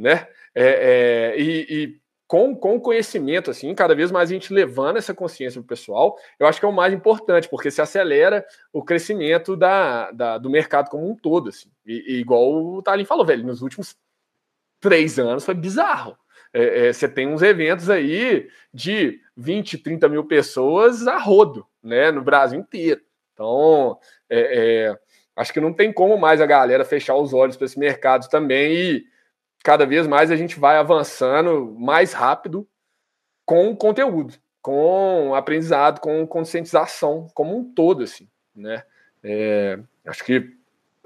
né? 0.00 0.26
É, 0.54 1.34
é, 1.34 1.40
e, 1.40 1.66
e 1.70 2.00
com, 2.30 2.54
com 2.54 2.78
conhecimento, 2.80 3.50
assim, 3.50 3.74
cada 3.74 3.92
vez 3.92 4.12
mais 4.12 4.30
a 4.30 4.32
gente 4.32 4.54
levando 4.54 4.98
essa 4.98 5.12
consciência 5.12 5.60
para 5.60 5.64
o 5.64 5.68
pessoal, 5.68 6.16
eu 6.38 6.46
acho 6.46 6.60
que 6.60 6.64
é 6.64 6.68
o 6.68 6.72
mais 6.72 6.94
importante, 6.94 7.48
porque 7.48 7.72
se 7.72 7.82
acelera 7.82 8.46
o 8.72 8.84
crescimento 8.84 9.56
da, 9.56 10.12
da 10.12 10.38
do 10.38 10.48
mercado 10.48 10.88
como 10.88 11.10
um 11.10 11.16
todo, 11.16 11.48
assim. 11.48 11.68
E, 11.84 12.14
e 12.14 12.20
igual 12.20 12.52
o 12.52 12.82
Talim 12.82 13.04
falou, 13.04 13.26
velho, 13.26 13.44
nos 13.44 13.62
últimos 13.62 13.96
três 14.80 15.18
anos 15.18 15.44
foi 15.44 15.54
bizarro. 15.54 16.16
É, 16.52 16.86
é, 16.86 16.92
você 16.92 17.08
tem 17.08 17.28
uns 17.28 17.42
eventos 17.42 17.90
aí 17.90 18.48
de 18.72 19.20
20, 19.36 19.78
30 19.78 20.08
mil 20.08 20.24
pessoas 20.24 21.06
a 21.06 21.18
rodo, 21.18 21.66
né, 21.82 22.12
no 22.12 22.22
Brasil 22.22 22.60
inteiro. 22.60 23.00
Então, 23.32 23.98
é, 24.28 24.88
é 24.88 24.98
acho 25.34 25.52
que 25.52 25.60
não 25.60 25.72
tem 25.72 25.92
como 25.92 26.16
mais 26.16 26.40
a 26.40 26.46
galera 26.46 26.84
fechar 26.84 27.16
os 27.16 27.32
olhos 27.32 27.56
para 27.56 27.66
esse 27.66 27.78
mercado 27.78 28.28
também 28.28 28.72
e 28.72 29.04
cada 29.62 29.86
vez 29.86 30.06
mais 30.06 30.30
a 30.30 30.36
gente 30.36 30.58
vai 30.58 30.76
avançando 30.76 31.74
mais 31.78 32.12
rápido 32.12 32.66
com 33.44 33.74
conteúdo, 33.74 34.34
com 34.62 35.34
aprendizado, 35.34 36.00
com 36.00 36.26
conscientização 36.26 37.28
como 37.34 37.56
um 37.56 37.64
todo, 37.64 38.02
assim, 38.02 38.28
né? 38.54 38.84
É, 39.22 39.78
acho 40.06 40.24
que 40.24 40.56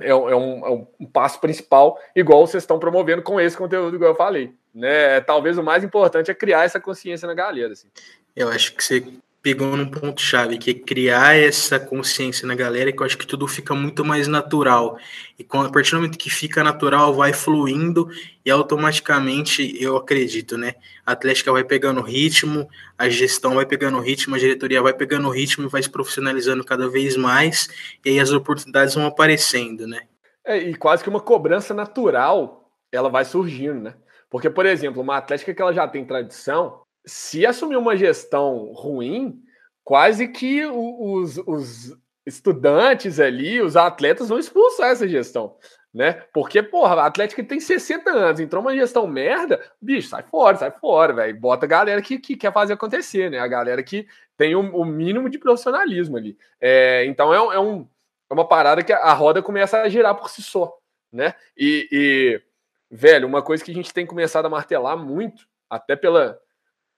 é, 0.01 0.09
é, 0.09 0.15
um, 0.15 0.67
é, 0.67 0.71
um, 1.01 1.07
passo 1.07 1.41
principal, 1.41 2.01
igual 2.15 2.47
vocês 2.47 2.63
estão 2.63 2.79
promovendo 2.79 3.23
com 3.23 3.41
esse 3.41 3.57
conteúdo, 3.57 3.97
igual 3.97 4.11
eu 4.11 4.17
falei, 4.17 4.53
né? 4.75 5.21
Talvez 5.21 5.57
o 5.57 5.63
mais 5.63 5.85
importante 5.85 6.31
é 6.31 6.35
criar 6.35 6.65
essa 6.65 6.81
consciência 6.81 7.27
na 7.27 7.35
galera, 7.35 7.73
assim. 7.73 7.89
Eu 8.35 8.49
acho 8.49 8.75
que 8.75 8.83
você 8.83 9.05
pegou 9.45 9.77
num 9.77 9.85
ponto 9.85 10.23
chave, 10.23 10.57
que 10.57 10.71
é 10.71 10.75
criar 10.75 11.37
essa 11.37 11.79
consciência 11.79 12.49
na 12.49 12.55
galera, 12.55 12.91
que 12.91 13.03
eu 13.03 13.05
acho 13.05 13.19
que 13.19 13.27
tudo 13.27 13.47
fica 13.47 13.75
muito 13.75 14.03
mais 14.03 14.27
natural. 14.27 14.97
E 15.39 15.45
quando, 15.45 15.67
a 15.67 15.71
partir 15.71 15.91
do 15.91 15.99
momento 15.99 16.17
que 16.17 16.31
fica 16.31 16.65
natural, 16.65 17.13
vai 17.13 17.35
fluindo 17.35 18.09
e 18.43 18.51
automaticamente, 18.51 19.77
eu 19.79 19.99
acredito, 19.99 20.57
né? 20.57 20.77
A 21.05 21.13
Atlética 21.13 21.53
vai 21.53 21.63
pegando 21.63 22.01
ritmo, 22.01 22.67
a 22.97 23.07
gestão 23.11 23.57
vai 23.57 23.67
pegando 23.67 24.01
ritmo, 24.01 24.35
a 24.35 24.39
diretoria 24.39 24.81
vai 24.81 24.95
pegando 24.95 25.29
ritmo 25.29 25.67
e 25.67 25.69
vai 25.69 25.83
se 25.83 25.91
profissionalizando 25.91 26.65
cada 26.65 26.89
vez 26.89 27.15
mais, 27.15 27.69
e 28.03 28.09
aí 28.09 28.21
as 28.21 28.33
oportunidades 28.33 28.95
vão 28.95 29.05
aparecendo, 29.05 29.87
né? 29.87 30.05
É, 30.43 30.57
e 30.57 30.75
quase 30.75 31.03
que 31.03 31.11
uma 31.11 31.21
cobrança 31.21 31.75
natural, 31.75 32.71
ela 32.91 33.11
vai 33.11 33.27
surgindo, 33.27 33.83
né? 33.83 33.95
Porque, 34.31 34.49
por 34.49 34.65
exemplo, 34.65 35.03
uma 35.03 35.19
Atlética 35.19 35.53
que 35.53 35.61
ela 35.61 35.75
já 35.75 35.87
tem 35.87 36.03
tradição, 36.03 36.81
se 37.07 37.45
assumir 37.45 37.77
uma 37.77 37.97
gestão 37.97 38.73
ruim, 38.73 39.43
quase 39.83 40.29
que 40.29 40.65
os, 40.65 41.39
os 41.47 41.97
estudantes 42.27 43.21
ali, 43.21 43.61
os 43.61 43.77
atletas 43.77 44.29
vão 44.29 44.39
expulsar 44.39 44.91
essa 44.91 45.07
gestão, 45.07 45.57
né? 45.93 46.25
Porque, 46.33 46.63
porra, 46.63 47.03
a 47.03 47.07
Atlética 47.07 47.45
tem 47.45 47.61
60 47.61 48.11
anos, 48.11 48.41
entrou 48.41 48.63
uma 48.63 48.75
gestão 48.75 49.07
merda, 49.07 49.61
bicho, 49.81 50.09
sai 50.09 50.23
fora, 50.23 50.57
sai 50.57 50.71
fora, 50.71 51.13
velho. 51.13 51.39
Bota 51.39 51.67
a 51.67 51.69
galera 51.69 52.01
que, 52.01 52.19
que 52.19 52.37
quer 52.37 52.53
fazer 52.53 52.73
acontecer, 52.73 53.31
né? 53.31 53.39
A 53.39 53.47
galera 53.47 53.83
que 53.83 54.07
tem 54.37 54.55
o, 54.55 54.61
o 54.75 54.85
mínimo 54.85 55.29
de 55.29 55.39
profissionalismo 55.39 56.17
ali. 56.17 56.37
É, 56.61 57.05
então 57.05 57.33
é, 57.33 57.57
é, 57.57 57.61
um, 57.61 57.87
é 58.31 58.35
uma 58.35 58.49
parada 58.49 58.83
que 58.83 58.93
a 58.93 59.13
roda 59.13 59.43
começa 59.43 59.83
a 59.83 59.89
girar 59.89 60.15
por 60.15 60.31
si 60.31 60.43
só, 60.43 60.77
né? 61.13 61.35
E, 61.57 61.87
e, 61.93 62.43
velho, 62.91 63.29
uma 63.29 63.43
coisa 63.43 63.63
que 63.63 63.71
a 63.71 63.75
gente 63.75 63.93
tem 63.93 64.07
começado 64.07 64.47
a 64.47 64.51
martelar 64.51 64.97
muito, 64.97 65.47
até 65.69 65.95
pela, 65.95 66.41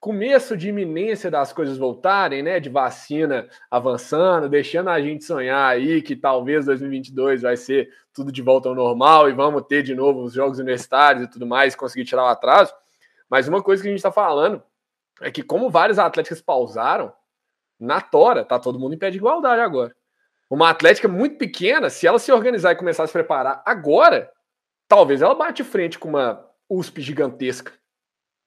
começo 0.00 0.56
de 0.56 0.68
iminência 0.68 1.30
das 1.30 1.52
coisas 1.52 1.78
voltarem, 1.78 2.42
né? 2.42 2.60
De 2.60 2.68
vacina 2.68 3.48
avançando, 3.70 4.48
deixando 4.48 4.90
a 4.90 5.00
gente 5.00 5.24
sonhar 5.24 5.68
aí 5.68 6.02
que 6.02 6.14
talvez 6.14 6.66
2022 6.66 7.42
vai 7.42 7.56
ser 7.56 7.88
tudo 8.12 8.30
de 8.30 8.42
volta 8.42 8.68
ao 8.68 8.74
normal 8.74 9.28
e 9.28 9.32
vamos 9.32 9.62
ter 9.66 9.82
de 9.82 9.94
novo 9.94 10.22
os 10.22 10.32
jogos 10.32 10.58
universitários 10.58 11.24
e 11.24 11.30
tudo 11.30 11.46
mais, 11.46 11.74
conseguir 11.74 12.04
tirar 12.04 12.24
o 12.24 12.28
atraso. 12.28 12.72
Mas 13.28 13.48
uma 13.48 13.62
coisa 13.62 13.82
que 13.82 13.88
a 13.88 13.90
gente 13.90 13.98
está 13.98 14.12
falando 14.12 14.62
é 15.20 15.30
que, 15.30 15.42
como 15.42 15.70
vários 15.70 15.98
atléticos 15.98 16.40
pausaram, 16.40 17.12
na 17.78 18.00
tora, 18.00 18.44
tá 18.44 18.58
todo 18.58 18.78
mundo 18.78 18.94
em 18.94 18.98
pé 18.98 19.10
de 19.10 19.18
igualdade 19.18 19.60
agora. 19.60 19.94
Uma 20.48 20.70
atlética 20.70 21.08
muito 21.08 21.36
pequena, 21.36 21.90
se 21.90 22.06
ela 22.06 22.18
se 22.18 22.30
organizar 22.30 22.72
e 22.72 22.76
começar 22.76 23.04
a 23.04 23.06
se 23.06 23.12
preparar 23.12 23.62
agora, 23.66 24.30
talvez 24.86 25.20
ela 25.20 25.34
bate 25.34 25.64
frente 25.64 25.98
com 25.98 26.08
uma 26.08 26.48
USP 26.68 27.02
gigantesca, 27.02 27.72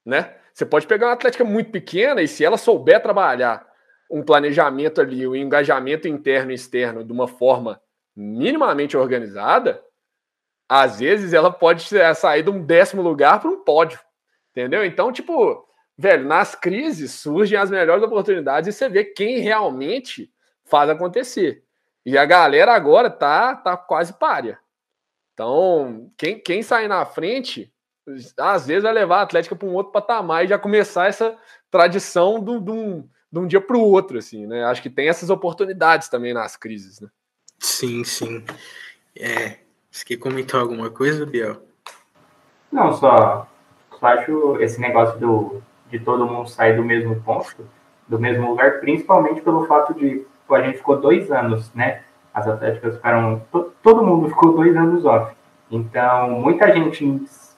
né? 0.05 0.38
Você 0.60 0.66
pode 0.66 0.86
pegar 0.88 1.07
uma 1.07 1.14
atlética 1.14 1.45
muito 1.45 1.72
pequena 1.72 2.22
e 2.22 2.28
se 2.28 2.43
ela 2.43 2.57
souber 2.57 3.01
trabalhar 3.01 3.66
um 4.12 4.22
planejamento 4.22 4.99
ali, 4.99 5.26
um 5.26 5.34
engajamento 5.34 6.05
interno 6.05 6.51
e 6.51 6.55
externo 6.55 7.01
de 7.01 7.14
uma 7.14 7.30
forma 7.30 7.82
minimamente 8.14 8.97
organizada, 8.97 9.82
às 10.68 10.99
vezes 10.99 11.32
ela 11.32 11.49
pode 11.49 11.88
sair 12.14 12.43
de 12.43 12.49
um 12.49 12.62
décimo 12.62 13.01
lugar 13.01 13.39
para 13.39 13.49
um 13.49 13.64
pódio, 13.64 14.01
entendeu? 14.51 14.84
Então, 14.84 15.14
tipo, 15.14 15.66
velho, 15.97 16.28
nas 16.28 16.55
crises 16.55 17.14
surgem 17.14 17.57
as 17.57 17.72
melhores 17.72 18.03
oportunidades 18.03 18.68
e 18.68 18.78
você 18.78 18.89
vê 18.89 19.05
quem 19.05 19.39
realmente 19.39 20.30
faz 20.66 20.89
acontecer. 20.89 21.64
E 22.05 22.18
a 22.18 22.26
galera 22.26 22.74
agora 22.74 23.10
tá, 23.10 23.55
tá 23.55 23.78
quase 23.78 24.12
párea. 24.12 24.60
Então, 25.34 26.12
quem, 26.18 26.38
quem 26.38 26.62
sair 26.62 26.89
na 26.89 27.05
frente, 27.05 27.74
às 28.37 28.65
vezes 28.65 28.83
vai 28.83 28.93
levar 28.93 29.19
a 29.19 29.21
Atlética 29.21 29.55
para 29.55 29.67
um 29.67 29.73
outro 29.73 29.91
patamar 29.91 30.43
e 30.43 30.47
já 30.47 30.57
começar 30.57 31.07
essa 31.07 31.37
tradição 31.69 32.43
de 32.43 32.51
um, 32.51 33.07
de 33.31 33.39
um 33.39 33.47
dia 33.47 33.61
para 33.61 33.77
o 33.77 33.81
outro, 33.81 34.17
assim, 34.17 34.47
né? 34.47 34.63
Acho 34.65 34.81
que 34.81 34.89
tem 34.89 35.07
essas 35.07 35.29
oportunidades 35.29 36.09
também 36.09 36.33
nas 36.33 36.55
crises, 36.55 36.99
né? 36.99 37.09
Sim, 37.59 38.03
sim. 38.03 38.43
É, 39.17 39.57
você 39.91 40.05
quer 40.05 40.17
comentar 40.17 40.61
alguma 40.61 40.89
coisa, 40.89 41.25
Biel? 41.25 41.61
Não, 42.71 42.93
só, 42.93 43.47
só 43.99 44.05
acho 44.07 44.57
esse 44.61 44.79
negócio 44.79 45.19
do, 45.19 45.61
de 45.89 45.99
todo 45.99 46.25
mundo 46.25 46.49
sair 46.49 46.75
do 46.75 46.83
mesmo 46.83 47.21
ponto, 47.21 47.67
do 48.07 48.19
mesmo 48.19 48.49
lugar, 48.49 48.79
principalmente 48.79 49.41
pelo 49.41 49.65
fato 49.65 49.93
de 49.93 50.25
pô, 50.47 50.55
a 50.55 50.63
gente 50.63 50.77
ficou 50.77 50.99
dois 50.99 51.31
anos, 51.31 51.71
né? 51.73 52.01
As 52.33 52.47
atléticas 52.47 52.95
ficaram. 52.95 53.41
To, 53.51 53.71
todo 53.83 54.05
mundo 54.05 54.29
ficou 54.29 54.53
dois 54.53 54.75
anos 54.75 55.05
off. 55.05 55.35
Então, 55.69 56.31
muita 56.31 56.73
gente 56.73 57.05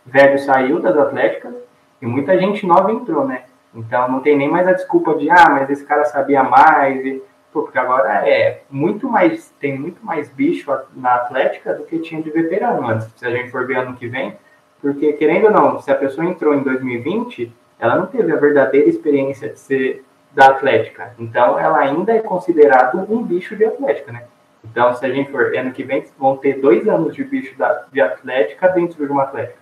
velho 0.05 0.39
saiu 0.39 0.79
das 0.79 0.97
atléticas 0.97 1.53
e 2.01 2.05
muita 2.05 2.37
gente 2.37 2.65
nova 2.65 2.91
entrou, 2.91 3.25
né? 3.25 3.43
Então 3.73 4.09
não 4.09 4.19
tem 4.19 4.37
nem 4.37 4.49
mais 4.49 4.67
a 4.67 4.73
desculpa 4.73 5.15
de 5.15 5.29
ah, 5.29 5.49
mas 5.49 5.69
esse 5.69 5.85
cara 5.85 6.05
sabia 6.05 6.43
mais. 6.43 7.05
E, 7.05 7.23
pô, 7.53 7.63
porque 7.63 7.77
agora 7.77 8.27
é 8.27 8.63
muito 8.69 9.09
mais, 9.09 9.53
tem 9.59 9.77
muito 9.77 10.05
mais 10.05 10.29
bicho 10.29 10.71
na 10.95 11.15
Atlética 11.15 11.73
do 11.73 11.83
que 11.83 11.99
tinha 11.99 12.21
de 12.21 12.29
veterano 12.29 12.87
antes, 12.87 13.07
se 13.15 13.25
a 13.25 13.31
gente 13.31 13.51
for 13.51 13.65
ver 13.65 13.77
ano 13.77 13.95
que 13.95 14.07
vem. 14.07 14.35
Porque, 14.81 15.13
querendo 15.13 15.45
ou 15.45 15.51
não, 15.51 15.79
se 15.79 15.91
a 15.91 15.95
pessoa 15.95 16.25
entrou 16.25 16.55
em 16.55 16.63
2020, 16.63 17.53
ela 17.79 17.95
não 17.95 18.07
teve 18.07 18.31
a 18.31 18.35
verdadeira 18.35 18.89
experiência 18.89 19.49
de 19.49 19.59
ser 19.59 20.03
da 20.31 20.47
Atlética. 20.47 21.13
Então, 21.19 21.59
ela 21.59 21.77
ainda 21.77 22.13
é 22.13 22.19
considerado 22.19 23.05
um 23.07 23.21
bicho 23.21 23.55
de 23.55 23.63
Atlética, 23.63 24.11
né? 24.11 24.23
Então, 24.63 24.93
se 24.95 25.05
a 25.05 25.09
gente 25.09 25.31
for 25.31 25.55
ano 25.55 25.71
que 25.71 25.83
vem, 25.83 26.03
vão 26.17 26.37
ter 26.37 26.59
dois 26.59 26.87
anos 26.87 27.15
de 27.15 27.23
bicho 27.23 27.55
da, 27.57 27.85
de 27.91 28.01
Atlética 28.01 28.69
dentro 28.69 29.05
de 29.05 29.11
uma 29.11 29.23
Atlética. 29.23 29.60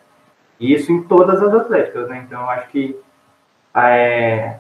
E 0.60 0.74
isso 0.74 0.92
em 0.92 1.04
todas 1.04 1.42
as 1.42 1.54
Atléticas, 1.54 2.10
né? 2.10 2.24
Então, 2.26 2.50
acho 2.50 2.70
que 2.70 3.00
é, 3.76 4.60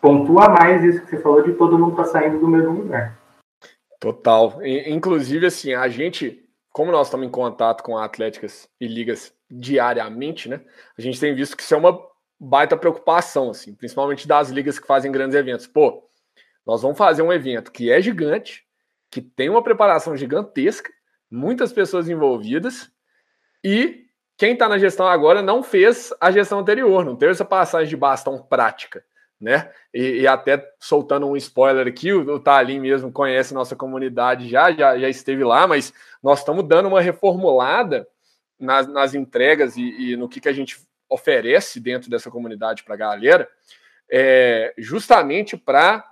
pontua 0.00 0.48
mais 0.48 0.82
isso 0.82 1.00
que 1.02 1.10
você 1.10 1.22
falou 1.22 1.42
de 1.42 1.52
todo 1.52 1.78
mundo 1.78 1.96
tá 1.96 2.04
saindo 2.04 2.40
do 2.40 2.48
mesmo 2.48 2.72
lugar. 2.72 3.16
Total. 4.00 4.58
Inclusive, 4.64 5.46
assim, 5.46 5.74
a 5.74 5.88
gente, 5.88 6.44
como 6.72 6.90
nós 6.90 7.06
estamos 7.06 7.26
em 7.26 7.30
contato 7.30 7.84
com 7.84 7.96
atléticas 7.96 8.68
e 8.80 8.88
ligas 8.88 9.32
diariamente, 9.48 10.48
né? 10.48 10.60
A 10.98 11.00
gente 11.00 11.20
tem 11.20 11.34
visto 11.34 11.56
que 11.56 11.62
isso 11.62 11.74
é 11.74 11.76
uma 11.76 12.00
baita 12.40 12.76
preocupação, 12.76 13.50
assim, 13.50 13.72
principalmente 13.72 14.26
das 14.26 14.50
ligas 14.50 14.78
que 14.78 14.86
fazem 14.86 15.12
grandes 15.12 15.36
eventos. 15.36 15.68
Pô, 15.68 16.02
nós 16.66 16.82
vamos 16.82 16.98
fazer 16.98 17.22
um 17.22 17.32
evento 17.32 17.70
que 17.70 17.92
é 17.92 18.00
gigante, 18.00 18.64
que 19.08 19.20
tem 19.20 19.48
uma 19.48 19.62
preparação 19.62 20.16
gigantesca, 20.16 20.90
muitas 21.30 21.72
pessoas 21.72 22.08
envolvidas, 22.08 22.90
e 23.62 24.06
quem 24.36 24.52
está 24.52 24.68
na 24.68 24.78
gestão 24.78 25.06
agora 25.06 25.42
não 25.42 25.62
fez 25.62 26.12
a 26.20 26.30
gestão 26.30 26.58
anterior, 26.58 27.04
não 27.04 27.16
teve 27.16 27.32
essa 27.32 27.44
passagem 27.44 27.88
de 27.88 27.96
bastão 27.96 28.38
prática, 28.38 29.04
né? 29.40 29.70
E, 29.92 30.20
e 30.20 30.26
até 30.26 30.64
soltando 30.80 31.26
um 31.26 31.36
spoiler 31.36 31.86
aqui, 31.86 32.12
o, 32.12 32.34
o 32.34 32.40
Talim 32.40 32.80
mesmo 32.80 33.12
conhece 33.12 33.54
nossa 33.54 33.76
comunidade 33.76 34.48
já, 34.48 34.72
já, 34.72 34.98
já 34.98 35.08
esteve 35.08 35.44
lá, 35.44 35.66
mas 35.66 35.92
nós 36.22 36.40
estamos 36.40 36.64
dando 36.66 36.88
uma 36.88 37.00
reformulada 37.00 38.06
nas, 38.58 38.86
nas 38.86 39.14
entregas 39.14 39.76
e, 39.76 40.12
e 40.12 40.16
no 40.16 40.28
que, 40.28 40.40
que 40.40 40.48
a 40.48 40.52
gente 40.52 40.80
oferece 41.08 41.78
dentro 41.78 42.08
dessa 42.08 42.30
comunidade 42.30 42.82
para 42.82 42.94
a 42.94 42.98
galera, 42.98 43.48
é, 44.10 44.72
justamente 44.78 45.56
para 45.56 46.04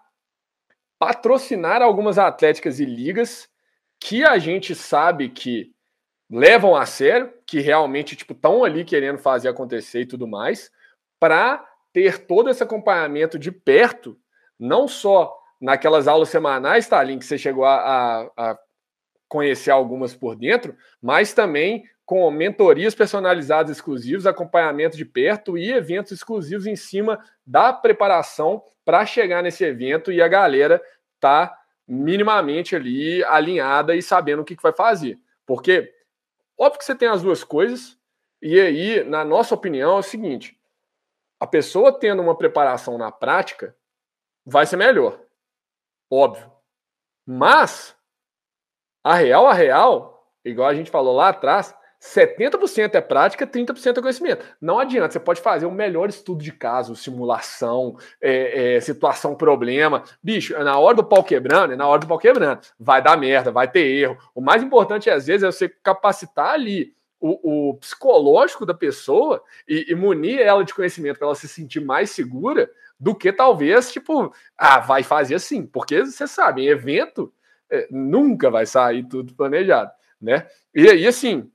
patrocinar 0.99 1.81
algumas 1.81 2.19
atléticas 2.19 2.79
e 2.79 2.85
ligas 2.85 3.49
que 3.99 4.25
a 4.25 4.39
gente 4.39 4.75
sabe 4.75 5.31
que 5.31 5.73
levam 6.31 6.77
a 6.77 6.87
sério, 6.87 7.33
que 7.45 7.61
realmente 7.61 8.15
tipo 8.15 8.33
estão 8.33 8.63
ali 8.65 8.85
querendo 8.85 9.19
fazer 9.19 9.49
acontecer 9.49 10.03
e 10.03 10.07
tudo 10.07 10.29
mais, 10.29 10.71
para 11.19 11.67
ter 11.93 12.27
todo 12.27 12.49
esse 12.49 12.63
acompanhamento 12.63 13.39
de 13.39 13.51
perto, 13.51 14.17
não 14.59 14.87
só 14.87 15.37
naquelas 15.61 16.07
aulas 16.07 16.29
semanais, 16.29 16.87
Thalin, 16.87 17.19
que 17.19 17.25
você 17.25 17.37
chegou 17.37 17.65
a, 17.65 17.75
a, 17.75 18.51
a 18.51 18.59
conhecer 19.29 19.71
algumas 19.71 20.15
por 20.15 20.37
dentro, 20.37 20.75
mas 21.03 21.35
também 21.35 21.85
com 22.07 22.29
mentorias 22.31 22.93
personalizadas 22.93 23.77
exclusivas, 23.77 24.27
acompanhamento 24.27 24.97
de 24.97 25.05
perto 25.05 25.57
e 25.57 25.71
eventos 25.71 26.11
exclusivos 26.11 26.67
em 26.67 26.75
cima 26.75 27.21
da 27.47 27.73
preparação 27.73 28.65
para 28.85 29.07
chegar 29.07 29.43
nesse 29.43 29.65
evento 29.65 30.11
e 30.11 30.21
a 30.21 30.27
galera 30.27 30.83
tá 31.21 31.57
minimamente 31.87 32.75
ali 32.75 33.23
alinhada 33.23 33.95
e 33.95 34.03
sabendo 34.03 34.43
o 34.43 34.45
que, 34.45 34.57
que 34.57 34.63
vai 34.63 34.73
fazer. 34.73 35.19
Porque, 35.47 35.93
óbvio 36.61 36.79
que 36.79 36.85
você 36.85 36.95
tem 36.95 37.09
as 37.09 37.23
duas 37.23 37.43
coisas, 37.43 37.99
e 38.43 38.61
aí, 38.61 39.03
na 39.05 39.25
nossa 39.25 39.55
opinião, 39.55 39.97
é 39.97 39.99
o 39.99 40.03
seguinte: 40.03 40.61
a 41.41 41.47
pessoa 41.47 41.99
tendo 41.99 42.21
uma 42.21 42.37
preparação 42.37 42.99
na 42.99 43.11
prática 43.11 43.75
vai 44.45 44.67
ser 44.67 44.77
melhor. 44.77 45.19
Óbvio. 46.11 46.53
Mas, 47.27 47.97
a 49.03 49.15
real, 49.15 49.47
a 49.47 49.55
real, 49.55 50.31
igual 50.45 50.69
a 50.69 50.75
gente 50.75 50.91
falou 50.91 51.15
lá 51.15 51.29
atrás, 51.29 51.75
70% 52.01 52.95
é 52.95 53.01
prática, 53.01 53.47
30% 53.47 53.99
é 53.99 54.01
conhecimento. 54.01 54.45
Não 54.59 54.79
adianta, 54.79 55.13
você 55.13 55.21
pode 55.21 55.43
fazer 55.43 55.67
o 55.67 55.71
melhor 55.71 56.09
estudo 56.09 56.43
de 56.43 56.51
caso, 56.51 56.97
simulação, 56.97 57.97
é, 58.21 58.77
é, 58.77 58.81
situação, 58.81 59.35
problema. 59.35 60.03
Bicho, 60.23 60.59
na 60.65 60.79
hora 60.79 60.97
do 60.97 61.05
pau 61.05 61.23
quebrando, 61.23 61.75
é 61.75 61.77
na 61.77 61.87
hora 61.87 62.01
do 62.01 62.07
pau 62.07 62.19
quebrando. 62.19 62.61
Vai 62.79 63.03
dar 63.03 63.19
merda, 63.19 63.53
vai 63.53 63.71
ter 63.71 63.87
erro. 63.87 64.17
O 64.35 64.41
mais 64.41 64.63
importante, 64.63 65.11
às 65.11 65.27
vezes, 65.27 65.43
é 65.43 65.53
você 65.53 65.69
capacitar 65.69 66.55
ali 66.55 66.95
o, 67.21 67.71
o 67.71 67.75
psicológico 67.75 68.65
da 68.65 68.73
pessoa 68.73 69.43
e, 69.69 69.93
e 69.93 69.95
munir 69.95 70.41
ela 70.41 70.65
de 70.65 70.73
conhecimento 70.73 71.19
para 71.19 71.27
ela 71.27 71.35
se 71.35 71.49
sentir 71.49 71.81
mais 71.81 72.11
segura 72.11 72.71
do 72.99 73.15
que 73.15 73.31
talvez, 73.31 73.93
tipo, 73.93 74.33
ah, 74.57 74.81
vai 74.81 75.03
fazer 75.03 75.35
assim. 75.35 75.67
Porque 75.67 76.03
você 76.03 76.27
sabe, 76.27 76.63
em 76.63 76.69
evento, 76.69 77.31
é, 77.71 77.87
nunca 77.91 78.51
vai 78.51 78.65
sair 78.65 79.07
tudo 79.07 79.35
planejado, 79.35 79.91
né? 80.19 80.47
E 80.75 80.89
aí, 80.89 81.07
assim 81.07 81.51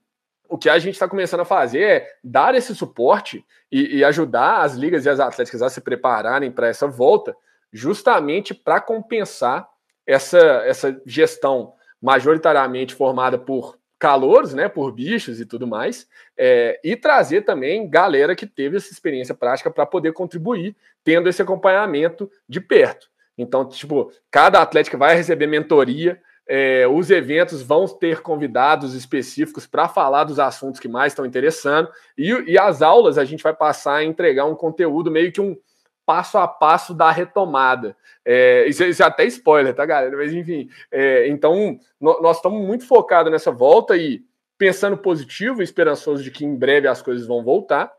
o 0.50 0.58
que 0.58 0.70
a 0.70 0.78
gente 0.80 0.94
está 0.94 1.08
começando 1.08 1.42
a 1.42 1.46
fazer 1.46 1.82
é 1.82 2.16
dar 2.24 2.56
esse 2.56 2.76
suporte 2.76 3.46
e, 3.72 3.98
e, 3.98 4.04
ajudar 4.04 4.62
as 4.62 4.76
ligas 4.76 5.06
e 5.06 5.10
as 5.10 5.20
atléticas 5.20 5.62
a 5.62 5.70
se 5.70 5.82
prepararem 5.82 6.52
para 6.52 6.68
essa 6.68 6.88
volta, 6.88 7.36
justamente 7.72 8.54
para 8.54 8.80
compensar 8.80 9.68
essa, 10.06 10.38
essa 10.66 11.02
gestão 11.06 11.74
majoritariamente 12.02 12.94
formada 12.94 13.38
por 13.38 13.78
calouros, 13.98 14.54
né, 14.54 14.70
por 14.70 14.92
bichos 14.92 15.40
e 15.40 15.46
tudo 15.46 15.66
mais, 15.66 16.08
é, 16.38 16.80
e 16.84 16.96
trazer 16.96 17.42
também 17.42 17.90
galera 17.90 18.36
que 18.36 18.46
teve 18.46 18.78
essa 18.78 18.92
experiência 18.92 19.34
prática 19.34 19.72
para 19.72 19.86
poder 19.86 20.14
contribuir, 20.14 20.76
tendo 21.04 21.28
esse 21.30 21.42
acompanhamento 21.42 22.30
de 22.48 22.62
perto. 22.62 23.10
Então, 23.38 23.68
tipo, 23.68 24.12
cada 24.30 24.62
atlética 24.62 24.98
vai 24.98 25.16
receber 25.16 25.48
mentoria, 25.48 26.22
é, 26.48 26.88
os 26.88 27.10
eventos 27.10 27.62
vão 27.62 27.88
ter 27.88 28.22
convidados 28.22 28.94
específicos 28.94 29.66
para 29.66 29.88
falar 29.88 30.26
dos 30.26 30.40
assuntos 30.40 30.80
que 30.80 30.88
mais 30.88 31.14
estão 31.14 31.26
interessando. 31.26 31.90
E, 32.18 32.32
e, 32.48 32.60
as 32.60 32.82
aulas 32.82 33.18
a 33.18 33.26
gente 33.26 33.44
vai 33.44 33.54
passar 33.54 33.96
a 33.96 34.04
entregar 34.04 34.46
um 34.46 34.56
conteúdo 34.56 35.10
meio 35.10 35.32
que 35.32 35.42
um 35.42 35.58
passo 36.06 36.38
a 36.38 36.48
passo 36.48 36.94
da 36.94 37.10
retomada. 37.10 37.98
É, 38.24 38.68
isso, 38.68 38.84
isso, 38.84 39.02
é 39.02 39.06
até 39.06 39.26
spoiler, 39.26 39.74
tá, 39.74 39.86
galera? 39.86 40.16
Mas 40.16 40.32
enfim, 40.34 40.70
é, 40.92 41.28
então 41.28 41.80
no, 42.00 42.22
nós 42.22 42.38
estamos 42.38 42.64
muito 42.66 42.86
focados 42.86 43.32
nessa 43.32 43.52
volta 43.52 43.98
e 43.98 44.24
pensando 44.58 44.98
positivo 44.98 45.64
esperançoso 45.64 46.24
de 46.24 46.30
que 46.30 46.46
em 46.46 46.56
breve 46.56 46.88
as 46.88 47.02
coisas 47.02 47.26
vão 47.26 47.44
voltar. 47.44 47.92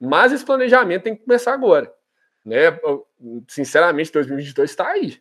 Mas 0.00 0.32
esse 0.32 0.44
planejamento 0.44 1.02
tem 1.02 1.14
que 1.14 1.24
começar 1.24 1.52
agora. 1.52 1.92
né? 2.44 2.78
Sinceramente, 3.46 4.10
2022 4.10 4.70
está 4.70 4.88
aí. 4.88 5.20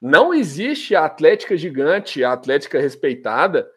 Não 0.00 0.32
existe 0.32 0.94
a 0.94 1.04
atlética 1.04 1.56
gigante, 1.56 2.22
a 2.22 2.32
atlética 2.32 2.78
respeitada, 2.78 3.68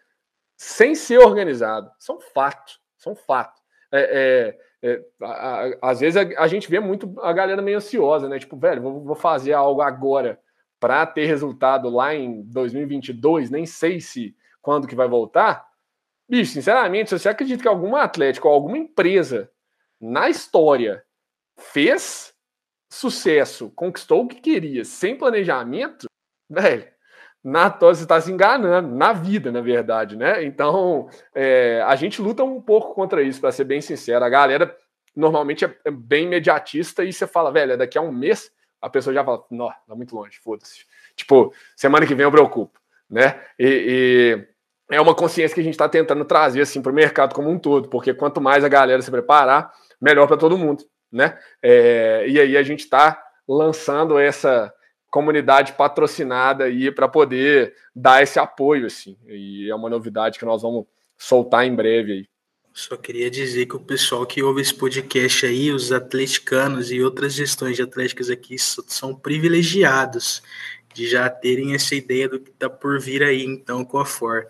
sem 0.55 0.93
ser 0.93 1.19
organizado. 1.19 1.91
São 1.97 2.19
fatos, 2.19 2.79
são 2.97 3.15
fatos. 3.15 3.59
É, 3.91 4.55
é, 4.83 4.95
é, 4.95 5.77
às 5.81 5.99
vezes 5.99 6.17
a, 6.17 6.43
a, 6.43 6.47
gente 6.47 6.69
vê 6.69 6.79
muito 6.79 7.13
a 7.21 7.33
galera 7.33 7.61
meio 7.61 7.77
ansiosa, 7.77 8.29
né? 8.29 8.37
Tipo, 8.39 8.55
velho, 8.57 8.81
vou, 8.81 9.03
vou 9.03 9.15
fazer 9.15 9.53
algo 9.53 9.81
agora 9.81 10.39
para 10.79 11.05
ter 11.05 11.25
resultado 11.25 11.89
lá 11.89 12.13
em 12.13 12.41
2022, 12.43 13.49
nem 13.49 13.65
sei 13.65 13.99
se 13.99 14.35
quando 14.61 14.87
que 14.87 14.95
vai 14.95 15.07
voltar. 15.07 15.67
Bicho, 16.29 16.53
sinceramente, 16.53 17.09
se 17.09 17.19
você 17.19 17.29
acredita 17.29 17.61
que 17.61 17.67
alguma 17.67 18.03
atlética 18.03 18.47
ou 18.47 18.53
alguma 18.53 18.77
empresa 18.77 19.51
na 19.99 20.29
história 20.29 21.03
fez 21.57 22.33
sucesso, 22.89 23.71
conquistou 23.75 24.23
o 24.23 24.27
que 24.27 24.41
queria, 24.41 24.83
sem 24.83 25.15
planejamento, 25.15 26.07
velho, 26.51 26.87
na 27.43 27.69
você 27.69 28.03
está 28.03 28.21
se 28.21 28.31
enganando, 28.31 28.93
na 28.95 29.13
vida, 29.13 29.51
na 29.51 29.61
verdade, 29.61 30.15
né? 30.15 30.43
Então, 30.43 31.09
é, 31.33 31.81
a 31.87 31.95
gente 31.95 32.21
luta 32.21 32.43
um 32.43 32.61
pouco 32.61 32.93
contra 32.93 33.23
isso, 33.23 33.41
para 33.41 33.51
ser 33.51 33.63
bem 33.63 33.81
sincero. 33.81 34.23
A 34.23 34.29
galera 34.29 34.75
normalmente 35.15 35.65
é, 35.65 35.75
é 35.85 35.91
bem 35.91 36.25
imediatista 36.25 37.03
e 37.03 37.11
você 37.11 37.25
fala, 37.25 37.51
velho, 37.51 37.77
daqui 37.77 37.97
a 37.97 38.01
um 38.01 38.11
mês 38.11 38.51
a 38.81 38.89
pessoa 38.89 39.13
já 39.13 39.23
fala, 39.23 39.43
não, 39.51 39.69
tá 39.69 39.95
muito 39.95 40.15
longe, 40.15 40.39
foda-se. 40.39 40.85
Tipo, 41.15 41.53
semana 41.75 42.05
que 42.05 42.15
vem 42.15 42.23
eu 42.23 42.31
preocupo, 42.31 42.79
né? 43.09 43.39
E, 43.57 44.45
e 44.89 44.95
é 44.95 44.99
uma 44.99 45.13
consciência 45.13 45.53
que 45.53 45.61
a 45.61 45.63
gente 45.63 45.73
está 45.73 45.87
tentando 45.87 46.25
trazer 46.25 46.61
assim 46.61 46.81
para 46.81 46.91
o 46.91 46.95
mercado 46.95 47.35
como 47.35 47.49
um 47.49 47.59
todo, 47.59 47.89
porque 47.89 48.13
quanto 48.13 48.41
mais 48.41 48.63
a 48.63 48.69
galera 48.69 49.01
se 49.01 49.11
preparar, 49.11 49.71
melhor 49.99 50.27
para 50.27 50.37
todo 50.37 50.57
mundo, 50.57 50.83
né? 51.11 51.37
É, 51.61 52.25
e 52.27 52.39
aí 52.39 52.57
a 52.57 52.63
gente 52.63 52.79
está 52.79 53.21
lançando 53.47 54.17
essa 54.17 54.73
comunidade 55.11 55.73
patrocinada 55.73 56.63
aí 56.63 56.89
para 56.89 57.07
poder 57.07 57.75
dar 57.93 58.23
esse 58.23 58.39
apoio, 58.39 58.87
assim. 58.87 59.17
E 59.27 59.69
é 59.69 59.75
uma 59.75 59.89
novidade 59.89 60.39
que 60.39 60.45
nós 60.45 60.61
vamos 60.61 60.85
soltar 61.17 61.65
em 61.65 61.75
breve 61.75 62.13
aí. 62.13 62.25
Só 62.73 62.95
queria 62.95 63.29
dizer 63.29 63.65
que 63.65 63.75
o 63.75 63.81
pessoal 63.81 64.25
que 64.25 64.41
ouve 64.41 64.61
esse 64.61 64.73
podcast 64.73 65.45
aí, 65.45 65.69
os 65.71 65.91
atleticanos 65.91 66.89
e 66.89 67.03
outras 67.03 67.33
gestões 67.33 67.75
de 67.75 67.81
atléticas 67.81 68.29
aqui 68.29 68.55
são 68.57 69.13
privilegiados 69.13 70.41
de 70.93 71.05
já 71.05 71.29
terem 71.29 71.75
essa 71.75 71.93
ideia 71.93 72.29
do 72.29 72.39
que 72.39 72.49
está 72.49 72.69
por 72.69 72.97
vir 72.97 73.23
aí, 73.23 73.43
então, 73.43 73.83
com 73.83 73.99
a 73.99 74.05
For. 74.05 74.47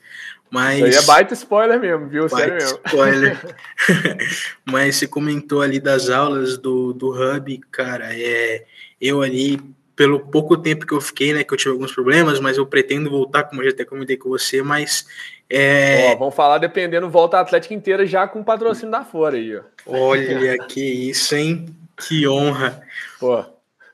Mas... 0.52 0.78
Isso 0.78 0.86
aí 0.86 1.04
é 1.04 1.08
baita 1.08 1.34
spoiler 1.34 1.80
mesmo, 1.80 2.08
viu? 2.08 2.30
Sério 2.30 2.54
mesmo. 2.54 2.80
spoiler. 2.86 3.58
Mas 4.66 4.98
você 4.98 5.08
comentou 5.08 5.62
ali 5.62 5.80
das 5.80 6.10
aulas 6.10 6.58
do, 6.60 6.94
do 6.94 7.10
Hub, 7.10 7.58
cara, 7.72 8.10
é, 8.12 8.66
eu 9.00 9.24
ali 9.24 9.60
pelo 10.02 10.20
pouco 10.20 10.58
tempo 10.58 10.84
que 10.84 10.96
eu 10.96 11.00
fiquei, 11.00 11.32
né, 11.32 11.44
que 11.44 11.54
eu 11.54 11.58
tive 11.58 11.70
alguns 11.70 11.92
problemas, 11.92 12.40
mas 12.40 12.58
eu 12.58 12.66
pretendo 12.66 13.08
voltar, 13.08 13.44
como 13.44 13.62
eu 13.62 13.66
já 13.66 13.72
até 13.72 13.86
comentei 13.86 14.18
com 14.18 14.30
você, 14.30 14.64
mas... 14.64 15.06
É... 15.48 16.12
Ó, 16.12 16.16
vamos 16.18 16.34
falar 16.34 16.58
dependendo, 16.58 17.08
volta 17.08 17.38
a 17.38 17.42
Atlética 17.42 17.76
inteira 17.76 18.04
já 18.04 18.28
com 18.28 18.44
patrocínio 18.44 18.90
da 18.90 19.04
Fora 19.04 19.36
aí, 19.36 19.56
ó. 19.56 19.62
Olha, 19.86 20.58
que 20.66 20.82
isso, 20.82 21.36
hein? 21.36 21.68
Que 21.96 22.28
honra. 22.28 22.82
Pô, 23.20 23.46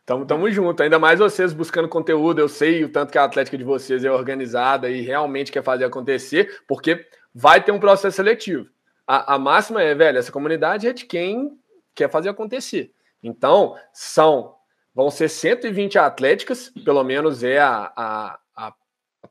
tamo, 0.06 0.26
tamo 0.26 0.50
junto, 0.50 0.82
ainda 0.82 0.98
mais 0.98 1.20
vocês 1.20 1.52
buscando 1.52 1.90
conteúdo, 1.90 2.40
eu 2.40 2.48
sei 2.48 2.86
o 2.86 2.90
tanto 2.90 3.12
que 3.12 3.18
a 3.18 3.26
Atlética 3.26 3.58
de 3.58 3.66
vocês 3.66 4.06
é 4.06 4.10
organizada 4.10 4.90
e 4.90 5.02
realmente 5.02 5.52
quer 5.52 5.62
fazer 5.62 5.84
acontecer, 5.84 6.62
porque 6.66 7.06
vai 7.36 7.62
ter 7.62 7.74
um 7.74 7.82
processo 7.82 8.16
seletivo. 8.16 8.66
A, 9.06 9.36
a 9.36 9.38
máxima 9.38 9.84
é, 9.84 9.94
velho, 9.94 10.18
essa 10.18 10.32
comunidade 10.32 10.88
é 10.88 10.94
de 10.94 11.06
quem 11.06 11.60
quer 11.94 12.10
fazer 12.10 12.30
acontecer. 12.30 12.94
Então, 13.22 13.76
são 13.92 14.56
Vão 14.98 15.12
ser 15.12 15.30
120 15.30 16.00
atléticas, 16.00 16.72
pelo 16.84 17.04
menos 17.04 17.44
é 17.44 17.60
a, 17.60 17.94
a, 17.96 18.40
a 18.56 18.74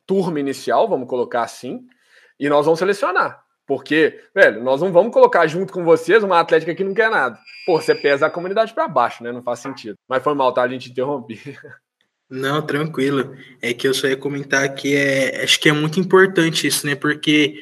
turma 0.07 0.39
inicial, 0.39 0.89
vamos 0.89 1.09
colocar 1.09 1.43
assim, 1.43 1.85
e 2.39 2.49
nós 2.49 2.67
vamos 2.67 2.79
selecionar. 2.79 3.43
Porque, 3.67 4.23
velho, 4.33 4.63
nós 4.63 4.81
não 4.81 4.93
vamos 4.93 5.13
colocar 5.13 5.45
junto 5.49 5.73
com 5.73 5.83
vocês 5.83 6.23
uma 6.23 6.39
atlética 6.39 6.73
que 6.73 6.85
não 6.85 6.95
quer 6.95 7.11
nada. 7.11 7.37
Pô, 7.67 7.81
você 7.81 7.97
pesa 7.97 8.27
a 8.27 8.31
comunidade 8.31 8.73
para 8.73 8.87
baixo, 8.87 9.25
né? 9.25 9.33
Não 9.33 9.43
faz 9.43 9.59
sentido. 9.59 9.97
Mas 10.09 10.23
foi 10.23 10.35
mal, 10.35 10.55
tá? 10.55 10.63
A 10.63 10.69
gente 10.69 10.89
interromper. 10.89 11.41
Não, 12.31 12.63
tranquilo. 12.63 13.37
É 13.61 13.73
que 13.73 13.89
eu 13.89 13.95
só 13.95 14.07
ia 14.07 14.17
comentar 14.17 14.73
que 14.73 14.97
é, 14.97 15.43
acho 15.43 15.61
que 15.61 15.69
é 15.69 15.73
muito 15.73 15.99
importante 15.99 16.67
isso, 16.67 16.85
né? 16.87 16.95
Porque 16.97 17.61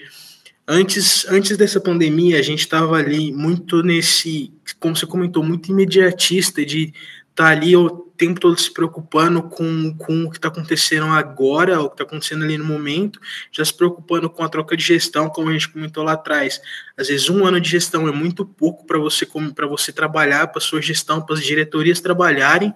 antes, 0.68 1.26
antes 1.28 1.56
dessa 1.56 1.80
pandemia, 1.80 2.38
a 2.38 2.42
gente 2.42 2.60
estava 2.60 2.96
ali 2.96 3.30
muito 3.30 3.82
nesse, 3.82 4.52
como 4.80 4.96
você 4.96 5.06
comentou, 5.06 5.42
muito 5.42 5.70
imediatista 5.70 6.64
de 6.64 6.94
tá 7.34 7.46
ali 7.46 7.76
o 7.76 8.04
tempo 8.16 8.38
todo 8.38 8.58
se 8.58 8.72
preocupando 8.72 9.42
com, 9.42 9.92
com 9.96 10.24
o 10.24 10.30
que 10.30 10.36
está 10.36 10.48
acontecendo 10.48 11.06
agora, 11.06 11.80
o 11.80 11.88
que 11.88 11.94
está 11.94 12.04
acontecendo 12.04 12.44
ali 12.44 12.56
no 12.56 12.64
momento, 12.64 13.20
já 13.50 13.64
se 13.64 13.74
preocupando 13.74 14.30
com 14.30 14.44
a 14.44 14.48
troca 14.48 14.76
de 14.76 14.84
gestão, 14.84 15.28
como 15.28 15.50
a 15.50 15.52
gente 15.52 15.68
comentou 15.68 16.04
lá 16.04 16.12
atrás. 16.12 16.60
Às 16.96 17.08
vezes 17.08 17.28
um 17.28 17.44
ano 17.44 17.60
de 17.60 17.68
gestão 17.68 18.06
é 18.06 18.12
muito 18.12 18.46
pouco 18.46 18.86
para 18.86 18.98
você 18.98 19.26
para 19.54 19.66
você 19.66 19.92
trabalhar, 19.92 20.46
para 20.48 20.60
sua 20.60 20.80
gestão, 20.80 21.20
para 21.20 21.34
as 21.34 21.42
diretorias 21.42 22.00
trabalharem, 22.00 22.72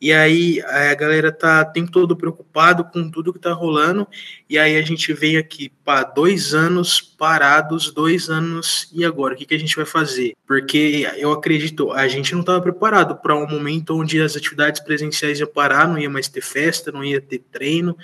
e 0.00 0.12
aí 0.12 0.60
a 0.62 0.94
galera 0.94 1.32
tá 1.32 1.62
o 1.62 1.72
tempo 1.72 1.90
todo 1.90 2.16
preocupado 2.16 2.84
com 2.84 3.10
tudo 3.10 3.32
que 3.32 3.38
tá 3.38 3.52
rolando, 3.52 4.06
e 4.48 4.58
aí 4.58 4.76
a 4.76 4.82
gente 4.82 5.12
vem 5.12 5.36
aqui 5.36 5.70
para 5.84 6.04
dois 6.04 6.52
anos 6.52 7.00
parados, 7.00 7.92
dois 7.92 8.28
anos, 8.28 8.90
e 8.92 9.04
agora? 9.04 9.34
O 9.34 9.36
que, 9.36 9.46
que 9.46 9.54
a 9.54 9.58
gente 9.58 9.76
vai 9.76 9.86
fazer? 9.86 10.34
Porque 10.46 11.08
eu 11.16 11.32
acredito, 11.32 11.92
a 11.92 12.06
gente 12.08 12.32
não 12.32 12.40
estava 12.40 12.60
preparado 12.60 13.16
para 13.16 13.36
um 13.36 13.48
momento 13.48 13.98
onde 13.98 14.20
as 14.20 14.36
atividades 14.36 14.80
presenciais 14.80 15.40
iam 15.40 15.48
parar, 15.48 15.88
não 15.88 15.98
ia 15.98 16.10
mais 16.10 16.28
ter 16.28 16.42
festa, 16.42 16.92
não 16.92 17.04
ia 17.04 17.20
ter 17.20 17.38
treino, 17.50 17.96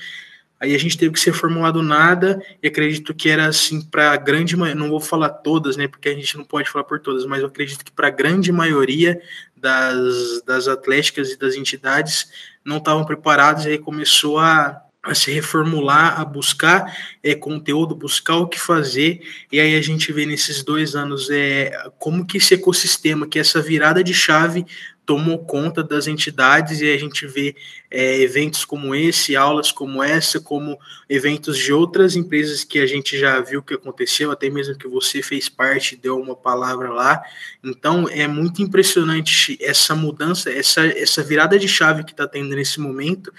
Aí 0.60 0.74
a 0.74 0.78
gente 0.78 0.98
teve 0.98 1.14
que 1.14 1.20
ser 1.20 1.32
formulado 1.32 1.82
nada, 1.82 2.44
e 2.62 2.68
acredito 2.68 3.14
que 3.14 3.30
era 3.30 3.46
assim 3.46 3.80
para 3.80 4.12
a 4.12 4.16
grande 4.16 4.54
não 4.56 4.90
vou 4.90 5.00
falar 5.00 5.30
todas, 5.30 5.74
né, 5.74 5.88
porque 5.88 6.10
a 6.10 6.14
gente 6.14 6.36
não 6.36 6.44
pode 6.44 6.68
falar 6.68 6.84
por 6.84 7.00
todas, 7.00 7.24
mas 7.24 7.40
eu 7.40 7.46
acredito 7.46 7.82
que 7.82 7.90
para 7.90 8.08
a 8.08 8.10
grande 8.10 8.52
maioria 8.52 9.18
das, 9.56 10.42
das 10.42 10.68
atléticas 10.68 11.30
e 11.30 11.38
das 11.38 11.54
entidades 11.54 12.30
não 12.62 12.76
estavam 12.76 13.06
preparados, 13.06 13.64
e 13.64 13.70
aí 13.70 13.78
começou 13.78 14.38
a, 14.38 14.82
a 15.02 15.14
se 15.14 15.32
reformular, 15.32 16.20
a 16.20 16.26
buscar 16.26 16.94
é, 17.22 17.34
conteúdo, 17.34 17.94
buscar 17.94 18.36
o 18.36 18.46
que 18.46 18.60
fazer, 18.60 19.22
e 19.50 19.58
aí 19.58 19.74
a 19.74 19.80
gente 19.80 20.12
vê 20.12 20.26
nesses 20.26 20.62
dois 20.62 20.94
anos 20.94 21.30
é, 21.30 21.72
como 21.98 22.26
que 22.26 22.36
esse 22.36 22.52
ecossistema, 22.52 23.26
que 23.26 23.38
essa 23.38 23.62
virada 23.62 24.04
de 24.04 24.12
chave 24.12 24.66
tomou 25.04 25.44
conta 25.44 25.82
das 25.82 26.06
entidades 26.06 26.80
e 26.80 26.92
a 26.92 26.96
gente 26.96 27.26
vê 27.26 27.56
é, 27.90 28.20
eventos 28.20 28.64
como 28.64 28.94
esse, 28.94 29.34
aulas 29.34 29.72
como 29.72 30.02
essa, 30.02 30.40
como 30.40 30.78
eventos 31.08 31.58
de 31.58 31.72
outras 31.72 32.14
empresas 32.14 32.62
que 32.62 32.78
a 32.78 32.86
gente 32.86 33.18
já 33.18 33.40
viu 33.40 33.62
que 33.62 33.74
aconteceu, 33.74 34.30
até 34.30 34.48
mesmo 34.48 34.76
que 34.78 34.86
você 34.86 35.22
fez 35.22 35.48
parte, 35.48 35.96
deu 35.96 36.20
uma 36.20 36.36
palavra 36.36 36.92
lá. 36.92 37.22
Então 37.62 38.08
é 38.08 38.26
muito 38.28 38.62
impressionante 38.62 39.58
essa 39.60 39.94
mudança, 39.94 40.50
essa, 40.50 40.86
essa 40.86 41.22
virada 41.22 41.58
de 41.58 41.66
chave 41.66 42.04
que 42.04 42.12
está 42.12 42.28
tendo 42.28 42.54
nesse 42.54 42.78
momento 42.78 43.32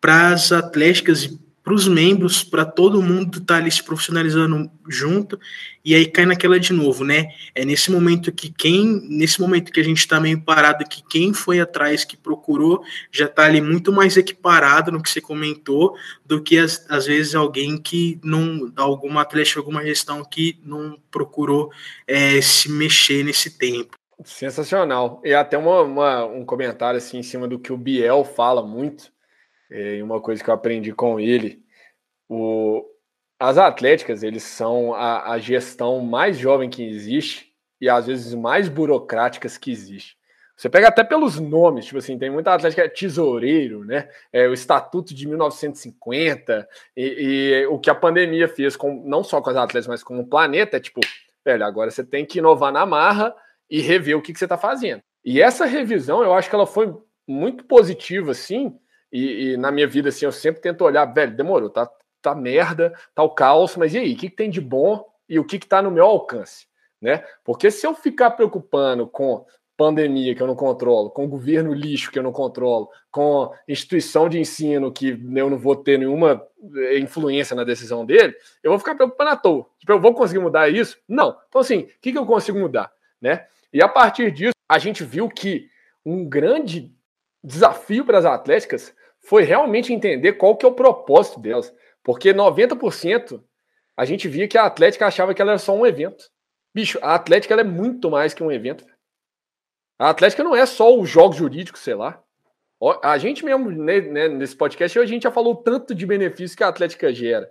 para 0.00 0.30
as 0.30 0.52
atléticas 0.52 1.24
e 1.24 1.45
para 1.66 1.74
os 1.74 1.88
membros, 1.88 2.44
para 2.44 2.64
todo 2.64 3.02
mundo 3.02 3.38
estar 3.38 3.54
tá 3.54 3.56
ali 3.56 3.72
se 3.72 3.82
profissionalizando 3.82 4.70
junto, 4.88 5.36
e 5.84 5.96
aí 5.96 6.06
cai 6.06 6.24
naquela 6.24 6.60
de 6.60 6.72
novo, 6.72 7.04
né? 7.04 7.30
É 7.56 7.64
nesse 7.64 7.90
momento 7.90 8.30
que 8.30 8.52
quem, 8.52 9.04
nesse 9.08 9.40
momento 9.40 9.72
que 9.72 9.80
a 9.80 9.82
gente 9.82 9.98
está 9.98 10.20
meio 10.20 10.40
parado, 10.40 10.84
que 10.84 11.02
quem 11.02 11.34
foi 11.34 11.58
atrás, 11.58 12.04
que 12.04 12.16
procurou, 12.16 12.84
já 13.10 13.24
está 13.24 13.46
ali 13.46 13.60
muito 13.60 13.90
mais 13.90 14.16
equiparado 14.16 14.92
no 14.92 15.02
que 15.02 15.10
você 15.10 15.20
comentou, 15.20 15.96
do 16.24 16.40
que 16.40 16.56
às, 16.56 16.86
às 16.88 17.06
vezes 17.06 17.34
alguém 17.34 17.76
que 17.76 18.20
não, 18.22 18.72
alguma 18.76 19.22
atleta, 19.22 19.58
alguma 19.58 19.84
gestão 19.84 20.24
que 20.24 20.60
não 20.62 20.96
procurou 21.10 21.72
é, 22.06 22.40
se 22.40 22.70
mexer 22.70 23.24
nesse 23.24 23.58
tempo. 23.58 23.96
Sensacional. 24.24 25.20
E 25.24 25.34
até 25.34 25.58
uma, 25.58 25.82
uma, 25.82 26.24
um 26.26 26.44
comentário 26.44 26.98
assim 26.98 27.18
em 27.18 27.24
cima 27.24 27.48
do 27.48 27.58
que 27.58 27.72
o 27.72 27.76
Biel 27.76 28.24
fala 28.24 28.62
muito 28.64 29.15
é, 29.70 30.02
uma 30.02 30.20
coisa 30.20 30.42
que 30.42 30.48
eu 30.48 30.54
aprendi 30.54 30.92
com 30.92 31.18
ele, 31.18 31.62
o, 32.28 32.84
as 33.38 33.58
atléticas, 33.58 34.22
eles 34.22 34.42
são 34.42 34.94
a, 34.94 35.32
a, 35.32 35.38
gestão 35.38 36.00
mais 36.00 36.38
jovem 36.38 36.70
que 36.70 36.82
existe 36.82 37.52
e 37.80 37.88
às 37.88 38.06
vezes 38.06 38.34
mais 38.34 38.68
burocráticas 38.68 39.58
que 39.58 39.70
existe. 39.70 40.16
Você 40.56 40.70
pega 40.70 40.88
até 40.88 41.04
pelos 41.04 41.38
nomes, 41.38 41.84
tipo 41.84 41.98
assim, 41.98 42.18
tem 42.18 42.30
muita 42.30 42.54
atlética 42.54 42.82
que 42.82 42.88
é 42.88 42.90
tesoureiro, 42.90 43.84
né? 43.84 44.08
É 44.32 44.48
o 44.48 44.54
Estatuto 44.54 45.14
de 45.14 45.28
1950 45.28 46.66
e, 46.96 47.02
e, 47.02 47.66
o 47.66 47.78
que 47.78 47.90
a 47.90 47.94
pandemia 47.94 48.48
fez 48.48 48.74
com 48.74 49.04
não 49.06 49.22
só 49.22 49.42
com 49.42 49.50
as 49.50 49.56
atletas, 49.56 49.86
mas 49.86 50.02
com 50.02 50.18
o 50.18 50.26
planeta, 50.26 50.78
é 50.78 50.80
tipo, 50.80 51.00
velho, 51.44 51.62
agora 51.62 51.90
você 51.90 52.02
tem 52.02 52.24
que 52.24 52.38
inovar 52.38 52.72
na 52.72 52.86
marra 52.86 53.34
e 53.68 53.82
rever 53.82 54.16
o 54.16 54.22
que, 54.22 54.32
que 54.32 54.38
você 54.38 54.46
está 54.46 54.56
fazendo. 54.56 55.02
E 55.22 55.42
essa 55.42 55.66
revisão, 55.66 56.22
eu 56.22 56.32
acho 56.32 56.48
que 56.48 56.54
ela 56.54 56.66
foi 56.66 56.94
muito 57.28 57.64
positiva, 57.64 58.30
assim, 58.30 58.74
e, 59.16 59.52
e, 59.52 59.56
na 59.56 59.70
minha 59.72 59.86
vida, 59.86 60.10
assim, 60.10 60.26
eu 60.26 60.32
sempre 60.32 60.60
tento 60.60 60.84
olhar, 60.84 61.06
velho, 61.06 61.34
demorou, 61.34 61.70
tá, 61.70 61.88
tá 62.20 62.34
merda, 62.34 62.92
tá 63.14 63.22
o 63.22 63.30
caos, 63.30 63.76
mas 63.76 63.94
e 63.94 63.98
aí, 63.98 64.12
o 64.12 64.16
que, 64.16 64.28
que 64.28 64.36
tem 64.36 64.50
de 64.50 64.60
bom 64.60 65.04
e 65.28 65.38
o 65.38 65.44
que, 65.44 65.58
que 65.58 65.66
tá 65.66 65.80
no 65.80 65.90
meu 65.90 66.04
alcance, 66.04 66.66
né? 67.00 67.24
Porque 67.42 67.70
se 67.70 67.86
eu 67.86 67.94
ficar 67.94 68.32
preocupando 68.32 69.06
com 69.06 69.46
pandemia 69.76 70.34
que 70.34 70.42
eu 70.42 70.46
não 70.46 70.56
controlo, 70.56 71.10
com 71.10 71.28
governo 71.28 71.72
lixo 71.72 72.10
que 72.10 72.18
eu 72.18 72.22
não 72.22 72.32
controlo, 72.32 72.88
com 73.10 73.52
instituição 73.68 74.28
de 74.28 74.38
ensino 74.38 74.92
que 74.92 75.08
eu 75.10 75.50
não 75.50 75.58
vou 75.58 75.76
ter 75.76 75.98
nenhuma 75.98 76.42
eh, 76.76 76.98
influência 76.98 77.54
na 77.54 77.62
decisão 77.62 78.04
dele, 78.04 78.34
eu 78.62 78.70
vou 78.70 78.78
ficar 78.78 78.94
preocupado 78.94 79.30
à 79.30 79.36
toa. 79.36 79.66
Tipo, 79.78 79.92
eu 79.92 80.00
vou 80.00 80.14
conseguir 80.14 80.40
mudar 80.40 80.68
isso? 80.68 80.98
Não. 81.06 81.36
Então, 81.48 81.60
assim, 81.60 81.80
o 81.80 81.88
que, 82.00 82.12
que 82.12 82.18
eu 82.18 82.26
consigo 82.26 82.58
mudar? 82.58 82.90
Né? 83.20 83.46
E 83.72 83.82
a 83.82 83.88
partir 83.88 84.30
disso, 84.30 84.54
a 84.68 84.78
gente 84.78 85.04
viu 85.04 85.28
que 85.28 85.68
um 86.04 86.24
grande 86.26 86.90
desafio 87.44 88.04
para 88.04 88.18
as 88.18 88.24
atléticas 88.24 88.94
foi 89.28 89.42
realmente 89.42 89.92
entender 89.92 90.34
qual 90.34 90.56
que 90.56 90.64
é 90.64 90.68
o 90.68 90.74
propósito 90.74 91.40
delas. 91.40 91.74
Porque 92.02 92.32
90% 92.32 93.42
a 93.96 94.04
gente 94.04 94.28
via 94.28 94.46
que 94.46 94.56
a 94.56 94.64
Atlética 94.64 95.06
achava 95.06 95.34
que 95.34 95.42
ela 95.42 95.52
era 95.52 95.58
só 95.58 95.74
um 95.74 95.84
evento. 95.84 96.30
Bicho, 96.74 96.98
a 97.02 97.14
Atlética 97.14 97.54
é 97.54 97.64
muito 97.64 98.10
mais 98.10 98.34
que 98.34 98.42
um 98.42 98.52
evento. 98.52 98.84
A 99.98 100.10
Atlética 100.10 100.44
não 100.44 100.54
é 100.54 100.64
só 100.64 100.96
os 100.96 101.08
jogos 101.08 101.36
jurídicos, 101.36 101.80
sei 101.80 101.94
lá. 101.94 102.22
A 103.02 103.16
gente 103.18 103.44
mesmo, 103.44 103.70
né, 103.70 104.00
né, 104.00 104.28
nesse 104.28 104.54
podcast, 104.54 104.98
a 104.98 105.06
gente 105.06 105.22
já 105.22 105.30
falou 105.30 105.56
tanto 105.56 105.94
de 105.94 106.06
benefício 106.06 106.56
que 106.56 106.62
a 106.62 106.68
Atlética 106.68 107.12
gera. 107.12 107.50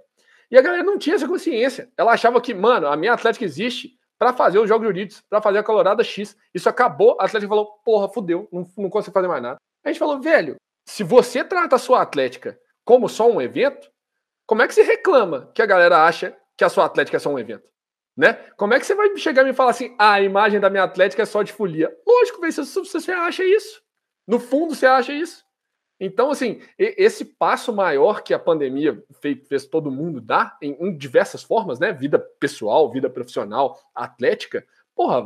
E 0.49 0.57
a 0.57 0.61
galera 0.61 0.84
não 0.84 0.99
tinha 0.99 1.15
essa 1.15 1.28
consciência. 1.28 1.89
Ela 1.97 2.13
achava 2.13 2.39
que, 2.39 2.53
mano, 2.53 2.88
a 2.88 2.95
minha 2.95 3.13
Atlética 3.13 3.43
existe 3.43 3.97
para 4.17 4.32
fazer 4.32 4.59
os 4.59 4.69
jogos 4.69 4.88
jurídicos, 4.88 5.23
para 5.28 5.41
fazer 5.41 5.57
a 5.57 5.63
Colorada 5.63 6.03
X. 6.03 6.38
Isso 6.53 6.69
acabou, 6.69 7.17
a 7.19 7.26
Atlética 7.26 7.49
falou, 7.49 7.80
porra, 7.84 8.07
fudeu, 8.07 8.47
não, 8.51 8.65
não 8.78 8.89
consigo 8.89 9.13
fazer 9.13 9.28
mais 9.28 9.41
nada. 9.41 9.57
A 9.84 9.89
gente 9.89 9.99
falou, 9.99 10.21
velho, 10.21 10.55
se 10.86 11.04
você 11.04 11.44
trata 11.44 11.76
a 11.76 11.80
sua 11.80 12.02
Atlética 12.02 12.60
como 12.84 13.10
só 13.10 13.30
um 13.30 13.42
evento, 13.42 13.90
como 14.46 14.62
é 14.62 14.68
que 14.68 14.74
você 14.74 14.84
reclama 14.84 15.52
que 15.54 15.62
a 15.62 15.66
galera 15.66 16.06
acha 16.06 16.38
que 16.56 16.64
a 16.64 16.70
sua 16.70 16.86
Atlética 16.86 17.18
é 17.18 17.20
só 17.20 17.30
um 17.30 17.40
evento? 17.40 17.68
Né? 18.16 18.34
Como 18.56 18.74
é 18.74 18.80
que 18.80 18.86
você 18.86 18.96
vai 18.96 19.16
chegar 19.18 19.42
e 19.42 19.46
me 19.46 19.54
falar 19.54 19.72
assim, 19.72 19.94
ah, 20.00 20.14
a 20.14 20.22
imagem 20.22 20.60
da 20.60 20.70
minha 20.70 20.84
Atlética 20.84 21.24
é 21.24 21.26
só 21.26 21.44
de 21.44 21.52
folia? 21.52 21.94
Lógico, 22.08 22.40
você, 22.40 22.62
você 22.64 23.12
acha 23.12 23.44
isso. 23.44 23.82
No 24.28 24.40
fundo, 24.40 24.74
você 24.74 24.86
acha 24.86 25.12
isso. 25.12 25.44
Então, 26.00 26.30
assim, 26.30 26.62
esse 26.78 27.24
passo 27.24 27.74
maior 27.74 28.22
que 28.22 28.34
a 28.34 28.40
pandemia 28.40 29.02
fez, 29.22 29.48
fez 29.48 29.66
todo 29.66 29.92
mundo 29.92 30.20
dar, 30.20 30.58
em, 30.62 30.76
em, 30.80 30.96
diversas 30.96 31.42
formas, 31.42 31.80
né? 31.80 31.94
Vida 31.94 32.20
pessoal, 32.20 32.92
vida 32.92 33.10
profissional, 33.10 33.80
atlética, 33.94 34.66
porra, 34.94 35.26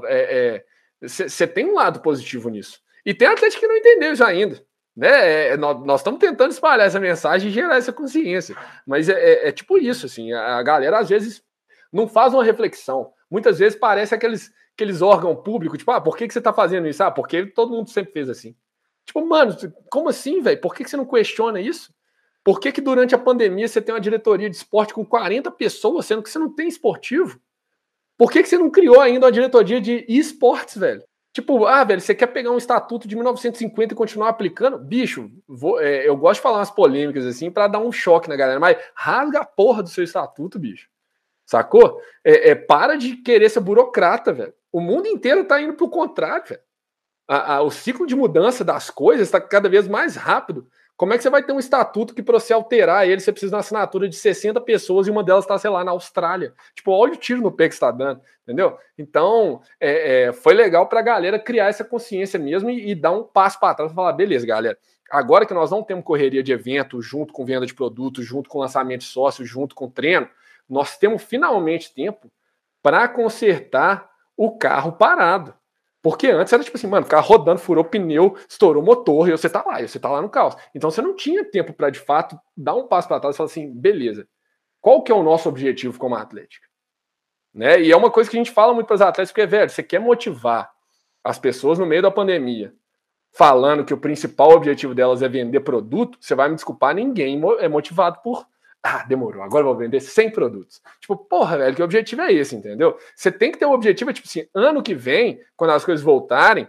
você 1.01 1.43
é, 1.43 1.47
é, 1.47 1.47
tem 1.47 1.65
um 1.65 1.73
lado 1.73 2.01
positivo 2.01 2.49
nisso. 2.49 2.79
E 3.03 3.13
tem 3.13 3.27
atlética 3.27 3.61
que 3.61 3.67
não 3.67 3.77
entendeu 3.77 4.13
isso 4.13 4.23
ainda. 4.23 4.63
Né? 4.99 5.51
É, 5.51 5.57
nós, 5.57 5.81
nós, 5.85 6.01
estamos 6.01 6.19
tentando 6.19 6.51
espalhar 6.51 6.85
essa 6.85 6.99
mensagem 6.99 7.49
e 7.49 7.53
gerar 7.53 7.77
essa 7.77 7.93
consciência. 7.93 8.53
Mas 8.85 9.07
é, 9.07 9.13
é, 9.13 9.47
é 9.47 9.51
tipo 9.53 9.77
isso, 9.77 10.05
assim, 10.05 10.33
a, 10.33 10.57
a 10.57 10.61
galera 10.61 10.99
às 10.99 11.07
vezes 11.07 11.41
não 11.89 12.05
faz 12.05 12.33
uma 12.33 12.43
reflexão. 12.43 13.13
Muitas 13.31 13.59
vezes 13.59 13.79
parece 13.79 14.13
aqueles, 14.13 14.51
aqueles 14.73 15.01
órgãos 15.01 15.41
públicos, 15.41 15.77
tipo, 15.77 15.89
ah, 15.91 16.01
por 16.01 16.17
que, 16.17 16.27
que 16.27 16.33
você 16.33 16.39
está 16.39 16.51
fazendo 16.51 16.85
isso? 16.85 17.01
Ah, 17.01 17.09
porque 17.09 17.45
todo 17.45 17.71
mundo 17.71 17.89
sempre 17.89 18.11
fez 18.11 18.29
assim. 18.29 18.53
Tipo, 19.05 19.25
mano, 19.25 19.55
como 19.89 20.09
assim, 20.09 20.41
velho? 20.41 20.59
Por 20.59 20.75
que, 20.75 20.83
que 20.83 20.89
você 20.89 20.97
não 20.97 21.05
questiona 21.05 21.61
isso? 21.61 21.93
Por 22.43 22.59
que, 22.59 22.69
que 22.69 22.81
durante 22.81 23.15
a 23.15 23.19
pandemia 23.19 23.69
você 23.69 23.81
tem 23.81 23.95
uma 23.95 24.01
diretoria 24.01 24.49
de 24.49 24.57
esporte 24.57 24.93
com 24.93 25.05
40 25.05 25.49
pessoas, 25.51 26.07
sendo 26.07 26.21
que 26.21 26.29
você 26.29 26.39
não 26.39 26.53
tem 26.53 26.67
esportivo? 26.67 27.39
Por 28.17 28.29
que, 28.29 28.43
que 28.43 28.49
você 28.49 28.57
não 28.57 28.69
criou 28.69 28.99
ainda 28.99 29.27
uma 29.27 29.31
diretoria 29.31 29.79
de 29.79 30.05
esportes, 30.09 30.75
velho? 30.75 31.01
Tipo, 31.31 31.65
ah, 31.65 31.83
velho, 31.83 32.01
você 32.01 32.15
quer 32.15 32.27
pegar 32.27 32.51
um 32.51 32.57
estatuto 32.57 33.07
de 33.07 33.15
1950 33.15 33.93
e 33.93 33.97
continuar 33.97 34.29
aplicando? 34.29 34.77
Bicho, 34.79 35.29
vou, 35.47 35.79
é, 35.79 36.07
eu 36.07 36.17
gosto 36.17 36.39
de 36.39 36.41
falar 36.41 36.57
umas 36.57 36.71
polêmicas 36.71 37.25
assim 37.25 37.51
para 37.51 37.67
dar 37.67 37.79
um 37.79 37.91
choque 37.91 38.27
na 38.27 38.35
galera, 38.35 38.59
mas 38.59 38.77
rasga 38.95 39.39
a 39.39 39.45
porra 39.45 39.83
do 39.83 39.89
seu 39.89 40.03
estatuto, 40.03 40.57
bicho. 40.57 40.89
Sacou? 41.45 42.01
É, 42.23 42.51
é 42.51 42.55
para 42.55 42.95
de 42.95 43.17
querer 43.17 43.49
ser 43.49 43.59
burocrata, 43.59 44.33
velho. 44.33 44.53
O 44.71 44.81
mundo 44.81 45.07
inteiro 45.07 45.45
tá 45.45 45.61
indo 45.61 45.73
pro 45.73 45.89
contrário, 45.89 46.45
velho 46.47 46.61
a, 47.29 47.57
a, 47.57 47.61
o 47.61 47.69
ciclo 47.69 48.07
de 48.07 48.15
mudança 48.15 48.65
das 48.65 48.89
coisas 48.89 49.27
está 49.27 49.39
cada 49.39 49.69
vez 49.69 49.87
mais 49.87 50.15
rápido. 50.15 50.67
Como 50.99 51.13
é 51.13 51.17
que 51.17 51.23
você 51.23 51.29
vai 51.29 51.41
ter 51.41 51.53
um 51.53 51.59
estatuto 51.59 52.13
que, 52.13 52.21
para 52.21 52.37
você 52.37 52.51
alterar 52.51 53.07
ele, 53.07 53.21
você 53.21 53.31
precisa 53.31 53.51
de 53.51 53.55
uma 53.55 53.61
assinatura 53.61 54.09
de 54.09 54.17
60 54.17 54.59
pessoas 54.59 55.07
e 55.07 55.09
uma 55.09 55.23
delas 55.23 55.45
está, 55.45 55.57
sei 55.57 55.69
lá, 55.69 55.81
na 55.81 55.91
Austrália? 55.91 56.53
Tipo, 56.75 56.91
olha 56.91 57.13
o 57.13 57.15
tiro 57.15 57.41
no 57.41 57.53
pé 57.53 57.69
que 57.69 57.73
está 57.73 57.89
dando, 57.89 58.19
entendeu? 58.43 58.77
Então, 58.97 59.61
é, 59.79 60.23
é, 60.23 60.33
foi 60.33 60.53
legal 60.53 60.89
para 60.89 60.99
a 60.99 61.01
galera 61.01 61.39
criar 61.39 61.67
essa 61.67 61.85
consciência 61.85 62.37
mesmo 62.37 62.69
e, 62.69 62.91
e 62.91 62.95
dar 62.95 63.11
um 63.11 63.23
passo 63.23 63.57
para 63.61 63.75
trás 63.75 63.93
e 63.93 63.95
falar: 63.95 64.11
beleza, 64.11 64.45
galera, 64.45 64.77
agora 65.09 65.45
que 65.45 65.53
nós 65.53 65.71
não 65.71 65.81
temos 65.81 66.03
correria 66.03 66.43
de 66.43 66.51
evento, 66.51 67.01
junto 67.01 67.31
com 67.31 67.45
venda 67.45 67.65
de 67.65 67.73
produtos, 67.73 68.25
junto 68.25 68.49
com 68.49 68.59
lançamento 68.59 68.99
de 68.99 69.07
sócios, 69.07 69.47
junto 69.47 69.75
com 69.75 69.89
treino, 69.89 70.27
nós 70.67 70.97
temos 70.97 71.23
finalmente 71.23 71.93
tempo 71.93 72.29
para 72.83 73.07
consertar 73.07 74.09
o 74.35 74.57
carro 74.57 74.91
parado. 74.91 75.53
Porque 76.01 76.27
antes 76.27 76.53
era 76.53 76.63
tipo 76.63 76.77
assim, 76.77 76.87
mano, 76.87 77.05
carro 77.05 77.27
rodando, 77.27 77.59
furou 77.59 77.83
pneu, 77.83 78.37
estourou 78.47 78.81
motor 78.81 79.27
e 79.27 79.31
você 79.31 79.49
tá 79.49 79.63
lá, 79.65 79.81
e 79.81 79.87
você 79.87 79.99
tá 79.99 80.09
lá 80.09 80.21
no 80.21 80.29
caos. 80.29 80.55
Então 80.73 80.89
você 80.89 81.01
não 81.01 81.15
tinha 81.15 81.43
tempo 81.43 81.73
para 81.73 81.89
de 81.89 81.99
fato 81.99 82.39
dar 82.55 82.75
um 82.75 82.87
passo 82.87 83.07
para 83.07 83.19
trás 83.19 83.35
e 83.35 83.37
falar 83.37 83.49
assim, 83.49 83.73
beleza, 83.73 84.27
qual 84.79 85.03
que 85.03 85.11
é 85.11 85.15
o 85.15 85.23
nosso 85.23 85.49
objetivo 85.49 85.99
como 85.99 86.15
atlética? 86.15 86.65
Né? 87.53 87.81
E 87.81 87.91
é 87.91 87.97
uma 87.97 88.09
coisa 88.09 88.29
que 88.29 88.37
a 88.37 88.39
gente 88.39 88.51
fala 88.51 88.73
muito 88.73 88.87
para 88.87 88.95
os 88.95 89.01
atletas, 89.01 89.31
porque, 89.31 89.45
velho, 89.45 89.69
você 89.69 89.83
quer 89.83 89.99
motivar 89.99 90.71
as 91.23 91.37
pessoas 91.37 91.77
no 91.77 91.85
meio 91.85 92.01
da 92.01 92.11
pandemia, 92.11 92.73
falando 93.31 93.83
que 93.83 93.93
o 93.93 93.97
principal 93.97 94.51
objetivo 94.51 94.95
delas 94.95 95.21
é 95.21 95.27
vender 95.27 95.59
produto, 95.59 96.17
você 96.21 96.33
vai 96.33 96.47
me 96.47 96.55
desculpar, 96.55 96.95
ninguém 96.95 97.41
é 97.59 97.67
motivado 97.67 98.21
por 98.23 98.47
ah, 98.83 99.03
demorou, 99.03 99.43
agora 99.43 99.63
eu 99.63 99.67
vou 99.67 99.75
vender 99.75 99.99
100 99.99 100.31
produtos. 100.31 100.81
Tipo, 101.01 101.17
porra, 101.17 101.57
velho, 101.57 101.75
que 101.75 101.83
objetivo 101.83 102.21
é 102.21 102.31
esse, 102.31 102.55
entendeu? 102.55 102.97
Você 103.15 103.31
tem 103.31 103.51
que 103.51 103.57
ter 103.57 103.65
um 103.65 103.73
objetivo, 103.73 104.09
é 104.09 104.13
tipo 104.13 104.27
assim, 104.27 104.47
ano 104.53 104.81
que 104.81 104.95
vem, 104.95 105.41
quando 105.57 105.71
as 105.71 105.83
coisas 105.83 106.03
voltarem, 106.03 106.67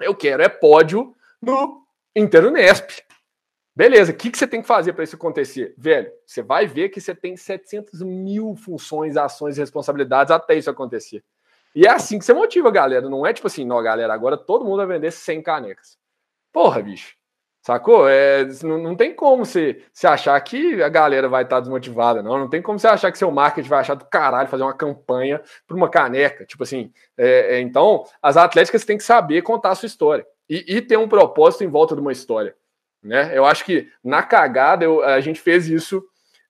eu 0.00 0.14
quero 0.14 0.42
é 0.42 0.48
pódio 0.48 1.14
no 1.42 1.84
Interunesp. 2.14 3.02
Beleza, 3.74 4.12
o 4.12 4.14
que, 4.14 4.30
que 4.30 4.38
você 4.38 4.46
tem 4.46 4.60
que 4.60 4.66
fazer 4.66 4.92
para 4.92 5.04
isso 5.04 5.16
acontecer? 5.16 5.74
Velho, 5.76 6.10
você 6.26 6.42
vai 6.42 6.66
ver 6.66 6.88
que 6.88 7.00
você 7.00 7.14
tem 7.14 7.36
700 7.36 8.02
mil 8.02 8.56
funções, 8.56 9.16
ações 9.16 9.56
e 9.56 9.60
responsabilidades 9.60 10.30
até 10.30 10.54
isso 10.54 10.70
acontecer. 10.70 11.24
E 11.74 11.86
é 11.86 11.90
assim 11.90 12.18
que 12.18 12.24
você 12.24 12.32
motiva 12.32 12.68
a 12.68 12.72
galera. 12.72 13.08
Não 13.08 13.24
é 13.24 13.32
tipo 13.32 13.46
assim, 13.46 13.64
não, 13.64 13.80
galera, 13.82 14.12
agora 14.12 14.36
todo 14.36 14.64
mundo 14.64 14.78
vai 14.78 14.86
vender 14.86 15.12
100 15.12 15.42
canecas. 15.42 15.96
Porra, 16.52 16.82
bicho. 16.82 17.17
Sacou? 17.68 18.08
É, 18.08 18.46
não, 18.62 18.78
não 18.78 18.96
tem 18.96 19.14
como 19.14 19.44
você, 19.44 19.82
você 19.92 20.06
achar 20.06 20.40
que 20.40 20.82
a 20.82 20.88
galera 20.88 21.28
vai 21.28 21.42
estar 21.42 21.60
desmotivada, 21.60 22.22
não. 22.22 22.38
Não 22.38 22.48
tem 22.48 22.62
como 22.62 22.78
você 22.78 22.88
achar 22.88 23.12
que 23.12 23.18
seu 23.18 23.30
marketing 23.30 23.68
vai 23.68 23.80
achar 23.80 23.94
do 23.94 24.06
caralho 24.06 24.48
fazer 24.48 24.62
uma 24.62 24.72
campanha 24.72 25.38
para 25.66 25.76
uma 25.76 25.90
caneca. 25.90 26.46
Tipo 26.46 26.62
assim. 26.62 26.90
É, 27.14 27.56
é, 27.56 27.60
então, 27.60 28.06
as 28.22 28.38
atléticas 28.38 28.86
têm 28.86 28.96
que 28.96 29.04
saber 29.04 29.42
contar 29.42 29.72
a 29.72 29.74
sua 29.74 29.86
história 29.86 30.26
e, 30.48 30.76
e, 30.76 30.80
ter 30.80 30.96
um 30.96 31.06
propósito 31.06 31.62
em 31.62 31.66
volta 31.66 31.94
de 31.94 32.00
uma 32.00 32.10
história. 32.10 32.54
Né? 33.02 33.36
Eu 33.36 33.44
acho 33.44 33.66
que 33.66 33.86
na 34.02 34.22
cagada 34.22 34.86
eu, 34.86 35.04
a 35.04 35.20
gente 35.20 35.38
fez 35.38 35.68
isso 35.68 36.02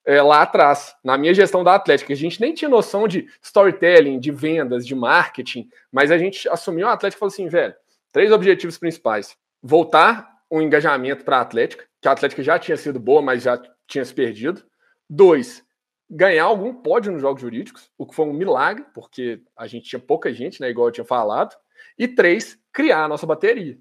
é, 0.07 0.23
lá 0.23 0.43
atrás, 0.43 0.95
na 1.03 1.19
minha 1.19 1.35
gestão 1.35 1.65
da 1.65 1.75
Atlética. 1.75 2.13
A 2.13 2.17
gente 2.17 2.41
nem 2.41 2.55
tinha 2.55 2.69
noção 2.69 3.09
de 3.09 3.27
storytelling, 3.43 4.21
de 4.21 4.31
vendas, 4.31 4.87
de 4.87 4.95
marketing, 4.95 5.69
mas 5.91 6.13
a 6.13 6.17
gente 6.17 6.49
assumiu 6.49 6.87
a 6.87 6.93
Atlética 6.93 7.19
e 7.19 7.19
falou 7.19 7.33
assim, 7.33 7.49
velho, 7.49 7.75
três 8.13 8.31
objetivos 8.31 8.79
principais. 8.79 9.37
Voltar 9.61 10.38
um 10.51 10.63
engajamento 10.63 11.25
para 11.25 11.39
a 11.39 11.41
Atlética, 11.41 11.87
que 12.01 12.09
a 12.09 12.13
Atlética 12.13 12.43
já 12.43 12.59
tinha 12.59 12.77
sido 12.77 12.99
boa, 12.99 13.21
mas 13.21 13.43
já 13.43 13.61
tinha 13.87 14.05
se 14.05 14.15
perdido. 14.15 14.65
Dois, 15.09 15.65
ganhar 16.09 16.45
algum 16.45 16.75
pódio 16.75 17.13
nos 17.13 17.21
jogos 17.21 17.41
jurídicos, 17.41 17.91
o 17.99 18.07
que 18.07 18.15
foi 18.15 18.27
um 18.27 18.33
milagre, 18.33 18.85
porque 18.95 19.43
a 19.57 19.67
gente 19.67 19.89
tinha 19.89 20.01
pouca 20.01 20.33
gente, 20.33 20.61
né, 20.61 20.71
igual 20.71 20.89
eu 20.89 20.93
tinha 20.93 21.05
falado. 21.05 21.57
E 21.99 22.09
três, 22.09 22.59
criar 22.73 23.05
a 23.05 23.09
nossa 23.09 23.27
bateria. 23.27 23.79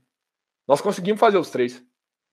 Nós 0.67 0.81
conseguimos 0.81 1.19
fazer 1.19 1.37
os 1.37 1.49
três, 1.49 1.83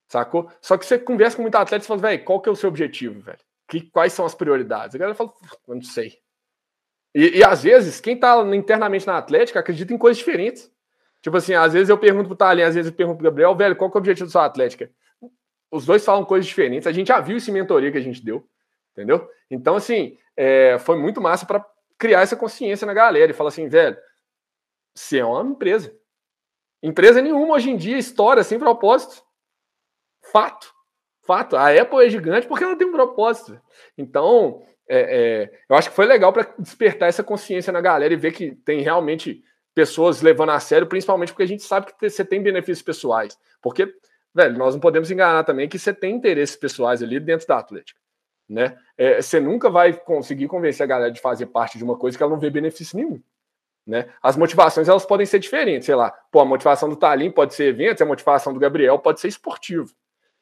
sacou? 0.09 0.51
Só 0.61 0.77
que 0.77 0.85
você 0.85 0.99
conversa 0.99 1.37
com 1.37 1.41
muita 1.41 1.59
atleta 1.59 1.83
e 1.83 1.87
fala, 1.87 2.01
velho, 2.01 2.25
qual 2.25 2.41
que 2.41 2.49
é 2.49 2.51
o 2.51 2.55
seu 2.55 2.69
objetivo, 2.69 3.21
velho? 3.21 3.39
Que, 3.67 3.81
quais 3.89 4.13
são 4.13 4.25
as 4.25 4.35
prioridades? 4.35 4.95
A 4.95 4.97
galera 4.97 5.15
fala, 5.15 5.33
eu 5.67 5.75
não 5.75 5.81
sei. 5.81 6.19
E, 7.13 7.37
e 7.37 7.43
às 7.43 7.63
vezes, 7.63 8.01
quem 8.01 8.15
está 8.15 8.37
internamente 8.53 9.07
na 9.07 9.17
Atlética 9.17 9.59
acredita 9.59 9.93
em 9.93 9.97
coisas 9.97 10.17
diferentes. 10.17 10.69
Tipo 11.25 11.37
assim, 11.37 11.55
às 11.55 11.73
vezes 11.73 11.89
eu 11.89 11.97
pergunto 11.97 12.27
pro 12.27 12.37
Thalin, 12.37 12.61
às 12.61 12.75
vezes 12.75 12.91
eu 12.91 12.95
pergunto 12.95 13.17
pro 13.17 13.23
Gabriel, 13.23 13.55
velho, 13.55 13.75
qual 13.75 13.89
que 13.89 13.97
é 13.97 13.99
o 13.99 13.99
objetivo 13.99 14.27
da 14.27 14.31
sua 14.31 14.45
Atlética? 14.45 14.91
Os 15.71 15.83
dois 15.83 16.05
falam 16.05 16.23
coisas 16.23 16.45
diferentes. 16.45 16.85
A 16.85 16.91
gente 16.91 17.07
já 17.07 17.19
viu 17.19 17.37
esse 17.37 17.51
mentoria 17.51 17.91
que 17.91 17.97
a 17.97 18.01
gente 18.01 18.23
deu, 18.23 18.47
entendeu? 18.91 19.27
Então, 19.49 19.75
assim, 19.75 20.19
é, 20.37 20.77
foi 20.77 20.95
muito 20.99 21.19
massa 21.19 21.43
para 21.43 21.65
criar 21.97 22.21
essa 22.21 22.35
consciência 22.35 22.85
na 22.85 22.93
galera 22.93 23.31
e 23.31 23.33
falar 23.33 23.47
assim, 23.47 23.67
velho, 23.67 23.97
você 24.93 25.17
é 25.17 25.25
uma 25.25 25.41
empresa. 25.41 25.97
Empresa 26.83 27.23
nenhuma 27.23 27.55
hoje 27.55 27.71
em 27.71 27.75
dia 27.75 27.97
história 27.97 28.43
sem 28.43 28.59
propósito. 28.59 29.23
Fato. 30.31 30.71
Fato. 31.23 31.57
A 31.57 31.71
Apple 31.71 32.05
é 32.05 32.09
gigante 32.11 32.45
porque 32.45 32.63
ela 32.63 32.75
tem 32.75 32.85
um 32.85 32.91
propósito. 32.91 33.59
Então, 33.97 34.61
é, 34.87 34.99
é, 34.99 35.59
eu 35.67 35.75
acho 35.75 35.89
que 35.89 35.95
foi 35.95 36.05
legal 36.05 36.31
para 36.31 36.53
despertar 36.59 37.09
essa 37.09 37.23
consciência 37.23 37.73
na 37.73 37.81
galera 37.81 38.13
e 38.13 38.17
ver 38.17 38.31
que 38.31 38.51
tem 38.57 38.81
realmente 38.81 39.43
pessoas 39.75 40.21
levando 40.21 40.51
a 40.51 40.59
sério, 40.59 40.87
principalmente 40.87 41.33
porque 41.33 41.43
a 41.43 41.47
gente 41.47 41.61
sabe 41.61 41.87
que 41.87 42.09
você 42.09 42.23
tem 42.23 42.41
benefícios 42.41 42.81
pessoais. 42.81 43.37
Porque, 43.61 43.93
velho, 44.33 44.57
nós 44.57 44.73
não 44.73 44.79
podemos 44.79 45.11
enganar 45.11 45.43
também 45.43 45.67
que 45.67 45.77
você 45.77 45.93
tem 45.93 46.15
interesses 46.15 46.55
pessoais 46.55 47.03
ali 47.03 47.19
dentro 47.19 47.45
da 47.45 47.59
Atlética. 47.59 47.99
Né? 48.47 48.77
É, 48.97 49.21
você 49.21 49.39
nunca 49.39 49.69
vai 49.69 49.91
conseguir 49.91 50.47
convencer 50.47 50.83
a 50.83 50.87
galera 50.87 51.11
de 51.11 51.19
fazer 51.19 51.47
parte 51.47 51.77
de 51.77 51.83
uma 51.83 51.97
coisa 51.97 52.17
que 52.17 52.23
ela 52.23 52.31
não 52.31 52.39
vê 52.39 52.49
benefício 52.49 52.95
nenhum. 52.95 53.21
Né? 53.85 54.07
As 54.23 54.37
motivações 54.37 54.87
elas 54.87 55.05
podem 55.05 55.25
ser 55.25 55.39
diferentes, 55.39 55.85
sei 55.85 55.95
lá. 55.95 56.09
Pô, 56.31 56.39
a 56.39 56.45
motivação 56.45 56.87
do 56.87 56.95
Talim 56.95 57.29
pode 57.29 57.53
ser 57.53 57.65
eventos, 57.65 58.01
a 58.01 58.05
motivação 58.05 58.53
do 58.53 58.59
Gabriel 58.59 58.97
pode 58.97 59.19
ser 59.19 59.27
esportivo. 59.27 59.91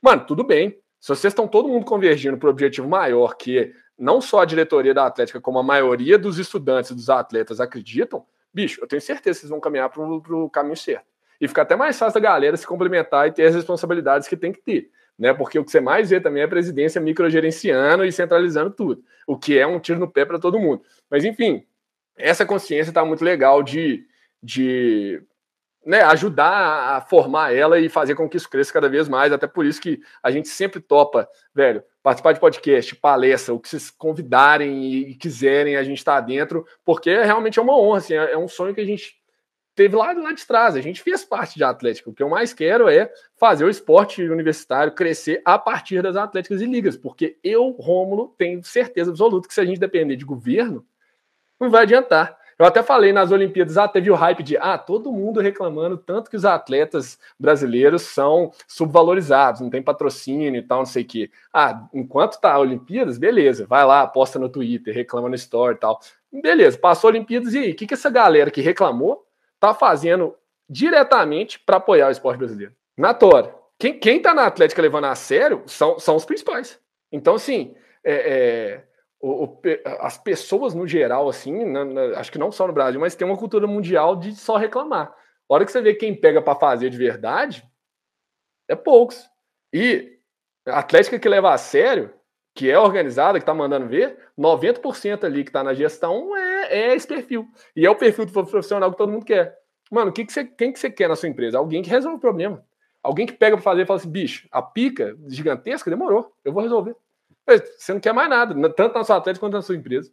Mano, 0.01 0.25
tudo 0.25 0.43
bem. 0.43 0.77
Se 0.99 1.09
vocês 1.09 1.31
estão 1.31 1.47
todo 1.47 1.67
mundo 1.67 1.85
convergindo 1.85 2.37
para 2.37 2.47
o 2.47 2.51
objetivo 2.51 2.87
maior, 2.87 3.35
que 3.35 3.73
não 3.97 4.21
só 4.21 4.41
a 4.41 4.45
diretoria 4.45 4.93
da 4.93 5.05
Atlética, 5.05 5.41
como 5.41 5.59
a 5.59 5.63
maioria 5.63 6.17
dos 6.17 6.37
estudantes 6.37 6.91
e 6.91 6.95
dos 6.95 7.09
atletas 7.09 7.59
acreditam, 7.59 8.25
bicho, 8.53 8.81
eu 8.81 8.87
tenho 8.87 9.01
certeza 9.01 9.37
que 9.37 9.41
vocês 9.41 9.49
vão 9.49 9.59
caminhar 9.59 9.89
para 9.89 10.01
o 10.01 10.49
caminho 10.49 10.77
certo. 10.77 11.05
E 11.39 11.47
fica 11.47 11.63
até 11.63 11.75
mais 11.75 11.97
fácil 11.97 12.21
da 12.21 12.29
galera 12.29 12.55
se 12.55 12.65
complementar 12.65 13.27
e 13.27 13.31
ter 13.31 13.45
as 13.45 13.55
responsabilidades 13.55 14.27
que 14.27 14.37
tem 14.37 14.51
que 14.51 14.61
ter. 14.61 14.89
Né? 15.17 15.33
Porque 15.33 15.59
o 15.59 15.65
que 15.65 15.71
você 15.71 15.79
mais 15.79 16.09
vê 16.09 16.19
também 16.19 16.41
é 16.41 16.45
a 16.45 16.49
presidência 16.49 17.01
microgerenciando 17.01 18.05
e 18.05 18.11
centralizando 18.11 18.71
tudo, 18.71 19.03
o 19.27 19.37
que 19.37 19.57
é 19.57 19.67
um 19.67 19.79
tiro 19.79 19.99
no 19.99 20.09
pé 20.09 20.25
para 20.25 20.39
todo 20.39 20.59
mundo. 20.59 20.83
Mas, 21.09 21.25
enfim, 21.25 21.65
essa 22.15 22.45
consciência 22.45 22.91
está 22.91 23.03
muito 23.03 23.23
legal 23.23 23.61
de, 23.61 24.05
de 24.41 25.21
né, 25.85 26.01
ajudar 26.01 26.95
a 26.95 27.01
formar 27.01 27.53
ela 27.53 27.79
e 27.79 27.89
fazer 27.89 28.15
com 28.15 28.29
que 28.29 28.37
isso 28.37 28.49
cresça 28.49 28.73
cada 28.73 28.89
vez 28.89 29.09
mais. 29.09 29.31
Até 29.31 29.47
por 29.47 29.65
isso 29.65 29.81
que 29.81 30.01
a 30.21 30.31
gente 30.31 30.47
sempre 30.47 30.79
topa, 30.79 31.27
velho, 31.53 31.83
participar 32.03 32.33
de 32.33 32.39
podcast, 32.41 32.95
palestra, 32.97 33.53
o 33.53 33.59
que 33.59 33.69
vocês 33.69 33.89
convidarem 33.89 34.93
e 34.93 35.15
quiserem, 35.15 35.77
a 35.77 35.83
gente 35.83 35.99
está 35.99 36.19
dentro, 36.19 36.67
porque 36.83 37.09
realmente 37.23 37.57
é 37.57 37.61
uma 37.61 37.79
honra, 37.79 37.99
assim, 37.99 38.13
é, 38.13 38.33
é 38.33 38.37
um 38.37 38.47
sonho 38.49 38.75
que 38.75 38.81
a 38.81 38.85
gente 38.85 39.15
teve 39.73 39.95
lá, 39.95 40.11
lá 40.11 40.33
de 40.33 40.45
trás. 40.45 40.75
A 40.75 40.81
gente 40.81 41.01
fez 41.01 41.23
parte 41.23 41.55
de 41.55 41.63
Atlético. 41.63 42.11
O 42.11 42.13
que 42.13 42.21
eu 42.21 42.29
mais 42.29 42.53
quero 42.53 42.89
é 42.89 43.11
fazer 43.37 43.63
o 43.63 43.69
esporte 43.69 44.21
universitário 44.21 44.93
crescer 44.93 45.41
a 45.45 45.57
partir 45.57 46.03
das 46.03 46.17
atléticas 46.17 46.61
e 46.61 46.65
ligas, 46.65 46.97
porque 46.97 47.37
eu, 47.41 47.69
Rômulo, 47.71 48.35
tenho 48.37 48.61
certeza 48.63 49.09
absoluta 49.09 49.47
que 49.47 49.53
se 49.53 49.61
a 49.61 49.65
gente 49.65 49.79
depender 49.79 50.17
de 50.17 50.25
governo, 50.25 50.85
não 51.59 51.69
vai 51.69 51.83
adiantar. 51.83 52.37
Eu 52.63 52.67
até 52.67 52.81
falei 52.81 53.11
nas 53.11 53.29
Olimpíadas, 53.29 53.77
ah, 53.77 53.89
teve 53.89 54.09
o 54.09 54.15
hype 54.15 54.41
de 54.41 54.55
ah, 54.55 54.77
todo 54.77 55.11
mundo 55.11 55.41
reclamando 55.41 55.97
tanto 55.97 56.29
que 56.29 56.37
os 56.37 56.45
atletas 56.45 57.19
brasileiros 57.37 58.03
são 58.03 58.53
subvalorizados, 58.65 59.59
não 59.59 59.69
tem 59.69 59.83
patrocínio 59.83 60.55
e 60.55 60.61
tal, 60.61 60.77
não 60.77 60.85
sei 60.85 61.03
o 61.03 61.05
quê. 61.05 61.29
Ah, 61.53 61.85
enquanto 61.93 62.39
tá 62.39 62.53
a 62.53 62.59
Olimpíadas, 62.59 63.17
beleza, 63.17 63.67
vai 63.67 63.85
lá, 63.85 64.07
posta 64.07 64.39
no 64.39 64.47
Twitter, 64.47 64.95
reclama 64.95 65.27
no 65.27 65.35
Story 65.35 65.75
e 65.75 65.77
tal. 65.77 65.99
Beleza, 66.31 66.77
passou 66.77 67.09
a 67.09 67.11
Olimpíadas 67.11 67.53
e 67.53 67.57
aí, 67.57 67.71
o 67.71 67.75
que, 67.75 67.85
que 67.85 67.95
essa 67.95 68.09
galera 68.09 68.49
que 68.49 68.61
reclamou 68.61 69.27
tá 69.59 69.73
fazendo 69.73 70.33
diretamente 70.69 71.59
para 71.59 71.75
apoiar 71.75 72.07
o 72.07 72.11
esporte 72.11 72.37
brasileiro? 72.37 72.71
Na 72.97 73.13
Tora. 73.13 73.53
Quem, 73.77 73.99
quem 73.99 74.21
tá 74.21 74.33
na 74.33 74.45
Atlética 74.45 74.81
levando 74.81 75.07
a 75.07 75.15
sério 75.15 75.63
são, 75.65 75.99
são 75.99 76.15
os 76.15 76.23
principais. 76.23 76.79
Então, 77.11 77.35
assim, 77.35 77.75
é, 78.05 78.13
é 78.13 78.83
o, 79.23 79.45
o, 79.45 79.61
as 80.01 80.17
pessoas 80.17 80.73
no 80.73 80.85
geral, 80.85 81.29
assim, 81.29 81.63
na, 81.63 81.85
na, 81.85 82.01
acho 82.19 82.29
que 82.29 82.37
não 82.37 82.51
só 82.51 82.67
no 82.67 82.73
Brasil, 82.73 82.99
mas 82.99 83.15
tem 83.15 83.25
uma 83.25 83.37
cultura 83.37 83.65
mundial 83.65 84.17
de 84.17 84.35
só 84.35 84.57
reclamar. 84.57 85.15
A 85.49 85.53
hora 85.53 85.65
que 85.65 85.71
você 85.71 85.81
vê 85.81 85.93
quem 85.93 86.13
pega 86.13 86.41
para 86.41 86.59
fazer 86.59 86.89
de 86.89 86.97
verdade, 86.97 87.63
é 88.67 88.75
poucos. 88.75 89.25
E 89.71 90.19
a 90.67 90.79
Atlética 90.79 91.17
que 91.17 91.29
leva 91.29 91.53
a 91.53 91.57
sério, 91.57 92.13
que 92.53 92.69
é 92.69 92.77
organizada, 92.77 93.39
que 93.39 93.45
tá 93.45 93.53
mandando 93.53 93.87
ver, 93.87 94.17
90% 94.37 95.23
ali 95.23 95.45
que 95.45 95.51
tá 95.51 95.63
na 95.63 95.73
gestão 95.73 96.35
é, 96.35 96.89
é 96.89 96.93
esse 96.93 97.07
perfil. 97.07 97.47
E 97.77 97.85
é 97.85 97.89
o 97.89 97.95
perfil 97.95 98.25
do 98.25 98.33
profissional 98.33 98.91
que 98.91 98.97
todo 98.97 99.11
mundo 99.11 99.23
quer. 99.23 99.57
Mano, 99.89 100.11
que 100.11 100.25
que 100.25 100.33
você, 100.33 100.43
quem 100.43 100.73
que 100.73 100.79
você 100.79 100.91
quer 100.91 101.07
na 101.07 101.15
sua 101.15 101.29
empresa? 101.29 101.57
Alguém 101.57 101.81
que 101.81 101.89
resolve 101.89 102.17
o 102.17 102.21
problema. 102.21 102.61
Alguém 103.01 103.25
que 103.25 103.33
pega 103.33 103.55
para 103.55 103.63
fazer 103.63 103.83
e 103.83 103.85
fala 103.85 103.99
assim, 103.99 104.11
bicho, 104.11 104.49
a 104.51 104.61
pica 104.61 105.17
gigantesca 105.27 105.89
demorou, 105.89 106.33
eu 106.43 106.51
vou 106.51 106.61
resolver. 106.61 106.95
Você 107.47 107.93
não 107.93 107.99
quer 107.99 108.13
mais 108.13 108.29
nada, 108.29 108.69
tanto 108.73 108.95
na 108.95 109.03
sua 109.03 109.17
atleta 109.17 109.39
quanto 109.39 109.53
na 109.53 109.61
sua 109.61 109.75
empresa. 109.75 110.11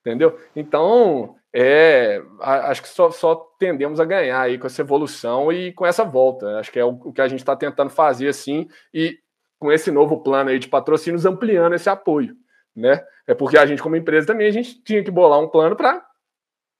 Entendeu? 0.00 0.38
Então, 0.56 1.36
é, 1.52 2.20
acho 2.40 2.82
que 2.82 2.88
só, 2.88 3.10
só, 3.10 3.36
tendemos 3.58 4.00
a 4.00 4.04
ganhar 4.04 4.40
aí 4.40 4.58
com 4.58 4.66
essa 4.66 4.80
evolução 4.80 5.52
e 5.52 5.72
com 5.72 5.86
essa 5.86 6.02
volta. 6.02 6.58
Acho 6.58 6.72
que 6.72 6.78
é 6.78 6.84
o, 6.84 6.90
o 6.90 7.12
que 7.12 7.20
a 7.20 7.28
gente 7.28 7.40
está 7.40 7.54
tentando 7.54 7.90
fazer 7.90 8.28
assim, 8.28 8.68
e 8.92 9.16
com 9.60 9.70
esse 9.70 9.92
novo 9.92 10.22
plano 10.22 10.50
aí 10.50 10.58
de 10.58 10.68
patrocínios 10.68 11.24
ampliando 11.24 11.74
esse 11.74 11.88
apoio. 11.88 12.34
Né? 12.74 13.00
É 13.28 13.34
porque 13.34 13.56
a 13.56 13.64
gente, 13.64 13.82
como 13.82 13.94
empresa, 13.94 14.26
também 14.26 14.48
a 14.48 14.50
gente 14.50 14.82
tinha 14.82 15.04
que 15.04 15.10
bolar 15.10 15.38
um 15.38 15.48
plano 15.48 15.76
para 15.76 16.04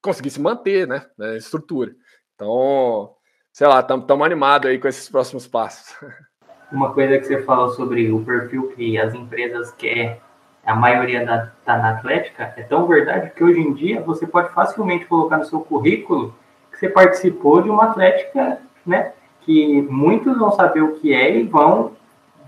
conseguir 0.03 0.30
se 0.30 0.40
manter, 0.40 0.88
né? 0.88 1.07
Na 1.16 1.36
estrutura. 1.36 1.94
Então, 2.34 3.14
sei 3.53 3.68
lá, 3.68 3.80
estamos 3.80 4.26
animados 4.26 4.68
aí 4.68 4.80
com 4.80 4.88
esses 4.88 5.09
próximos 5.09 5.46
passos. 5.46 5.94
uma 6.72 6.92
coisa 6.92 7.18
que 7.18 7.24
você 7.24 7.42
falou 7.42 7.70
sobre 7.70 8.10
o 8.10 8.24
perfil 8.24 8.72
que 8.74 8.98
as 8.98 9.14
empresas 9.14 9.70
querem, 9.72 10.16
a 10.64 10.74
maioria 10.74 11.24
da, 11.26 11.48
tá 11.64 11.76
na 11.76 11.90
Atlética, 11.90 12.54
é 12.56 12.62
tão 12.62 12.86
verdade 12.86 13.32
que 13.34 13.42
hoje 13.42 13.60
em 13.60 13.72
dia 13.72 14.00
você 14.00 14.26
pode 14.26 14.52
facilmente 14.52 15.06
colocar 15.06 15.38
no 15.38 15.44
seu 15.44 15.60
currículo 15.60 16.34
que 16.70 16.78
você 16.78 16.88
participou 16.88 17.62
de 17.62 17.68
uma 17.68 17.84
Atlética, 17.84 18.58
né? 18.86 19.12
Que 19.40 19.82
muitos 19.82 20.38
vão 20.38 20.52
saber 20.52 20.82
o 20.82 20.92
que 20.92 21.12
é 21.12 21.36
e 21.36 21.42
vão 21.42 21.92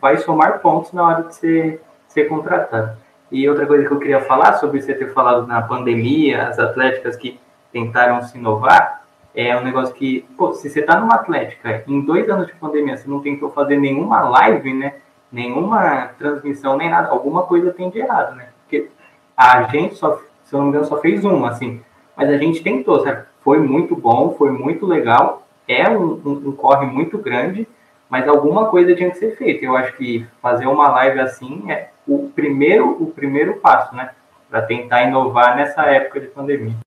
vai 0.01 0.19
somar 0.19 0.61
pontos 0.61 0.93
na 0.93 1.03
hora 1.03 1.23
de 1.25 1.35
ser, 1.35 1.83
ser 2.09 2.29
contratado. 2.29 2.97
E 3.33 3.49
outra 3.49 3.67
coisa 3.67 3.87
que 3.87 3.93
eu 3.93 3.99
queria 3.99 4.21
falar 4.21 4.55
sobre 4.55 4.81
você 4.81 4.95
ter 4.95 5.13
falado 5.13 5.47
na 5.47 5.63
pandemia, 5.63 6.49
as 6.49 6.59
atléticas 6.59 7.17
que 7.17 7.41
tentaram 7.73 8.23
se 8.23 8.37
inovar, 8.37 9.04
é 9.35 9.57
um 9.57 9.65
negócio 9.65 9.95
que, 9.95 10.25
pô, 10.37 10.53
se 10.53 10.71
você 10.71 10.81
tá 10.81 11.01
numa 11.01 11.17
Atlética, 11.17 11.83
em 11.89 12.01
dois 12.01 12.29
anos 12.31 12.47
de 12.47 12.55
pandemia, 12.55 12.97
você 12.97 13.09
não 13.11 13.21
tentou 13.21 13.51
fazer 13.51 13.77
nenhuma 13.77 14.21
live, 14.29 14.73
né? 14.73 14.95
Nenhuma 15.33 16.11
transmissão, 16.17 16.77
nem 16.77 16.89
nada, 16.89 17.09
alguma 17.09 17.43
coisa 17.43 17.73
tem 17.73 17.91
de 17.91 17.99
errado, 17.99 18.37
né? 18.37 18.49
Porque 18.63 18.89
a 19.37 19.65
gente 19.65 19.97
só, 19.97 20.21
se 20.45 20.55
eu 20.55 20.59
não 20.59 20.67
me 20.67 20.69
engano, 20.71 20.85
só 20.85 20.99
fez 21.01 21.25
uma, 21.25 21.51
assim. 21.51 21.81
Mas 22.17 22.31
a 22.31 22.39
gente 22.39 22.63
tentou, 22.63 23.01
sabe? 23.01 23.25
Foi 23.43 23.59
muito 23.59 23.97
bom, 23.97 24.37
foi 24.39 24.53
muito 24.53 24.87
legal. 24.87 25.43
É 25.67 25.89
um, 25.91 26.21
um, 26.25 26.49
um 26.49 26.53
corre 26.53 26.87
muito 26.87 27.19
grande, 27.19 27.67
mas 28.09 28.29
alguma 28.29 28.67
coisa 28.67 28.95
tinha 28.95 29.11
que 29.11 29.19
ser 29.19 29.37
feita. 29.37 29.65
Eu 29.65 29.77
acho 29.77 29.97
que 29.97 30.25
fazer 30.41 30.67
uma 30.67 30.89
live 30.89 31.19
assim 31.19 31.71
é 31.73 31.91
o 32.07 32.31
primeiro, 32.33 33.03
o 33.03 33.11
primeiro 33.11 33.55
passo, 33.57 33.97
né? 33.97 34.11
Para 34.49 34.63
tentar 34.63 35.03
inovar 35.03 35.57
nessa 35.57 35.83
época 35.87 36.21
de 36.21 36.29
pandemia. 36.29 36.84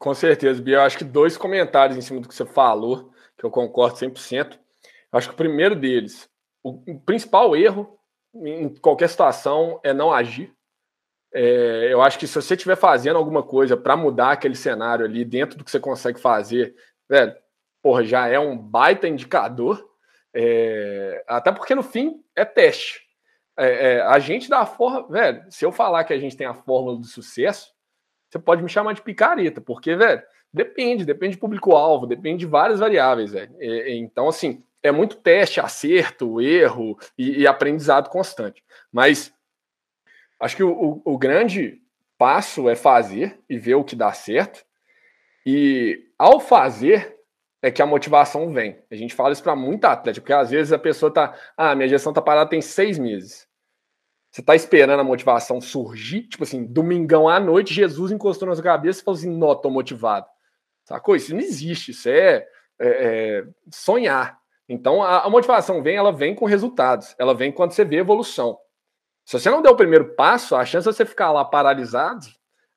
Com 0.00 0.14
certeza, 0.14 0.62
Bia. 0.62 0.76
Eu 0.76 0.80
acho 0.80 0.96
que 0.96 1.04
dois 1.04 1.36
comentários 1.36 1.96
em 1.96 2.00
cima 2.00 2.20
do 2.20 2.28
que 2.28 2.34
você 2.34 2.46
falou, 2.46 3.12
que 3.36 3.44
eu 3.44 3.50
concordo 3.50 3.98
100%. 3.98 4.54
Eu 4.54 5.18
acho 5.18 5.28
que 5.28 5.34
o 5.34 5.36
primeiro 5.36 5.76
deles, 5.76 6.26
o 6.62 6.98
principal 7.00 7.54
erro 7.54 7.98
em 8.34 8.74
qualquer 8.76 9.10
situação 9.10 9.78
é 9.84 9.92
não 9.92 10.10
agir. 10.10 10.54
É, 11.34 11.88
eu 11.92 12.00
acho 12.00 12.18
que 12.18 12.26
se 12.26 12.34
você 12.34 12.54
estiver 12.54 12.76
fazendo 12.76 13.18
alguma 13.18 13.42
coisa 13.42 13.76
para 13.76 13.94
mudar 13.94 14.32
aquele 14.32 14.54
cenário 14.54 15.04
ali 15.04 15.22
dentro 15.22 15.58
do 15.58 15.64
que 15.64 15.70
você 15.70 15.78
consegue 15.78 16.18
fazer, 16.18 16.74
velho, 17.06 17.36
porra, 17.82 18.02
já 18.02 18.26
é 18.26 18.38
um 18.38 18.56
baita 18.56 19.06
indicador. 19.06 19.86
É, 20.32 21.22
até 21.28 21.52
porque 21.52 21.74
no 21.74 21.82
fim 21.82 22.24
é 22.34 22.46
teste. 22.46 23.02
É, 23.54 23.96
é 23.96 24.00
a 24.00 24.18
gente 24.18 24.48
dá 24.48 24.60
a 24.60 24.66
forma, 24.66 25.08
velho. 25.08 25.44
Se 25.50 25.62
eu 25.62 25.70
falar 25.70 26.04
que 26.04 26.14
a 26.14 26.18
gente 26.18 26.38
tem 26.38 26.46
a 26.46 26.54
fórmula 26.54 26.96
do 26.96 27.04
sucesso, 27.04 27.70
você 28.30 28.38
pode 28.38 28.62
me 28.62 28.68
chamar 28.68 28.92
de 28.92 29.02
picareta, 29.02 29.60
porque, 29.60 29.96
velho, 29.96 30.22
depende, 30.52 31.04
depende 31.04 31.34
de 31.34 31.40
público-alvo, 31.40 32.06
depende 32.06 32.40
de 32.40 32.46
várias 32.46 32.78
variáveis, 32.78 33.32
velho. 33.32 33.52
Então, 33.60 34.28
assim, 34.28 34.62
é 34.82 34.92
muito 34.92 35.16
teste, 35.16 35.60
acerto, 35.60 36.40
erro 36.40 36.96
e, 37.18 37.40
e 37.40 37.46
aprendizado 37.46 38.08
constante. 38.08 38.62
Mas 38.92 39.32
acho 40.38 40.56
que 40.56 40.62
o, 40.62 40.70
o, 40.70 41.02
o, 41.14 41.18
grande 41.18 41.82
passo 42.16 42.68
é 42.68 42.76
fazer 42.76 43.38
e 43.48 43.58
ver 43.58 43.74
o 43.74 43.84
que 43.84 43.96
dá 43.96 44.12
certo. 44.12 44.64
E 45.44 46.06
ao 46.16 46.38
fazer 46.38 47.16
é 47.62 47.70
que 47.70 47.82
a 47.82 47.86
motivação 47.86 48.52
vem. 48.52 48.78
A 48.90 48.94
gente 48.94 49.14
fala 49.14 49.32
isso 49.32 49.42
para 49.42 49.56
muita 49.56 49.90
atleta, 49.90 50.20
porque 50.20 50.32
às 50.32 50.50
vezes 50.50 50.72
a 50.72 50.78
pessoa 50.78 51.12
tá, 51.12 51.34
ah, 51.56 51.74
minha 51.74 51.88
gestão 51.88 52.12
tá 52.12 52.22
parada 52.22 52.48
tem 52.48 52.62
seis 52.62 52.98
meses. 52.98 53.49
Você 54.30 54.42
tá 54.42 54.54
esperando 54.54 55.00
a 55.00 55.04
motivação 55.04 55.60
surgir, 55.60 56.22
tipo 56.28 56.44
assim, 56.44 56.64
domingão 56.64 57.28
à 57.28 57.40
noite, 57.40 57.74
Jesus 57.74 58.12
encostou 58.12 58.48
na 58.48 58.54
sua 58.54 58.62
cabeça 58.62 59.00
e 59.00 59.04
falou 59.04 59.18
assim: 59.18 59.36
Nó, 59.36 59.54
tô 59.54 59.70
motivado. 59.70 60.26
Sacou? 60.84 61.16
Isso 61.16 61.32
não 61.34 61.40
existe, 61.40 61.90
isso 61.90 62.08
é, 62.08 62.46
é, 62.78 62.88
é 62.88 63.44
sonhar. 63.70 64.38
Então 64.68 65.02
a, 65.02 65.24
a, 65.24 65.30
motivação 65.30 65.82
vem, 65.82 65.96
ela 65.96 66.12
vem 66.12 66.34
com 66.34 66.44
resultados, 66.44 67.14
ela 67.18 67.34
vem 67.34 67.50
quando 67.50 67.72
você 67.72 67.84
vê 67.84 67.96
evolução. 67.96 68.56
Se 69.24 69.38
você 69.38 69.50
não 69.50 69.62
der 69.62 69.70
o 69.70 69.76
primeiro 69.76 70.14
passo, 70.14 70.54
a 70.54 70.64
chance 70.64 70.88
de 70.88 70.94
você 70.94 71.04
ficar 71.04 71.32
lá 71.32 71.44
paralisado 71.44 72.24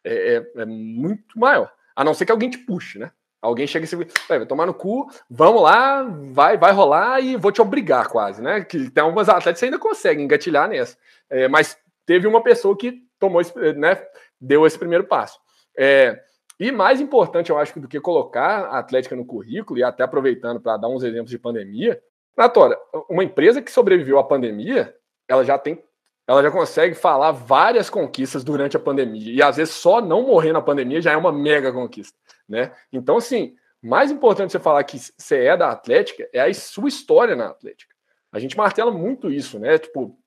é, 0.03 0.35
é, 0.35 0.61
é 0.61 0.65
muito 0.65 1.39
maior. 1.39 1.71
A 1.95 2.03
não 2.03 2.15
ser 2.15 2.25
que 2.25 2.31
alguém 2.31 2.49
te 2.49 2.57
puxe, 2.57 2.97
né? 2.97 3.11
Alguém 3.43 3.67
chega 3.67 3.83
e 3.83 3.87
se 3.87 3.97
vai 4.29 4.45
tomar 4.45 4.65
no 4.65 4.73
cu, 4.73 5.05
vamos 5.29 5.61
lá, 5.61 6.01
vai, 6.31 6.57
vai 6.57 6.71
rolar 6.71 7.19
e 7.19 7.35
vou 7.35 7.51
te 7.51 7.61
obrigar 7.61 8.07
quase, 8.07 8.41
né? 8.41 8.61
Que 8.61 8.89
tem 8.89 9.03
algumas 9.03 9.27
atletas 9.27 9.59
que 9.59 9.65
ainda 9.65 9.77
conseguem 9.77 10.23
engatilhar 10.23 10.69
nessa. 10.69 10.97
É, 11.29 11.49
mas 11.49 11.77
teve 12.05 12.25
uma 12.25 12.41
pessoa 12.41 12.77
que 12.77 13.01
tomou, 13.19 13.41
esse, 13.41 13.53
né? 13.73 14.01
Deu 14.39 14.65
esse 14.65 14.79
primeiro 14.79 15.03
passo. 15.03 15.41
É, 15.77 16.21
e 16.57 16.71
mais 16.71 17.01
importante, 17.01 17.49
eu 17.49 17.57
acho, 17.57 17.77
do 17.81 17.87
que 17.87 17.99
colocar 17.99 18.65
a 18.67 18.79
Atlética 18.79 19.13
no 19.13 19.25
currículo, 19.25 19.77
e 19.77 19.83
até 19.83 20.03
aproveitando 20.03 20.61
para 20.61 20.77
dar 20.77 20.87
uns 20.87 21.03
exemplos 21.03 21.29
de 21.29 21.37
pandemia, 21.37 22.01
Natora, 22.37 22.79
uma 23.09 23.25
empresa 23.25 23.61
que 23.61 23.71
sobreviveu 23.71 24.17
à 24.19 24.23
pandemia, 24.23 24.95
ela 25.27 25.43
já 25.43 25.57
tem 25.57 25.83
ela 26.27 26.41
já 26.41 26.49
consegue 26.49 26.95
falar 26.95 27.31
várias 27.31 27.89
conquistas 27.89 28.43
durante 28.43 28.77
a 28.77 28.79
pandemia. 28.79 29.33
E 29.33 29.41
às 29.41 29.57
vezes 29.57 29.73
só 29.73 30.01
não 30.01 30.23
morrer 30.23 30.53
na 30.53 30.61
pandemia 30.61 31.01
já 31.01 31.11
é 31.11 31.17
uma 31.17 31.31
mega 31.31 31.71
conquista, 31.71 32.17
né? 32.47 32.71
Então, 32.91 33.17
assim, 33.17 33.55
mais 33.81 34.11
importante 34.11 34.51
você 34.51 34.59
falar 34.59 34.83
que 34.85 34.97
você 34.97 35.45
é 35.45 35.57
da 35.57 35.69
Atlética 35.69 36.27
é 36.31 36.41
a 36.41 36.53
sua 36.53 36.87
história 36.87 37.35
na 37.35 37.47
Atlética. 37.47 37.93
A 38.31 38.39
gente 38.39 38.55
martela 38.55 38.91
muito 38.91 39.29
isso, 39.29 39.59
né? 39.59 39.77
Tipo, 39.77 40.17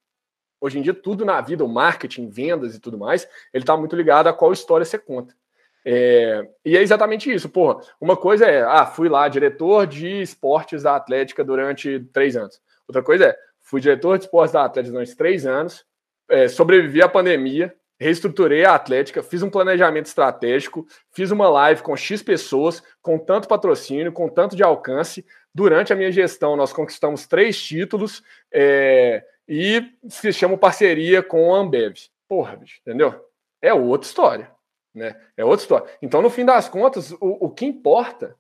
hoje 0.60 0.78
em 0.78 0.82
dia 0.82 0.94
tudo 0.94 1.24
na 1.24 1.40
vida, 1.40 1.64
o 1.64 1.68
marketing, 1.68 2.28
vendas 2.28 2.74
e 2.74 2.80
tudo 2.80 2.98
mais, 2.98 3.26
ele 3.52 3.62
está 3.62 3.76
muito 3.76 3.96
ligado 3.96 4.26
a 4.26 4.32
qual 4.32 4.52
história 4.52 4.84
você 4.84 4.98
conta. 4.98 5.34
É, 5.88 6.46
e 6.64 6.76
é 6.76 6.82
exatamente 6.82 7.32
isso, 7.32 7.48
porra. 7.48 7.80
Uma 8.00 8.16
coisa 8.16 8.44
é, 8.44 8.62
ah, 8.62 8.84
fui 8.84 9.08
lá, 9.08 9.28
diretor 9.28 9.86
de 9.86 10.20
esportes 10.20 10.82
da 10.82 10.96
Atlética 10.96 11.44
durante 11.44 12.00
três 12.12 12.36
anos. 12.36 12.60
Outra 12.86 13.02
coisa 13.02 13.26
é, 13.26 13.38
fui 13.66 13.80
diretor 13.80 14.16
de 14.16 14.24
esportes 14.24 14.52
da 14.52 14.64
Atlética 14.64 14.92
durante 14.92 15.16
três 15.16 15.44
anos, 15.44 15.84
é, 16.30 16.48
sobrevivi 16.48 17.02
à 17.02 17.08
pandemia, 17.08 17.74
reestruturei 17.98 18.64
a 18.64 18.74
Atlética, 18.74 19.22
fiz 19.22 19.42
um 19.42 19.50
planejamento 19.50 20.06
estratégico, 20.06 20.86
fiz 21.12 21.30
uma 21.30 21.48
live 21.48 21.82
com 21.82 21.96
X 21.96 22.22
pessoas, 22.22 22.82
com 23.02 23.18
tanto 23.18 23.48
patrocínio, 23.48 24.12
com 24.12 24.28
tanto 24.28 24.54
de 24.54 24.62
alcance. 24.62 25.26
Durante 25.52 25.92
a 25.92 25.96
minha 25.96 26.12
gestão, 26.12 26.56
nós 26.56 26.72
conquistamos 26.72 27.26
três 27.26 27.60
títulos 27.60 28.22
é, 28.52 29.24
e 29.48 29.82
fechamos 30.10 30.60
parceria 30.60 31.22
com 31.22 31.52
a 31.52 31.58
Ambev. 31.58 31.94
Porra, 32.28 32.56
bicho, 32.56 32.80
entendeu? 32.80 33.14
É 33.60 33.72
outra 33.74 34.06
história. 34.06 34.50
Né? 34.94 35.16
É 35.36 35.44
outra 35.44 35.62
história. 35.62 35.90
Então, 36.00 36.22
no 36.22 36.30
fim 36.30 36.44
das 36.44 36.68
contas, 36.68 37.10
o, 37.12 37.46
o 37.46 37.50
que 37.50 37.64
importa, 37.64 38.36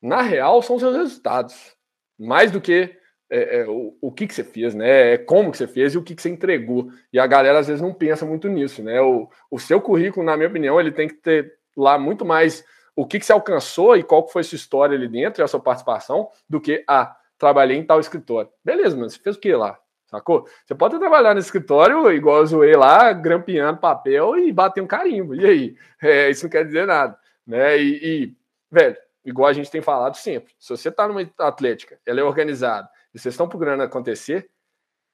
na 0.00 0.22
real, 0.22 0.62
são 0.62 0.76
os 0.76 0.82
seus 0.82 0.96
resultados. 0.96 1.76
Mais 2.18 2.50
do 2.50 2.60
que 2.60 2.96
é, 3.34 3.60
é, 3.60 3.66
o, 3.66 3.96
o 3.98 4.12
que, 4.12 4.26
que 4.26 4.34
você 4.34 4.44
fez, 4.44 4.74
né? 4.74 5.14
É 5.14 5.18
como 5.18 5.50
que 5.50 5.56
você 5.56 5.66
fez 5.66 5.94
e 5.94 5.98
o 5.98 6.02
que, 6.02 6.14
que 6.14 6.20
você 6.20 6.28
entregou. 6.28 6.90
E 7.10 7.18
a 7.18 7.26
galera 7.26 7.58
às 7.58 7.66
vezes 7.66 7.80
não 7.80 7.94
pensa 7.94 8.26
muito 8.26 8.46
nisso, 8.46 8.82
né? 8.82 9.00
O, 9.00 9.26
o 9.50 9.58
seu 9.58 9.80
currículo, 9.80 10.26
na 10.26 10.36
minha 10.36 10.50
opinião, 10.50 10.78
ele 10.78 10.92
tem 10.92 11.08
que 11.08 11.14
ter 11.14 11.54
lá 11.74 11.98
muito 11.98 12.26
mais 12.26 12.62
o 12.94 13.06
que, 13.06 13.18
que 13.18 13.24
você 13.24 13.32
alcançou 13.32 13.96
e 13.96 14.02
qual 14.02 14.22
que 14.26 14.34
foi 14.34 14.42
sua 14.42 14.56
história 14.56 14.94
ali 14.94 15.08
dentro 15.08 15.42
e 15.42 15.44
a 15.44 15.48
sua 15.48 15.60
participação, 15.60 16.28
do 16.46 16.60
que, 16.60 16.84
ah, 16.86 17.16
trabalhei 17.38 17.78
em 17.78 17.86
tal 17.86 17.98
escritório. 17.98 18.50
Beleza, 18.62 18.94
mas 18.98 19.14
você 19.14 19.18
fez 19.18 19.36
o 19.36 19.40
que 19.40 19.54
lá? 19.54 19.78
Sacou? 20.08 20.46
Você 20.66 20.74
pode 20.74 20.98
trabalhar 20.98 21.32
no 21.32 21.40
escritório, 21.40 22.12
igual 22.12 22.40
eu 22.40 22.46
zoei 22.46 22.76
lá, 22.76 23.14
grampeando 23.14 23.80
papel 23.80 24.36
e 24.36 24.52
bater 24.52 24.82
um 24.82 24.86
carimbo. 24.86 25.34
E 25.34 25.46
aí? 25.46 25.76
É, 26.02 26.28
isso 26.28 26.44
não 26.44 26.50
quer 26.50 26.66
dizer 26.66 26.86
nada. 26.86 27.16
Né? 27.46 27.78
E, 27.78 28.24
e, 28.24 28.36
velho, 28.70 28.96
igual 29.24 29.48
a 29.48 29.52
gente 29.52 29.70
tem 29.70 29.80
falado 29.80 30.16
sempre, 30.16 30.52
se 30.58 30.68
você 30.68 30.90
tá 30.90 31.06
numa 31.06 31.22
atlética, 31.38 31.98
ela 32.04 32.20
é 32.20 32.24
organizada, 32.24 32.88
vocês 33.18 33.34
estão 33.34 33.48
procurando 33.48 33.82
acontecer, 33.82 34.48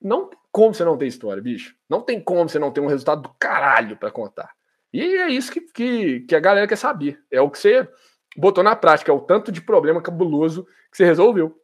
não 0.00 0.28
tem 0.28 0.38
como 0.52 0.74
você 0.74 0.84
não 0.84 0.96
ter 0.96 1.06
história, 1.06 1.42
bicho. 1.42 1.74
Não 1.88 2.00
tem 2.00 2.20
como 2.20 2.48
você 2.48 2.58
não 2.58 2.70
ter 2.70 2.80
um 2.80 2.86
resultado 2.86 3.22
do 3.22 3.34
caralho 3.38 3.96
para 3.96 4.10
contar. 4.10 4.52
E 4.92 5.02
é 5.02 5.28
isso 5.28 5.52
que, 5.52 5.60
que, 5.60 6.20
que, 6.20 6.34
a 6.34 6.40
galera 6.40 6.66
quer 6.66 6.76
saber. 6.76 7.20
É 7.30 7.40
o 7.40 7.50
que 7.50 7.58
você 7.58 7.88
botou 8.36 8.64
na 8.64 8.76
prática, 8.76 9.10
é 9.10 9.14
o 9.14 9.20
tanto 9.20 9.50
de 9.52 9.60
problema 9.60 10.00
cabuloso 10.00 10.64
que 10.90 10.96
você 10.96 11.04
resolveu. 11.04 11.60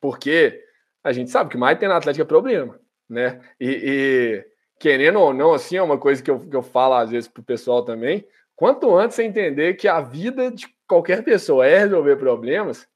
Porque 0.00 0.62
a 1.02 1.12
gente 1.12 1.30
sabe 1.30 1.50
que 1.50 1.56
mais 1.56 1.78
tem 1.78 1.88
na 1.88 1.96
Atlética 1.96 2.22
é 2.22 2.26
problema, 2.26 2.80
né? 3.08 3.40
E, 3.60 3.68
e, 3.68 4.46
querendo 4.78 5.20
ou 5.20 5.34
não, 5.34 5.52
assim, 5.52 5.76
é 5.76 5.82
uma 5.82 5.98
coisa 5.98 6.22
que 6.22 6.30
eu, 6.30 6.40
que 6.40 6.56
eu 6.56 6.62
falo 6.62 6.94
às 6.94 7.10
vezes 7.10 7.28
pro 7.28 7.42
pessoal 7.42 7.84
também. 7.84 8.26
Quanto 8.56 8.96
antes 8.96 9.16
você 9.16 9.24
entender 9.24 9.74
que 9.74 9.88
a 9.88 10.00
vida 10.00 10.50
de 10.50 10.66
qualquer 10.86 11.24
pessoa 11.24 11.66
é 11.66 11.80
resolver 11.80 12.16
problemas, 12.16 12.86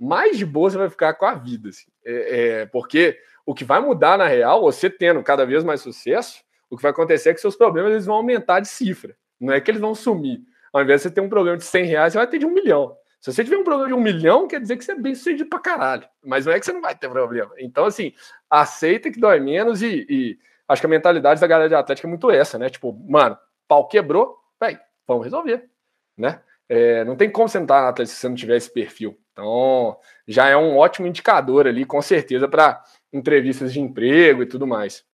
mais 0.00 0.38
de 0.38 0.46
boa 0.46 0.70
você 0.70 0.78
vai 0.78 0.90
ficar 0.90 1.14
com 1.14 1.26
a 1.26 1.34
vida. 1.34 1.68
Assim. 1.68 1.91
É, 2.04 2.60
é, 2.62 2.66
porque 2.66 3.18
o 3.44 3.54
que 3.54 3.64
vai 3.64 3.80
mudar 3.80 4.18
na 4.18 4.26
real, 4.26 4.60
você 4.62 4.88
tendo 4.88 5.22
cada 5.22 5.44
vez 5.44 5.64
mais 5.64 5.80
sucesso, 5.80 6.42
o 6.70 6.76
que 6.76 6.82
vai 6.82 6.90
acontecer 6.90 7.30
é 7.30 7.34
que 7.34 7.40
seus 7.40 7.56
problemas 7.56 7.92
eles 7.92 8.06
vão 8.06 8.16
aumentar 8.16 8.60
de 8.60 8.68
cifra. 8.68 9.16
Não 9.40 9.52
é 9.52 9.60
que 9.60 9.70
eles 9.70 9.80
vão 9.80 9.94
sumir. 9.94 10.40
Ao 10.72 10.82
invés 10.82 11.00
de 11.00 11.08
você 11.08 11.14
ter 11.14 11.20
um 11.20 11.28
problema 11.28 11.56
de 11.56 11.64
100 11.64 11.84
reais, 11.84 12.12
você 12.12 12.18
vai 12.18 12.26
ter 12.26 12.38
de 12.38 12.46
um 12.46 12.52
milhão. 12.52 12.96
Se 13.20 13.32
você 13.32 13.44
tiver 13.44 13.56
um 13.56 13.64
problema 13.64 13.88
de 13.88 13.94
um 13.94 14.00
milhão, 14.00 14.48
quer 14.48 14.60
dizer 14.60 14.76
que 14.76 14.84
você 14.84 14.92
é 14.92 14.96
bem 14.96 15.14
sucedido 15.14 15.48
pra 15.48 15.60
caralho. 15.60 16.08
Mas 16.24 16.44
não 16.44 16.52
é 16.52 16.58
que 16.58 16.66
você 16.66 16.72
não 16.72 16.80
vai 16.80 16.94
ter 16.96 17.08
problema. 17.08 17.52
Então, 17.58 17.84
assim, 17.84 18.12
aceita 18.50 19.10
que 19.10 19.20
dói 19.20 19.38
menos 19.38 19.80
e, 19.80 20.06
e 20.08 20.38
acho 20.66 20.82
que 20.82 20.86
a 20.86 20.90
mentalidade 20.90 21.40
da 21.40 21.46
galera 21.46 21.68
de 21.68 21.74
Atlético 21.74 22.08
é 22.08 22.10
muito 22.10 22.30
essa, 22.30 22.58
né? 22.58 22.68
Tipo, 22.68 22.92
mano, 23.08 23.38
pau 23.68 23.86
quebrou, 23.86 24.38
véi, 24.60 24.78
vamos 25.06 25.24
resolver, 25.24 25.68
né? 26.16 26.40
É, 26.74 27.04
não 27.04 27.14
tem 27.14 27.30
como 27.30 27.46
você 27.46 27.58
entrar 27.58 27.82
na 27.82 27.90
Atlético 27.90 28.14
se 28.14 28.20
você 28.22 28.28
não 28.30 28.34
tiver 28.34 28.56
esse 28.56 28.72
perfil. 28.72 29.18
Então, 29.30 29.94
já 30.26 30.48
é 30.48 30.56
um 30.56 30.78
ótimo 30.78 31.06
indicador 31.06 31.66
ali, 31.66 31.84
com 31.84 32.00
certeza, 32.00 32.48
para 32.48 32.82
entrevistas 33.12 33.74
de 33.74 33.78
emprego 33.78 34.42
e 34.42 34.46
tudo 34.46 34.66
mais. 34.66 35.04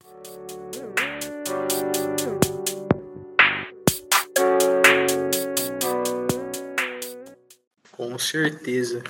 Com 7.91 8.17
certeza. 8.21 9.03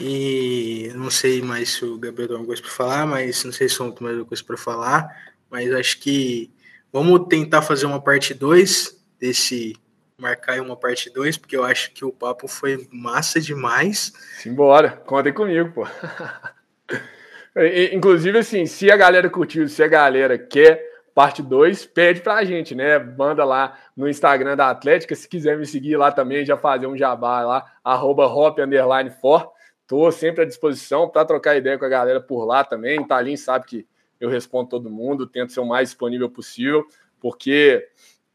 E 0.00 0.90
não 0.94 1.10
sei 1.10 1.42
mais 1.42 1.74
se 1.74 1.84
o 1.84 1.98
Gabriel 1.98 2.28
tem 2.28 2.36
alguma 2.38 2.46
coisa 2.46 2.62
para 2.62 2.70
falar, 2.70 3.06
mas 3.06 3.44
não 3.44 3.52
sei 3.52 3.68
se 3.68 3.76
tem 3.76 3.86
mais 3.86 4.14
alguma 4.14 4.24
coisa 4.24 4.42
para 4.42 4.56
falar, 4.56 5.34
mas 5.50 5.70
acho 5.74 6.00
que 6.00 6.50
vamos 6.90 7.28
tentar 7.28 7.60
fazer 7.60 7.84
uma 7.84 8.00
parte 8.00 8.32
2 8.32 8.98
desse 9.20 9.76
marcar 10.20 10.60
uma 10.60 10.76
parte 10.76 11.10
2, 11.10 11.38
porque 11.38 11.56
eu 11.56 11.64
acho 11.64 11.92
que 11.92 12.04
o 12.04 12.12
papo 12.12 12.46
foi 12.46 12.86
massa 12.92 13.40
demais. 13.40 14.12
Simbora, 14.38 14.90
contem 14.90 15.32
comigo, 15.32 15.72
pô. 15.72 15.86
Inclusive, 17.92 18.38
assim, 18.38 18.66
se 18.66 18.90
a 18.90 18.96
galera 18.96 19.28
curtiu, 19.28 19.68
se 19.68 19.82
a 19.82 19.88
galera 19.88 20.38
quer 20.38 20.88
parte 21.14 21.42
2, 21.42 21.86
pede 21.86 22.20
pra 22.20 22.44
gente, 22.44 22.74
né? 22.74 22.98
Manda 22.98 23.44
lá 23.44 23.76
no 23.96 24.08
Instagram 24.08 24.56
da 24.56 24.70
Atlética, 24.70 25.14
se 25.14 25.28
quiser 25.28 25.58
me 25.58 25.66
seguir 25.66 25.96
lá 25.96 26.12
também, 26.12 26.44
já 26.44 26.56
fazer 26.56 26.86
um 26.86 26.96
jabá 26.96 27.42
lá, 27.42 27.64
arroba 27.82 28.26
hop 28.26 28.58
underline 28.58 29.10
for. 29.10 29.50
Tô 29.86 30.10
sempre 30.12 30.42
à 30.42 30.46
disposição 30.46 31.08
para 31.08 31.24
trocar 31.24 31.56
ideia 31.56 31.76
com 31.76 31.84
a 31.84 31.88
galera 31.88 32.20
por 32.20 32.44
lá 32.44 32.62
também. 32.62 33.04
Talim 33.04 33.36
sabe 33.36 33.66
que 33.66 33.86
eu 34.20 34.28
respondo 34.28 34.68
todo 34.68 34.88
mundo, 34.88 35.26
tento 35.26 35.52
ser 35.52 35.60
o 35.60 35.66
mais 35.66 35.88
disponível 35.88 36.30
possível, 36.30 36.86
porque 37.18 37.88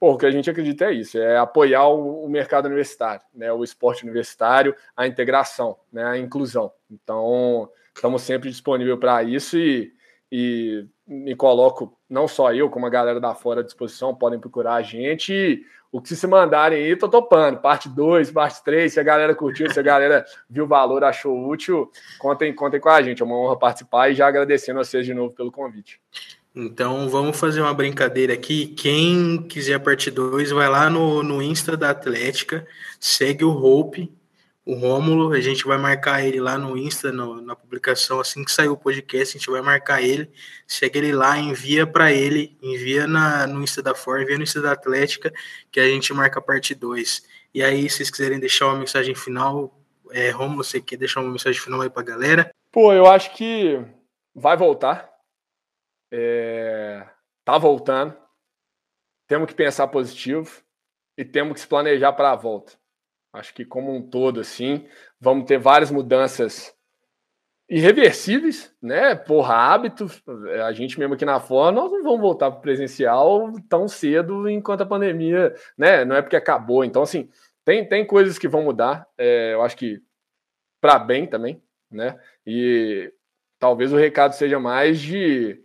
Pô, 0.05 0.11
o 0.11 0.17
que 0.19 0.25
a 0.27 0.29
gente 0.29 0.47
acredita 0.47 0.85
é 0.85 0.93
isso, 0.93 1.17
é 1.17 1.35
apoiar 1.35 1.87
o, 1.87 2.29
mercado 2.29 2.67
universitário, 2.67 3.21
né, 3.33 3.51
o 3.51 3.63
esporte 3.63 4.03
universitário, 4.03 4.75
a 4.95 5.07
integração, 5.07 5.79
né, 5.91 6.03
a 6.05 6.15
inclusão. 6.15 6.71
Então, 6.91 7.67
estamos 7.91 8.21
sempre 8.21 8.51
disponíveis 8.51 8.99
para 8.99 9.23
isso 9.23 9.57
e, 9.57 9.91
e 10.31 10.85
me 11.07 11.35
coloco, 11.35 11.97
não 12.07 12.27
só 12.27 12.53
eu, 12.53 12.69
como 12.69 12.85
a 12.85 12.89
galera 12.91 13.19
da 13.19 13.33
fora 13.33 13.61
à 13.61 13.63
disposição, 13.63 14.13
podem 14.13 14.39
procurar 14.39 14.75
a 14.75 14.83
gente. 14.83 15.33
E 15.33 15.63
o 15.91 15.99
que 15.99 16.15
se 16.15 16.27
mandarem 16.27 16.85
aí, 16.85 16.95
tô 16.95 17.09
topando. 17.09 17.57
Parte 17.59 17.89
2, 17.89 18.29
parte 18.29 18.63
3, 18.63 18.93
se 18.93 18.99
a 18.99 19.03
galera 19.03 19.33
curtiu, 19.33 19.73
se 19.73 19.79
a 19.79 19.83
galera 19.83 20.23
viu 20.47 20.65
o 20.65 20.67
valor, 20.67 21.03
achou 21.03 21.49
útil, 21.49 21.89
contem, 22.19 22.53
contem 22.53 22.79
com 22.79 22.89
a 22.89 23.01
gente. 23.01 23.23
É 23.23 23.25
uma 23.25 23.39
honra 23.39 23.57
participar 23.57 24.11
e 24.11 24.13
já 24.13 24.27
agradecendo 24.27 24.79
a 24.79 24.83
vocês 24.83 25.03
de 25.03 25.15
novo 25.15 25.33
pelo 25.33 25.51
convite. 25.51 25.99
Então 26.55 27.09
vamos 27.09 27.37
fazer 27.37 27.59
uma 27.59 27.73
brincadeira 27.73 28.33
aqui. 28.33 28.67
Quem 28.67 29.41
quiser 29.43 29.73
a 29.73 29.79
parte 29.79 30.09
2, 30.09 30.51
vai 30.51 30.69
lá 30.69 30.89
no, 30.89 31.21
no 31.21 31.41
Insta 31.41 31.75
da 31.75 31.89
Atlética, 31.89 32.65
segue 32.99 33.43
o 33.43 33.51
Hope, 33.51 34.09
o 34.65 34.73
Rômulo, 34.73 35.33
a 35.33 35.41
gente 35.41 35.65
vai 35.65 35.77
marcar 35.77 36.25
ele 36.25 36.39
lá 36.39 36.57
no 36.57 36.77
Insta, 36.77 37.11
no, 37.11 37.41
na 37.41 37.55
publicação, 37.55 38.19
assim 38.19 38.43
que 38.43 38.51
sair 38.51 38.69
o 38.69 38.77
podcast, 38.77 39.35
a 39.35 39.39
gente 39.39 39.51
vai 39.51 39.61
marcar 39.61 40.01
ele, 40.01 40.31
segue 40.65 40.97
ele 40.97 41.11
lá, 41.11 41.37
envia 41.37 41.85
para 41.85 42.11
ele, 42.11 42.57
envia 42.63 43.05
na, 43.05 43.45
no 43.45 43.61
Insta 43.61 43.83
da 43.83 43.93
Ford, 43.93 44.23
envia 44.23 44.37
no 44.37 44.43
Insta 44.43 44.61
da 44.61 44.71
Atlética, 44.71 45.31
que 45.69 45.79
a 45.79 45.87
gente 45.87 46.11
marca 46.13 46.39
a 46.39 46.41
parte 46.41 46.73
2. 46.73 47.23
E 47.53 47.61
aí, 47.61 47.87
se 47.89 47.97
vocês 47.97 48.09
quiserem 48.09 48.39
deixar 48.39 48.67
uma 48.67 48.79
mensagem 48.79 49.13
final, 49.13 49.77
é, 50.09 50.31
Rômulo, 50.31 50.63
você 50.63 50.81
quer 50.81 50.97
deixar 50.97 51.19
uma 51.19 51.31
mensagem 51.31 51.61
final 51.61 51.81
aí 51.81 51.89
pra 51.89 52.01
galera? 52.01 52.49
Pô, 52.71 52.91
eu 52.91 53.05
acho 53.05 53.35
que 53.35 53.79
vai 54.33 54.57
voltar, 54.57 55.14
é, 56.17 57.05
tá 57.43 57.57
voltando. 57.57 58.15
Temos 59.27 59.47
que 59.47 59.53
pensar 59.53 59.87
positivo 59.87 60.61
e 61.17 61.25
temos 61.25 61.55
que 61.55 61.59
se 61.59 61.67
planejar 61.67 62.13
para 62.13 62.31
a 62.31 62.35
volta. 62.35 62.73
Acho 63.33 63.53
que 63.53 63.65
como 63.65 63.93
um 63.93 64.01
todo, 64.01 64.39
assim, 64.39 64.87
vamos 65.19 65.45
ter 65.45 65.57
várias 65.57 65.91
mudanças 65.91 66.73
irreversíveis, 67.67 68.73
né? 68.81 69.13
Porra, 69.13 69.55
hábitos. 69.55 70.23
A 70.65 70.71
gente 70.71 70.97
mesmo 70.97 71.15
aqui 71.15 71.25
na 71.25 71.39
fora, 71.41 71.75
nós 71.75 71.91
não 71.91 72.01
vamos 72.01 72.21
voltar 72.21 72.49
para 72.51 72.61
presencial 72.61 73.51
tão 73.67 73.87
cedo 73.87 74.47
enquanto 74.47 74.81
a 74.81 74.85
pandemia, 74.85 75.53
né? 75.77 76.05
Não 76.05 76.15
é 76.15 76.21
porque 76.21 76.37
acabou. 76.37 76.85
Então, 76.85 77.01
assim, 77.01 77.29
tem, 77.65 77.85
tem 77.85 78.05
coisas 78.05 78.39
que 78.39 78.47
vão 78.47 78.63
mudar. 78.63 79.05
É, 79.17 79.53
eu 79.53 79.63
acho 79.63 79.75
que 79.75 80.01
para 80.79 80.97
bem 80.97 81.27
também, 81.27 81.61
né? 81.91 82.17
E 82.45 83.11
talvez 83.59 83.91
o 83.91 83.97
recado 83.97 84.33
seja 84.33 84.59
mais 84.59 84.99
de 85.01 85.64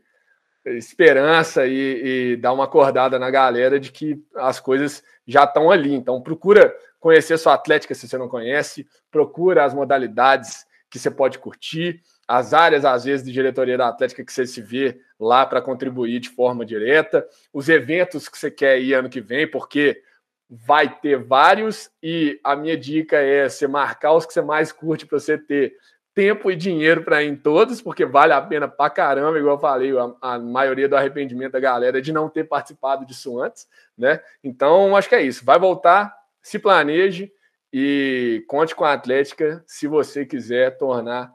esperança 0.66 1.66
e, 1.66 2.32
e, 2.32 2.36
dar 2.36 2.52
uma 2.52 2.64
acordada 2.64 3.18
na 3.18 3.30
galera 3.30 3.80
de 3.80 3.90
que 3.90 4.22
as 4.36 4.60
coisas 4.60 5.02
já 5.26 5.44
estão 5.44 5.70
ali. 5.70 5.94
Então, 5.94 6.20
procura 6.20 6.74
conhecer 6.98 7.38
sua 7.38 7.54
atlética 7.54 7.94
se 7.94 8.06
você 8.06 8.18
não 8.18 8.28
conhece, 8.28 8.86
procura 9.10 9.64
as 9.64 9.72
modalidades 9.72 10.66
que 10.90 10.98
você 10.98 11.10
pode 11.10 11.38
curtir, 11.38 12.02
as 12.26 12.52
áreas, 12.52 12.84
às 12.84 13.04
vezes, 13.04 13.24
de 13.24 13.32
diretoria 13.32 13.78
da 13.78 13.88
Atlética 13.88 14.24
que 14.24 14.32
você 14.32 14.46
se 14.46 14.60
vê 14.60 15.00
lá 15.18 15.46
para 15.46 15.62
contribuir 15.62 16.18
de 16.18 16.28
forma 16.28 16.66
direta, 16.66 17.26
os 17.52 17.68
eventos 17.68 18.28
que 18.28 18.36
você 18.36 18.50
quer 18.50 18.80
ir 18.80 18.94
ano 18.94 19.08
que 19.08 19.20
vem, 19.20 19.48
porque 19.48 20.02
vai 20.48 20.98
ter 20.98 21.16
vários, 21.16 21.90
e 22.02 22.40
a 22.42 22.56
minha 22.56 22.76
dica 22.76 23.16
é 23.16 23.48
você 23.48 23.68
marcar 23.68 24.14
os 24.14 24.26
que 24.26 24.32
você 24.32 24.42
mais 24.42 24.72
curte 24.72 25.06
para 25.06 25.18
você 25.18 25.38
ter 25.38 25.74
tempo 26.14 26.50
e 26.50 26.56
dinheiro 26.56 27.04
para 27.04 27.22
ir 27.22 27.28
em 27.28 27.36
todos, 27.36 27.80
porque 27.80 28.04
vale 28.04 28.32
a 28.32 28.40
pena 28.40 28.66
pra 28.68 28.90
caramba, 28.90 29.38
igual 29.38 29.56
eu 29.56 29.60
falei, 29.60 29.96
a, 29.96 30.14
a, 30.20 30.38
maioria 30.38 30.88
do 30.88 30.96
arrependimento 30.96 31.52
da 31.52 31.60
galera 31.60 31.98
é 31.98 32.00
de 32.00 32.12
não 32.12 32.28
ter 32.28 32.44
participado 32.44 33.06
disso 33.06 33.40
antes, 33.40 33.68
né? 33.96 34.20
Então, 34.42 34.96
acho 34.96 35.08
que 35.08 35.14
é 35.14 35.22
isso. 35.22 35.44
Vai 35.44 35.58
voltar, 35.58 36.14
se 36.42 36.58
planeje 36.58 37.32
e 37.72 38.44
conte 38.48 38.74
com 38.74 38.84
a 38.84 38.92
Atlética 38.92 39.62
se 39.66 39.86
você 39.86 40.26
quiser 40.26 40.76
tornar 40.76 41.32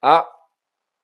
a 0.00 0.26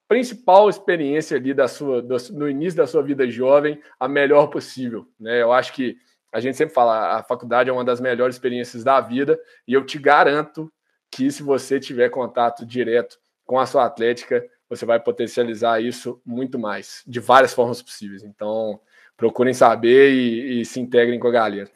principal 0.09 0.69
experiência 0.69 1.37
ali 1.37 1.55
da 1.55 1.69
sua, 1.69 2.03
do, 2.03 2.17
no 2.33 2.49
início 2.49 2.79
da 2.79 2.87
sua 2.87 3.03
vida 3.03 3.31
jovem 3.31 3.81
a 3.99 4.09
melhor 4.09 4.49
possível, 4.49 5.07
né? 5.19 5.41
Eu 5.41 5.53
acho 5.53 5.73
que 5.73 5.97
a 6.33 6.41
gente 6.41 6.57
sempre 6.57 6.75
fala, 6.75 7.19
a 7.19 7.23
faculdade 7.23 7.69
é 7.69 7.73
uma 7.73 7.85
das 7.85 8.01
melhores 8.01 8.37
experiências 8.37 8.83
da 8.83 9.01
vida 9.01 9.39
e 9.67 9.75
eu 9.75 9.85
te 9.85 9.99
garanto 9.99 10.73
que 11.11 11.31
se 11.31 11.43
você 11.43 11.81
tiver 11.81 12.09
contato 12.09 12.65
direto 12.65 13.19
com 13.45 13.59
a 13.59 13.67
sua 13.67 13.85
atlética, 13.85 14.45
você 14.69 14.87
vai 14.87 15.01
potencializar 15.01 15.81
isso 15.81 16.21
muito 16.25 16.59
mais, 16.59 17.03
de 17.07 17.19
várias 17.19 17.53
formas 17.53 17.83
possíveis. 17.83 18.23
Então, 18.23 18.81
procurem 19.17 19.53
saber 19.53 20.13
e, 20.13 20.61
e 20.61 20.65
se 20.65 20.81
integrem 20.81 21.19
com 21.19 21.29
a 21.29 21.33
galera. 21.33 21.69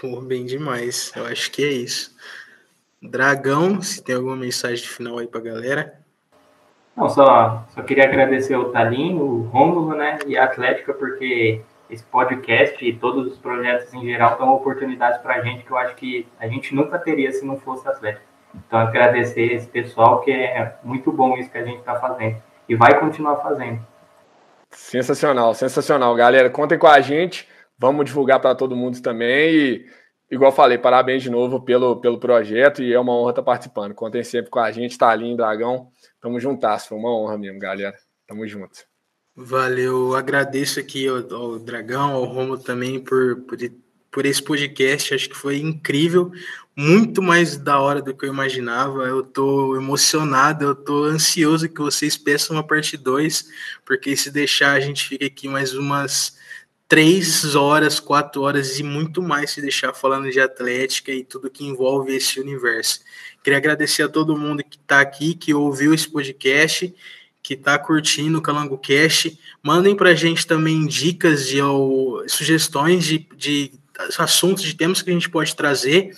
Pô, 0.00 0.20
bem 0.20 0.44
demais. 0.44 1.12
Eu 1.16 1.26
acho 1.26 1.50
que 1.50 1.64
é 1.64 1.72
isso. 1.72 2.14
Dragão, 3.00 3.80
se 3.80 4.02
tem 4.02 4.14
alguma 4.14 4.36
mensagem 4.36 4.86
final 4.86 5.18
aí 5.18 5.26
pra 5.26 5.40
galera. 5.40 5.98
Não, 6.96 7.08
só, 7.08 7.66
só 7.74 7.82
queria 7.82 8.04
agradecer 8.04 8.56
o 8.56 8.70
Talim, 8.70 9.14
o 9.14 9.42
Rômulo, 9.42 9.96
né, 9.96 10.18
e 10.26 10.36
a 10.36 10.44
Atlética, 10.44 10.94
porque 10.94 11.60
esse 11.90 12.04
podcast 12.04 12.84
e 12.84 12.96
todos 12.96 13.32
os 13.32 13.38
projetos 13.38 13.92
em 13.92 14.04
geral 14.04 14.38
dão 14.38 14.48
oportunidades 14.50 15.20
para 15.20 15.36
a 15.36 15.40
gente 15.42 15.64
que 15.64 15.70
eu 15.70 15.76
acho 15.76 15.94
que 15.96 16.26
a 16.38 16.46
gente 16.46 16.74
nunca 16.74 16.98
teria 16.98 17.32
se 17.32 17.44
não 17.44 17.58
fosse 17.58 17.86
Atlética. 17.88 18.33
Então, 18.54 18.78
agradecer 18.78 19.52
esse 19.52 19.66
pessoal, 19.66 20.20
que 20.20 20.30
é 20.30 20.76
muito 20.82 21.12
bom 21.12 21.36
isso 21.36 21.50
que 21.50 21.58
a 21.58 21.64
gente 21.64 21.78
está 21.78 21.96
fazendo. 21.96 22.40
E 22.68 22.74
vai 22.74 22.98
continuar 22.98 23.36
fazendo. 23.36 23.84
Sensacional, 24.70 25.54
sensacional. 25.54 26.14
Galera, 26.14 26.50
contem 26.50 26.78
com 26.78 26.86
a 26.86 27.00
gente. 27.00 27.48
Vamos 27.78 28.04
divulgar 28.04 28.40
para 28.40 28.54
todo 28.54 28.76
mundo 28.76 29.00
também. 29.02 29.54
E, 29.54 29.86
igual 30.30 30.52
falei, 30.52 30.78
parabéns 30.78 31.22
de 31.22 31.30
novo 31.30 31.60
pelo, 31.60 31.96
pelo 32.00 32.18
projeto. 32.18 32.82
E 32.82 32.92
é 32.92 32.98
uma 32.98 33.12
honra 33.12 33.30
estar 33.30 33.42
tá 33.42 33.46
participando. 33.46 33.94
Contem 33.94 34.22
sempre 34.22 34.50
com 34.50 34.60
a 34.60 34.70
gente, 34.70 34.98
tá 34.98 35.08
ali 35.08 35.26
em 35.26 35.36
Dragão. 35.36 35.88
Tamo 36.20 36.40
juntas. 36.40 36.86
Foi 36.86 36.96
uma 36.96 37.14
honra 37.14 37.36
mesmo, 37.36 37.58
galera. 37.58 37.94
Tamo 38.26 38.46
junto. 38.46 38.84
Valeu, 39.36 40.14
agradeço 40.14 40.78
aqui 40.78 41.08
ao, 41.08 41.16
ao 41.34 41.58
Dragão, 41.58 42.12
ao 42.12 42.24
Romo 42.24 42.56
também 42.56 43.00
por, 43.00 43.42
por 43.42 43.56
por 44.14 44.24
esse 44.24 44.40
podcast. 44.40 45.12
Acho 45.12 45.28
que 45.28 45.36
foi 45.36 45.58
incrível, 45.58 46.30
muito 46.76 47.20
mais 47.20 47.56
da 47.56 47.80
hora 47.80 48.00
do 48.00 48.14
que 48.14 48.24
eu 48.24 48.32
imaginava. 48.32 49.02
Eu 49.02 49.24
tô 49.24 49.76
emocionado, 49.76 50.64
eu 50.64 50.74
tô 50.74 51.04
ansioso 51.04 51.68
que 51.68 51.80
vocês 51.80 52.16
peçam 52.16 52.56
uma 52.56 52.62
parte 52.62 52.96
2, 52.96 53.48
porque 53.84 54.16
se 54.16 54.30
deixar 54.30 54.74
a 54.74 54.80
gente 54.80 55.08
fica 55.08 55.26
aqui 55.26 55.48
mais 55.48 55.74
umas 55.74 56.36
três 56.86 57.56
horas, 57.56 57.98
quatro 57.98 58.42
horas 58.42 58.78
e 58.78 58.84
muito 58.84 59.20
mais 59.20 59.50
se 59.50 59.60
deixar 59.60 59.92
falando 59.92 60.30
de 60.30 60.38
atlética 60.38 61.10
e 61.10 61.24
tudo 61.24 61.50
que 61.50 61.64
envolve 61.64 62.14
esse 62.14 62.38
universo. 62.38 63.00
Queria 63.42 63.58
agradecer 63.58 64.04
a 64.04 64.08
todo 64.08 64.36
mundo 64.36 64.62
que 64.62 64.76
está 64.76 65.00
aqui, 65.00 65.34
que 65.34 65.52
ouviu 65.52 65.92
esse 65.92 66.08
podcast 66.08 66.94
que 67.42 67.54
está 67.54 67.78
curtindo 67.78 68.38
o 68.38 68.42
Calango 68.42 68.78
Cast. 68.78 69.38
Mandem 69.62 69.94
para 69.94 70.10
a 70.10 70.14
gente 70.14 70.46
também 70.46 70.86
dicas 70.86 71.52
ou, 71.54 72.26
sugestões 72.26 73.04
de, 73.04 73.28
de 73.36 73.72
assuntos, 74.18 74.62
de 74.64 74.74
temas 74.74 75.02
que 75.02 75.10
a 75.10 75.12
gente 75.12 75.30
pode 75.30 75.54
trazer. 75.54 76.10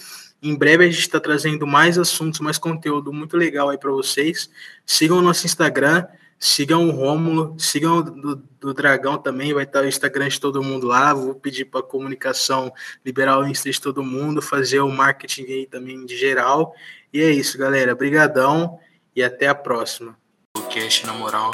Em 0.43 0.55
breve 0.55 0.85
a 0.85 0.91
gente 0.91 1.01
está 1.01 1.19
trazendo 1.19 1.67
mais 1.67 1.99
assuntos, 1.99 2.41
mais 2.41 2.59
conteúdo 2.59 3.13
muito 3.13 3.37
legal 3.37 3.71
aí 3.71 3.79
para 3.79 3.91
vocês. 3.91 4.51
Sigam 4.85 5.19
o 5.19 5.23
nosso 5.23 5.47
Instagram, 5.47 6.07
sigam 6.39 6.89
o 6.89 6.93
Rômulo, 6.93 7.57
sigam 7.59 7.99
o 7.99 8.03
do, 8.03 8.37
do, 8.61 8.75
Dragão 8.75 9.19
também, 9.19 9.55
vai 9.55 9.65
estar 9.65 9.83
o 9.83 9.89
Instagram 9.89 10.29
de 10.29 10.41
todo 10.41 10.63
mundo 10.63 10.87
lá. 10.87 11.15
Vou 11.15 11.35
pedir 11.35 11.65
para 11.65 11.81
a 11.81 11.83
comunicação 11.83 12.73
liberar 13.05 13.39
o 13.39 13.47
Insta 13.47 13.71
de 13.71 13.81
todo 13.81 14.03
mundo, 14.03 14.43
fazer 14.43 14.81
o 14.81 14.91
marketing 14.91 15.45
aí 15.45 15.67
também 15.67 16.05
de 16.05 16.17
geral. 16.17 16.75
E 17.13 17.23
é 17.23 17.31
isso, 17.31 17.57
galera. 17.57 17.95
Brigadão 17.95 18.79
e 19.15 19.23
até 19.23 19.49
a 19.49 19.55
próxima. 19.55 20.17
O 20.57 20.63
cast, 20.63 21.07
na 21.07 21.15
moral, 21.15 21.53